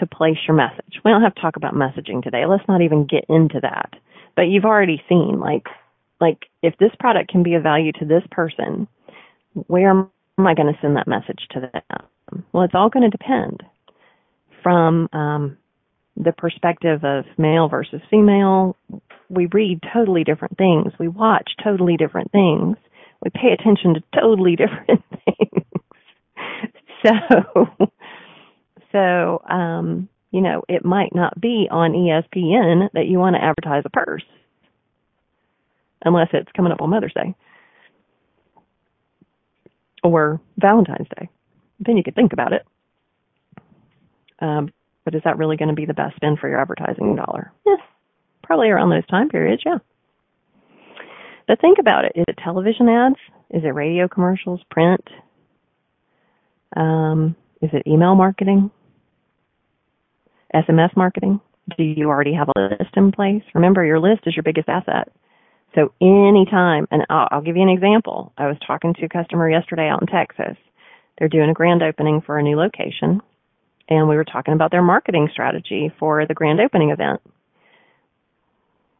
to 0.00 0.06
place 0.06 0.38
your 0.46 0.56
message. 0.56 1.00
We 1.04 1.10
don't 1.10 1.22
have 1.22 1.34
to 1.34 1.40
talk 1.40 1.56
about 1.56 1.74
messaging 1.74 2.22
today. 2.22 2.46
Let's 2.46 2.66
not 2.68 2.82
even 2.82 3.06
get 3.06 3.24
into 3.28 3.60
that. 3.62 3.94
But 4.34 4.42
you've 4.42 4.64
already 4.64 5.02
seen 5.08 5.40
like 5.40 5.66
like 6.20 6.46
if 6.62 6.76
this 6.78 6.90
product 6.98 7.30
can 7.30 7.42
be 7.42 7.54
of 7.54 7.62
value 7.62 7.92
to 7.92 8.04
this 8.04 8.22
person, 8.30 8.88
where 9.66 9.90
am 9.90 10.10
I 10.38 10.54
going 10.54 10.72
to 10.72 10.78
send 10.80 10.96
that 10.96 11.06
message 11.06 11.46
to 11.52 11.70
them? 11.72 12.44
Well, 12.52 12.64
it's 12.64 12.74
all 12.74 12.90
going 12.90 13.08
to 13.08 13.16
depend 13.16 13.62
from 14.62 15.08
um, 15.12 15.56
the 16.16 16.32
perspective 16.32 17.04
of 17.04 17.24
male 17.36 17.68
versus 17.68 18.00
female. 18.10 18.76
We 19.28 19.46
read 19.52 19.80
totally 19.92 20.24
different 20.24 20.56
things. 20.56 20.92
We 20.98 21.08
watch 21.08 21.50
totally 21.62 21.96
different 21.96 22.32
things. 22.32 22.76
We 23.22 23.30
pay 23.30 23.52
attention 23.52 23.94
to 23.94 24.02
totally 24.18 24.56
different 24.56 25.02
things. 25.26 25.64
so, 27.06 27.88
so, 28.92 29.42
um, 29.48 30.08
you 30.30 30.40
know, 30.40 30.62
it 30.68 30.84
might 30.84 31.14
not 31.14 31.40
be 31.40 31.68
on 31.70 31.92
ESPN 31.92 32.88
that 32.94 33.06
you 33.06 33.18
want 33.18 33.36
to 33.36 33.42
advertise 33.42 33.82
a 33.84 33.90
purse 33.90 34.24
unless 36.04 36.28
it's 36.32 36.50
coming 36.56 36.72
up 36.72 36.80
on 36.80 36.90
Mother's 36.90 37.14
Day 37.14 37.34
or 40.02 40.40
Valentine's 40.56 41.08
Day. 41.18 41.28
Then 41.80 41.96
you 41.96 42.02
could 42.02 42.14
think 42.14 42.32
about 42.32 42.52
it. 42.52 42.62
Um, 44.40 44.72
but 45.04 45.14
is 45.14 45.22
that 45.24 45.38
really 45.38 45.56
going 45.56 45.70
to 45.70 45.74
be 45.74 45.86
the 45.86 45.94
best 45.94 46.16
spend 46.16 46.38
for 46.38 46.48
your 46.48 46.60
advertising 46.60 47.16
dollar? 47.16 47.52
Yeah, 47.66 47.76
probably 48.48 48.68
around 48.68 48.90
those 48.90 49.06
time 49.06 49.28
periods, 49.28 49.62
yeah. 49.64 49.78
But 51.46 51.60
think 51.60 51.78
about 51.78 52.04
it. 52.04 52.12
Is 52.16 52.24
it 52.26 52.38
television 52.42 52.88
ads? 52.88 53.16
Is 53.50 53.62
it 53.62 53.68
radio 53.68 54.08
commercials, 54.08 54.60
print? 54.70 55.06
Um, 56.76 57.36
is 57.62 57.70
it 57.72 57.86
email 57.86 58.14
marketing? 58.14 58.70
SMS 60.54 60.96
marketing? 60.96 61.40
Do 61.76 61.84
you 61.84 62.08
already 62.08 62.34
have 62.34 62.48
a 62.48 62.60
list 62.60 62.96
in 62.96 63.12
place? 63.12 63.42
Remember, 63.54 63.84
your 63.84 64.00
list 64.00 64.22
is 64.26 64.34
your 64.34 64.42
biggest 64.42 64.68
asset. 64.68 65.12
So 65.74 65.92
anytime, 66.00 66.88
and 66.90 67.04
I'll, 67.08 67.28
I'll 67.30 67.42
give 67.42 67.56
you 67.56 67.62
an 67.62 67.68
example. 67.68 68.32
I 68.36 68.46
was 68.46 68.56
talking 68.66 68.94
to 68.94 69.04
a 69.04 69.08
customer 69.08 69.48
yesterday 69.48 69.88
out 69.88 70.00
in 70.00 70.08
Texas. 70.08 70.56
They're 71.18 71.28
doing 71.28 71.50
a 71.50 71.54
grand 71.54 71.82
opening 71.82 72.22
for 72.22 72.38
a 72.38 72.42
new 72.42 72.56
location 72.56 73.20
and 73.88 74.08
we 74.08 74.16
were 74.16 74.24
talking 74.24 74.54
about 74.54 74.70
their 74.70 74.82
marketing 74.82 75.28
strategy 75.32 75.90
for 75.98 76.26
the 76.26 76.34
grand 76.34 76.60
opening 76.60 76.90
event. 76.90 77.20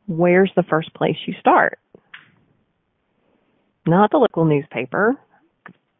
Where's 0.09 0.51
the 0.57 0.63
first 0.63 0.93
place 0.95 1.17
you 1.27 1.35
start? 1.39 1.79
Not 3.87 4.11
the 4.11 4.17
local 4.17 4.47
newspaper. 4.47 5.17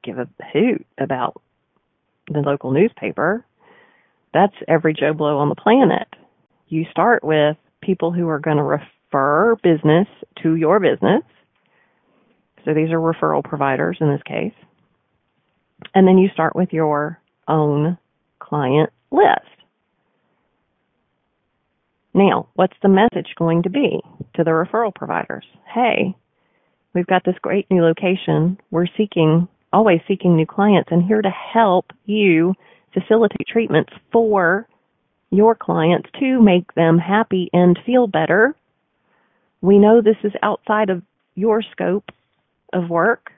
Give 0.03 0.19
a 0.19 0.29
hoot 0.53 0.87
about 0.99 1.41
the 2.31 2.41
local 2.41 2.73
newspaper. 2.73 3.45
That's 4.33 4.55
every 4.67 4.95
Joe 4.95 5.13
Blow 5.13 5.39
on 5.39 5.51
the 5.51 5.55
planet. 5.55 6.09
You 6.69 6.87
start 6.91 7.23
with 7.23 7.57
people 7.83 8.11
who 8.11 8.29
are 8.29 8.41
going 8.41 8.57
to 8.57 8.63
refer 8.63 9.57
business 9.63 10.07
to 10.43 10.55
your 10.55 10.81
business. 10.81 11.23
So 12.65 12.73
these 12.73 12.91
are 12.91 12.99
referral 12.99 13.45
providers 13.45 13.99
in 14.01 14.11
this 14.11 14.23
case. 14.25 14.55
And 15.95 16.09
then 16.09 16.17
you 16.17 16.29
start 16.33 16.57
with 16.57 16.73
your 16.73 17.21
own 17.47 17.99
client 18.39 18.91
list. 19.11 19.58
Now, 22.15 22.49
what's 22.55 22.77
the 22.83 22.89
message 22.89 23.35
going 23.37 23.63
to 23.65 23.71
be 23.71 24.01
to 24.35 24.45
the 24.45 24.51
referral 24.51 24.95
providers? 24.95 25.45
Hey, 25.73 26.17
we've 26.95 27.07
got 27.07 27.25
this 27.25 27.37
great 27.43 27.71
new 27.71 27.83
location. 27.83 28.59
We're 28.71 28.87
seeking, 28.97 29.47
always 29.73 30.01
seeking 30.09 30.37
new 30.37 30.47
clients 30.47 30.91
and 30.91 31.03
here 31.03 31.23
to 31.23 31.31
help 31.31 31.93
you 32.07 32.55
facilitate 32.93 33.47
treatments 33.47 33.93
for 34.11 34.67
your 35.31 35.55
clients 35.55 36.09
to 36.19 36.41
make 36.41 36.73
them 36.75 36.99
happy 36.99 37.51
and 37.53 37.79
feel 37.85 38.07
better. 38.07 38.55
We 39.61 39.79
know 39.79 40.01
this 40.01 40.17
is 40.25 40.33
outside 40.43 40.89
of 40.91 41.03
your 41.35 41.63
scope 41.63 42.11
of 42.73 42.89
work. 42.91 43.31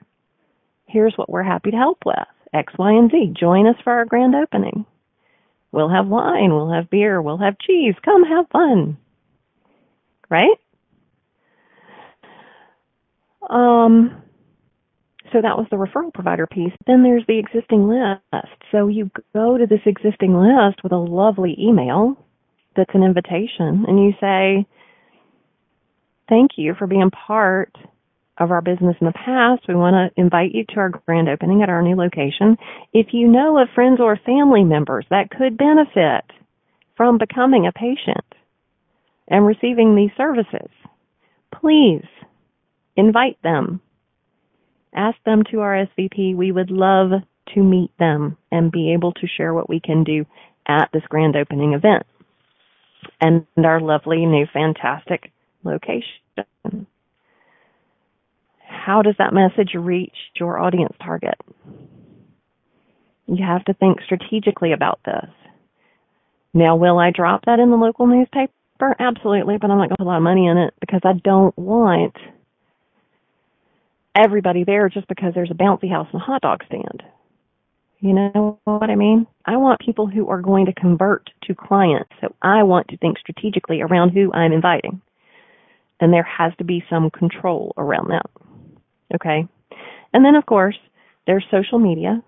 here's 0.87 1.13
what 1.15 1.29
we're 1.29 1.43
happy 1.43 1.71
to 1.71 1.77
help 1.77 1.99
with 2.05 2.17
X, 2.53 2.73
Y, 2.77 2.91
and 2.91 3.09
Z. 3.09 3.33
Join 3.39 3.65
us 3.67 3.77
for 3.83 3.93
our 3.93 4.05
grand 4.05 4.35
opening. 4.35 4.85
We'll 5.71 5.89
have 5.89 6.07
wine, 6.07 6.53
we'll 6.53 6.71
have 6.71 6.89
beer, 6.89 7.21
we'll 7.21 7.37
have 7.37 7.57
cheese. 7.59 7.95
Come 8.03 8.23
have 8.23 8.45
fun. 8.51 8.97
Right? 10.29 10.57
Um, 13.49 14.21
so 15.31 15.41
that 15.41 15.57
was 15.57 15.67
the 15.71 15.77
referral 15.77 16.13
provider 16.13 16.47
piece. 16.47 16.73
Then 16.87 17.03
there's 17.03 17.25
the 17.27 17.39
existing 17.39 17.87
list. 17.87 18.47
So 18.71 18.87
you 18.87 19.09
go 19.33 19.57
to 19.57 19.65
this 19.65 19.81
existing 19.85 20.35
list 20.35 20.83
with 20.83 20.91
a 20.91 20.97
lovely 20.97 21.55
email 21.59 22.17
that's 22.75 22.93
an 22.93 23.03
invitation 23.03 23.85
and 23.87 23.99
you 23.99 24.13
say, 24.19 24.65
thank 26.29 26.51
you 26.57 26.73
for 26.77 26.87
being 26.87 27.11
part 27.11 27.75
of 28.41 28.51
our 28.51 28.61
business 28.61 28.95
in 28.99 29.07
the 29.07 29.13
past. 29.13 29.67
We 29.67 29.75
want 29.75 29.93
to 29.93 30.21
invite 30.21 30.51
you 30.53 30.65
to 30.69 30.75
our 30.77 30.89
grand 30.89 31.29
opening 31.29 31.61
at 31.61 31.69
our 31.69 31.81
new 31.81 31.95
location. 31.95 32.57
If 32.91 33.07
you 33.13 33.27
know 33.27 33.57
of 33.59 33.69
friends 33.75 33.99
or 33.99 34.17
family 34.25 34.63
members 34.63 35.05
that 35.11 35.29
could 35.29 35.57
benefit 35.57 36.25
from 36.97 37.19
becoming 37.19 37.67
a 37.67 37.71
patient 37.71 38.25
and 39.27 39.45
receiving 39.45 39.95
these 39.95 40.09
services, 40.17 40.69
please 41.53 42.05
invite 42.97 43.41
them. 43.43 43.79
Ask 44.93 45.17
them 45.23 45.43
to 45.51 45.61
our 45.61 45.85
RSVP. 45.85 46.35
We 46.35 46.51
would 46.51 46.71
love 46.71 47.11
to 47.53 47.63
meet 47.63 47.91
them 47.99 48.37
and 48.51 48.71
be 48.71 48.93
able 48.93 49.13
to 49.13 49.27
share 49.37 49.53
what 49.53 49.69
we 49.69 49.79
can 49.79 50.03
do 50.03 50.25
at 50.67 50.89
this 50.91 51.03
grand 51.09 51.35
opening 51.35 51.73
event 51.73 52.05
and 53.19 53.45
our 53.63 53.79
lovely 53.79 54.25
new 54.25 54.45
fantastic 54.51 55.31
location. 55.63 56.87
How 58.71 59.01
does 59.01 59.15
that 59.19 59.33
message 59.33 59.73
reach 59.75 60.15
your 60.39 60.59
audience 60.59 60.95
target? 61.03 61.35
You 63.27 63.45
have 63.45 63.63
to 63.65 63.73
think 63.73 63.99
strategically 64.03 64.73
about 64.73 64.99
this. 65.05 65.29
Now, 66.53 66.75
will 66.75 66.99
I 66.99 67.11
drop 67.11 67.45
that 67.45 67.59
in 67.59 67.69
the 67.69 67.77
local 67.77 68.07
newspaper? 68.07 68.95
Absolutely, 68.99 69.57
but 69.57 69.69
I'm 69.69 69.77
not 69.77 69.87
going 69.87 69.89
to 69.89 69.95
put 69.97 70.03
a 70.03 70.09
lot 70.09 70.17
of 70.17 70.23
money 70.23 70.47
in 70.47 70.57
it 70.57 70.73
because 70.79 71.01
I 71.03 71.13
don't 71.23 71.57
want 71.57 72.15
everybody 74.15 74.63
there 74.63 74.89
just 74.89 75.07
because 75.07 75.33
there's 75.33 75.51
a 75.51 75.55
bouncy 75.55 75.89
house 75.89 76.07
and 76.11 76.21
a 76.21 76.25
hot 76.25 76.41
dog 76.41 76.63
stand. 76.65 77.03
You 77.99 78.13
know 78.13 78.59
what 78.63 78.89
I 78.89 78.95
mean? 78.95 79.27
I 79.45 79.57
want 79.57 79.79
people 79.79 80.07
who 80.07 80.27
are 80.29 80.41
going 80.41 80.65
to 80.65 80.73
convert 80.73 81.29
to 81.43 81.53
clients. 81.53 82.09
So 82.19 82.33
I 82.41 82.63
want 82.63 82.87
to 82.87 82.97
think 82.97 83.19
strategically 83.19 83.81
around 83.81 84.09
who 84.09 84.33
I'm 84.33 84.51
inviting. 84.51 85.01
And 85.99 86.11
there 86.11 86.23
has 86.23 86.51
to 86.57 86.63
be 86.63 86.83
some 86.89 87.11
control 87.11 87.73
around 87.77 88.09
that. 88.09 88.25
Okay? 89.15 89.47
And 90.13 90.25
then, 90.25 90.35
of 90.35 90.45
course, 90.45 90.77
there's 91.27 91.45
social 91.51 91.79
media. 91.79 92.23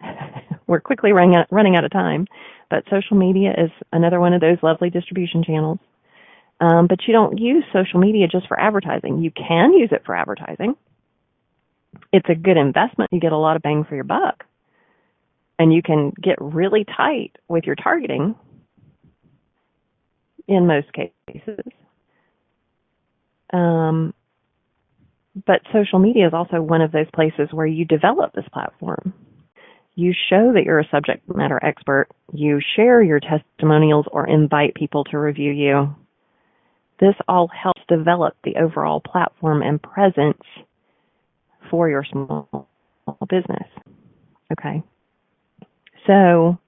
We're 0.66 0.80
quickly 0.80 1.12
running 1.12 1.36
out, 1.36 1.46
running 1.50 1.76
out 1.76 1.84
of 1.84 1.90
time, 1.90 2.26
but 2.70 2.84
social 2.90 3.16
media 3.16 3.52
is 3.56 3.70
another 3.92 4.20
one 4.20 4.34
of 4.34 4.40
those 4.40 4.58
lovely 4.62 4.90
distribution 4.90 5.42
channels. 5.44 5.78
Um, 6.60 6.86
but 6.88 6.98
you 7.06 7.12
don't 7.12 7.38
use 7.38 7.64
social 7.72 8.00
media 8.00 8.26
just 8.26 8.48
for 8.48 8.58
advertising. 8.58 9.22
You 9.22 9.30
can 9.30 9.72
use 9.72 9.90
it 9.92 10.02
for 10.04 10.16
advertising. 10.16 10.74
It's 12.12 12.28
a 12.28 12.34
good 12.34 12.56
investment. 12.56 13.10
You 13.12 13.20
get 13.20 13.32
a 13.32 13.38
lot 13.38 13.56
of 13.56 13.62
bang 13.62 13.84
for 13.84 13.94
your 13.94 14.04
buck 14.04 14.44
and 15.58 15.72
you 15.72 15.82
can 15.82 16.12
get 16.22 16.36
really 16.40 16.84
tight 16.84 17.32
with 17.48 17.64
your 17.64 17.74
targeting 17.74 18.34
in 20.46 20.66
most 20.66 20.88
cases. 20.92 21.60
Um, 23.52 24.14
but 25.46 25.60
social 25.72 25.98
media 25.98 26.26
is 26.26 26.34
also 26.34 26.60
one 26.60 26.80
of 26.80 26.92
those 26.92 27.10
places 27.14 27.48
where 27.52 27.66
you 27.66 27.84
develop 27.84 28.32
this 28.32 28.48
platform. 28.52 29.12
You 29.94 30.12
show 30.30 30.52
that 30.52 30.62
you're 30.64 30.78
a 30.78 30.88
subject 30.90 31.28
matter 31.34 31.58
expert. 31.62 32.08
You 32.32 32.60
share 32.76 33.02
your 33.02 33.20
testimonials 33.20 34.06
or 34.12 34.28
invite 34.28 34.74
people 34.74 35.04
to 35.04 35.18
review 35.18 35.52
you. 35.52 35.94
This 37.00 37.14
all 37.26 37.48
helps 37.48 37.82
develop 37.88 38.34
the 38.44 38.56
overall 38.56 39.00
platform 39.00 39.62
and 39.62 39.82
presence 39.82 40.42
for 41.70 41.88
your 41.88 42.04
small 42.04 42.68
business. 43.28 43.68
Okay. 44.52 44.82
So, 46.06 46.58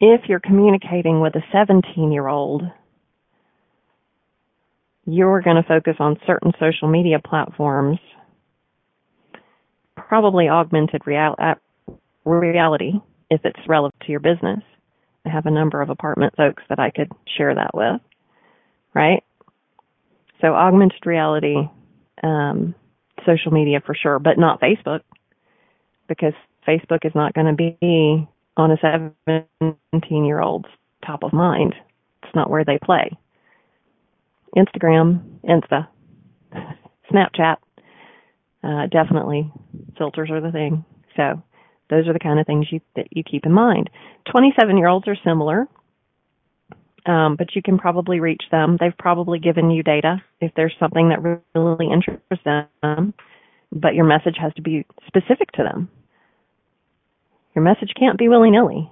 if 0.00 0.22
you're 0.28 0.40
communicating 0.40 1.20
with 1.20 1.34
a 1.34 1.42
17 1.52 2.12
year 2.12 2.28
old, 2.28 2.62
you're 5.10 5.40
going 5.40 5.56
to 5.56 5.62
focus 5.62 5.96
on 6.00 6.18
certain 6.26 6.52
social 6.60 6.86
media 6.86 7.18
platforms, 7.18 7.98
probably 9.96 10.48
augmented 10.48 11.02
real- 11.06 11.34
uh, 11.38 11.54
reality 12.24 12.92
if 13.30 13.40
it's 13.44 13.58
relevant 13.66 13.94
to 14.04 14.10
your 14.10 14.20
business. 14.20 14.60
I 15.24 15.30
have 15.30 15.46
a 15.46 15.50
number 15.50 15.80
of 15.80 15.88
apartment 15.88 16.34
folks 16.36 16.62
that 16.68 16.78
I 16.78 16.90
could 16.90 17.10
share 17.38 17.54
that 17.54 17.74
with, 17.74 18.00
right? 18.94 19.24
So 20.42 20.48
augmented 20.48 21.06
reality, 21.06 21.56
um, 22.22 22.74
social 23.24 23.50
media 23.50 23.80
for 23.84 23.94
sure, 23.94 24.18
but 24.18 24.38
not 24.38 24.60
Facebook 24.60 25.00
because 26.06 26.34
Facebook 26.66 27.04
is 27.04 27.14
not 27.14 27.32
going 27.32 27.46
to 27.46 27.54
be 27.80 28.28
on 28.58 28.70
a 28.70 29.10
17 29.60 30.24
year 30.24 30.40
old's 30.40 30.68
top 31.04 31.22
of 31.22 31.32
mind. 31.32 31.74
It's 32.22 32.34
not 32.34 32.50
where 32.50 32.64
they 32.64 32.78
play. 32.82 33.16
Instagram, 34.56 35.40
Insta, 35.44 35.88
Snapchat, 37.12 37.56
uh, 38.64 38.86
definitely 38.86 39.52
filters 39.96 40.30
are 40.30 40.40
the 40.40 40.52
thing. 40.52 40.84
So 41.16 41.42
those 41.90 42.06
are 42.06 42.12
the 42.12 42.18
kind 42.18 42.38
of 42.38 42.46
things 42.46 42.66
you, 42.70 42.80
that 42.96 43.06
you 43.10 43.22
keep 43.22 43.46
in 43.46 43.52
mind. 43.52 43.90
27 44.30 44.76
year 44.76 44.88
olds 44.88 45.08
are 45.08 45.16
similar, 45.24 45.66
um, 47.06 47.36
but 47.36 47.54
you 47.54 47.62
can 47.62 47.78
probably 47.78 48.20
reach 48.20 48.42
them. 48.50 48.76
They've 48.78 48.96
probably 48.98 49.38
given 49.38 49.70
you 49.70 49.82
data 49.82 50.22
if 50.40 50.52
there's 50.54 50.74
something 50.78 51.08
that 51.10 51.22
really 51.54 51.90
interests 51.92 52.44
them, 52.44 53.14
but 53.72 53.94
your 53.94 54.04
message 54.04 54.36
has 54.40 54.52
to 54.54 54.62
be 54.62 54.84
specific 55.06 55.50
to 55.52 55.62
them. 55.62 55.88
Your 57.54 57.64
message 57.64 57.92
can't 57.98 58.18
be 58.18 58.28
willy 58.28 58.50
nilly, 58.50 58.90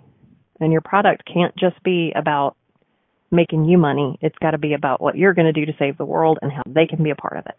and 0.61 0.73
your 0.73 0.81
product 0.81 1.23
can't 1.33 1.55
just 1.57 1.83
be 1.83 2.13
about 2.17 2.57
making 3.37 3.67
you 3.67 3.79
money. 3.79 4.19
It's 4.21 4.37
got 4.39 4.53
to 4.53 4.59
be 4.59 4.73
about 4.75 5.01
what 5.01 5.17
you're 5.17 5.35
going 5.35 5.53
to 5.53 5.53
do 5.53 5.67
to 5.67 5.77
save 5.79 5.99
the 5.99 6.05
world 6.05 6.39
and 6.43 6.51
how 6.51 6.63
they 6.67 6.87
can 6.87 7.03
be 7.03 7.11
a 7.11 7.17
part 7.17 7.37
of 7.37 7.47
it. 7.47 7.57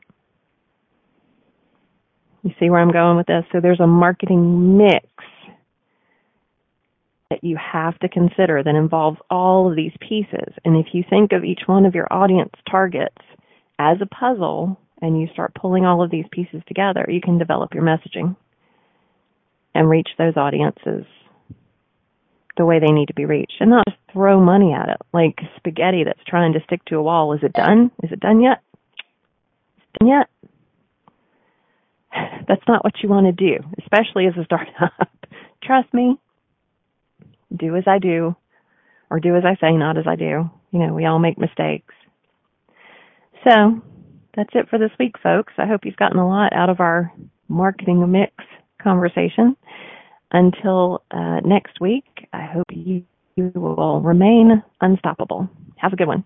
You 2.44 2.52
see 2.60 2.70
where 2.70 2.80
I'm 2.80 2.92
going 2.92 3.18
with 3.18 3.28
this? 3.28 3.44
So 3.52 3.60
there's 3.60 3.80
a 3.80 3.88
marketing 3.88 4.78
mix 4.78 5.06
that 7.30 7.44
you 7.44 7.58
have 7.58 7.98
to 8.00 8.10
consider 8.10 8.64
that 8.64 8.76
involves 8.76 9.20
all 9.30 9.70
of 9.70 9.76
these 9.76 9.92
pieces. 10.00 10.54
And 10.64 10.78
if 10.78 10.94
you 10.94 11.04
think 11.10 11.34
of 11.34 11.44
each 11.44 11.62
one 11.66 11.86
of 11.86 11.94
your 11.94 12.08
audience 12.12 12.54
targets 12.70 13.18
as 13.80 13.98
a 14.02 14.06
puzzle 14.06 14.80
and 15.02 15.20
you 15.20 15.28
start 15.34 15.54
pulling 15.56 15.86
all 15.86 16.02
of 16.02 16.10
these 16.10 16.26
pieces 16.32 16.62
together, 16.68 17.06
you 17.10 17.22
can 17.22 17.38
develop 17.38 17.74
your 17.74 17.84
messaging 17.84 18.36
and 19.76 19.90
reach 19.90 20.10
those 20.18 20.38
audiences 20.38 21.06
the 22.58 22.66
way 22.66 22.80
they 22.80 22.92
need 22.92 23.08
to 23.08 23.14
be 23.14 23.26
reached 23.26 23.58
and 23.60 23.70
not 23.70 23.86
just 23.88 24.00
throw 24.12 24.40
money 24.40 24.74
at 24.74 24.90
it 24.90 24.98
like 25.14 25.40
spaghetti 25.58 26.04
that's 26.04 26.24
trying 26.28 26.54
to 26.54 26.60
stick 26.66 26.84
to 26.86 26.98
a 26.98 27.04
wall. 27.04 27.34
Is 27.34 27.40
it 27.44 27.54
done? 27.54 27.92
Is 28.04 28.12
it 28.12 28.20
done 28.20 28.42
yet? 28.42 28.62
Done 30.00 30.10
yet? 30.10 30.28
That's 32.48 32.68
not 32.68 32.84
what 32.84 32.94
you 33.04 33.10
want 33.10 33.26
to 33.26 33.32
do, 33.32 33.64
especially 33.80 34.28
as 34.28 34.34
a 34.38 34.46
startup. 34.46 35.10
Trust 35.64 35.94
me. 35.94 36.18
Do 37.56 37.76
as 37.76 37.84
I 37.88 38.00
do 38.00 38.36
or 39.10 39.20
do 39.20 39.36
as 39.36 39.44
I 39.46 39.56
say, 39.56 39.72
not 39.74 39.98
as 39.98 40.06
I 40.08 40.16
do. 40.16 40.50
You 40.72 40.80
know, 40.80 40.94
we 40.94 41.06
all 41.06 41.20
make 41.20 41.38
mistakes. 41.38 41.94
So 43.44 43.82
that's 44.36 44.50
it 44.54 44.70
for 44.70 44.78
this 44.78 44.92
week, 45.00 45.16
folks. 45.22 45.54
I 45.58 45.66
hope 45.66 45.82
you've 45.86 45.96
gotten 45.96 46.20
a 46.20 46.28
lot 46.28 46.54
out 46.54 46.70
of 46.70 46.80
our 46.80 47.12
marketing 47.48 48.10
mix 48.12 48.34
conversation. 48.82 49.56
Until 50.32 51.04
uh, 51.10 51.40
next 51.46 51.80
week, 51.80 52.28
I 52.34 52.44
hope 52.44 52.66
you, 52.72 53.04
you 53.36 53.52
will 53.56 54.02
remain 54.02 54.62
unstoppable. 54.82 55.50
Have 55.78 55.94
a 55.94 55.96
good 55.96 56.08
one. 56.08 56.24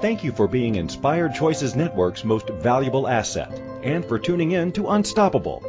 Thank 0.00 0.24
you 0.24 0.32
for 0.32 0.48
being 0.48 0.74
Inspired 0.74 1.34
Choices 1.34 1.74
Network's 1.74 2.24
most 2.24 2.48
valuable 2.48 3.08
asset 3.08 3.58
and 3.82 4.04
for 4.04 4.18
tuning 4.18 4.50
in 4.50 4.72
to 4.72 4.88
Unstoppable. 4.88 5.64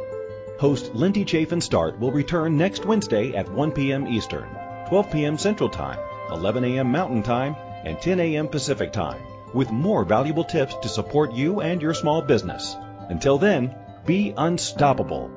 Host 0.58 0.94
Lindy 0.94 1.24
Chafin 1.24 1.60
Start 1.60 1.98
will 1.98 2.12
return 2.12 2.56
next 2.56 2.84
Wednesday 2.84 3.34
at 3.34 3.50
1 3.50 3.72
p.m. 3.72 4.06
Eastern, 4.06 4.48
12 4.88 5.10
p.m. 5.10 5.38
Central 5.38 5.68
Time, 5.68 5.98
11 6.30 6.64
a.m. 6.64 6.90
Mountain 6.90 7.22
Time, 7.22 7.56
and 7.84 8.00
10 8.00 8.20
a.m. 8.20 8.48
Pacific 8.48 8.92
Time 8.92 9.22
with 9.54 9.70
more 9.70 10.04
valuable 10.04 10.44
tips 10.44 10.74
to 10.82 10.88
support 10.88 11.32
you 11.32 11.60
and 11.60 11.80
your 11.82 11.94
small 11.94 12.22
business. 12.22 12.76
Until 13.08 13.38
then, 13.38 13.74
be 14.04 14.34
unstoppable. 14.36 15.30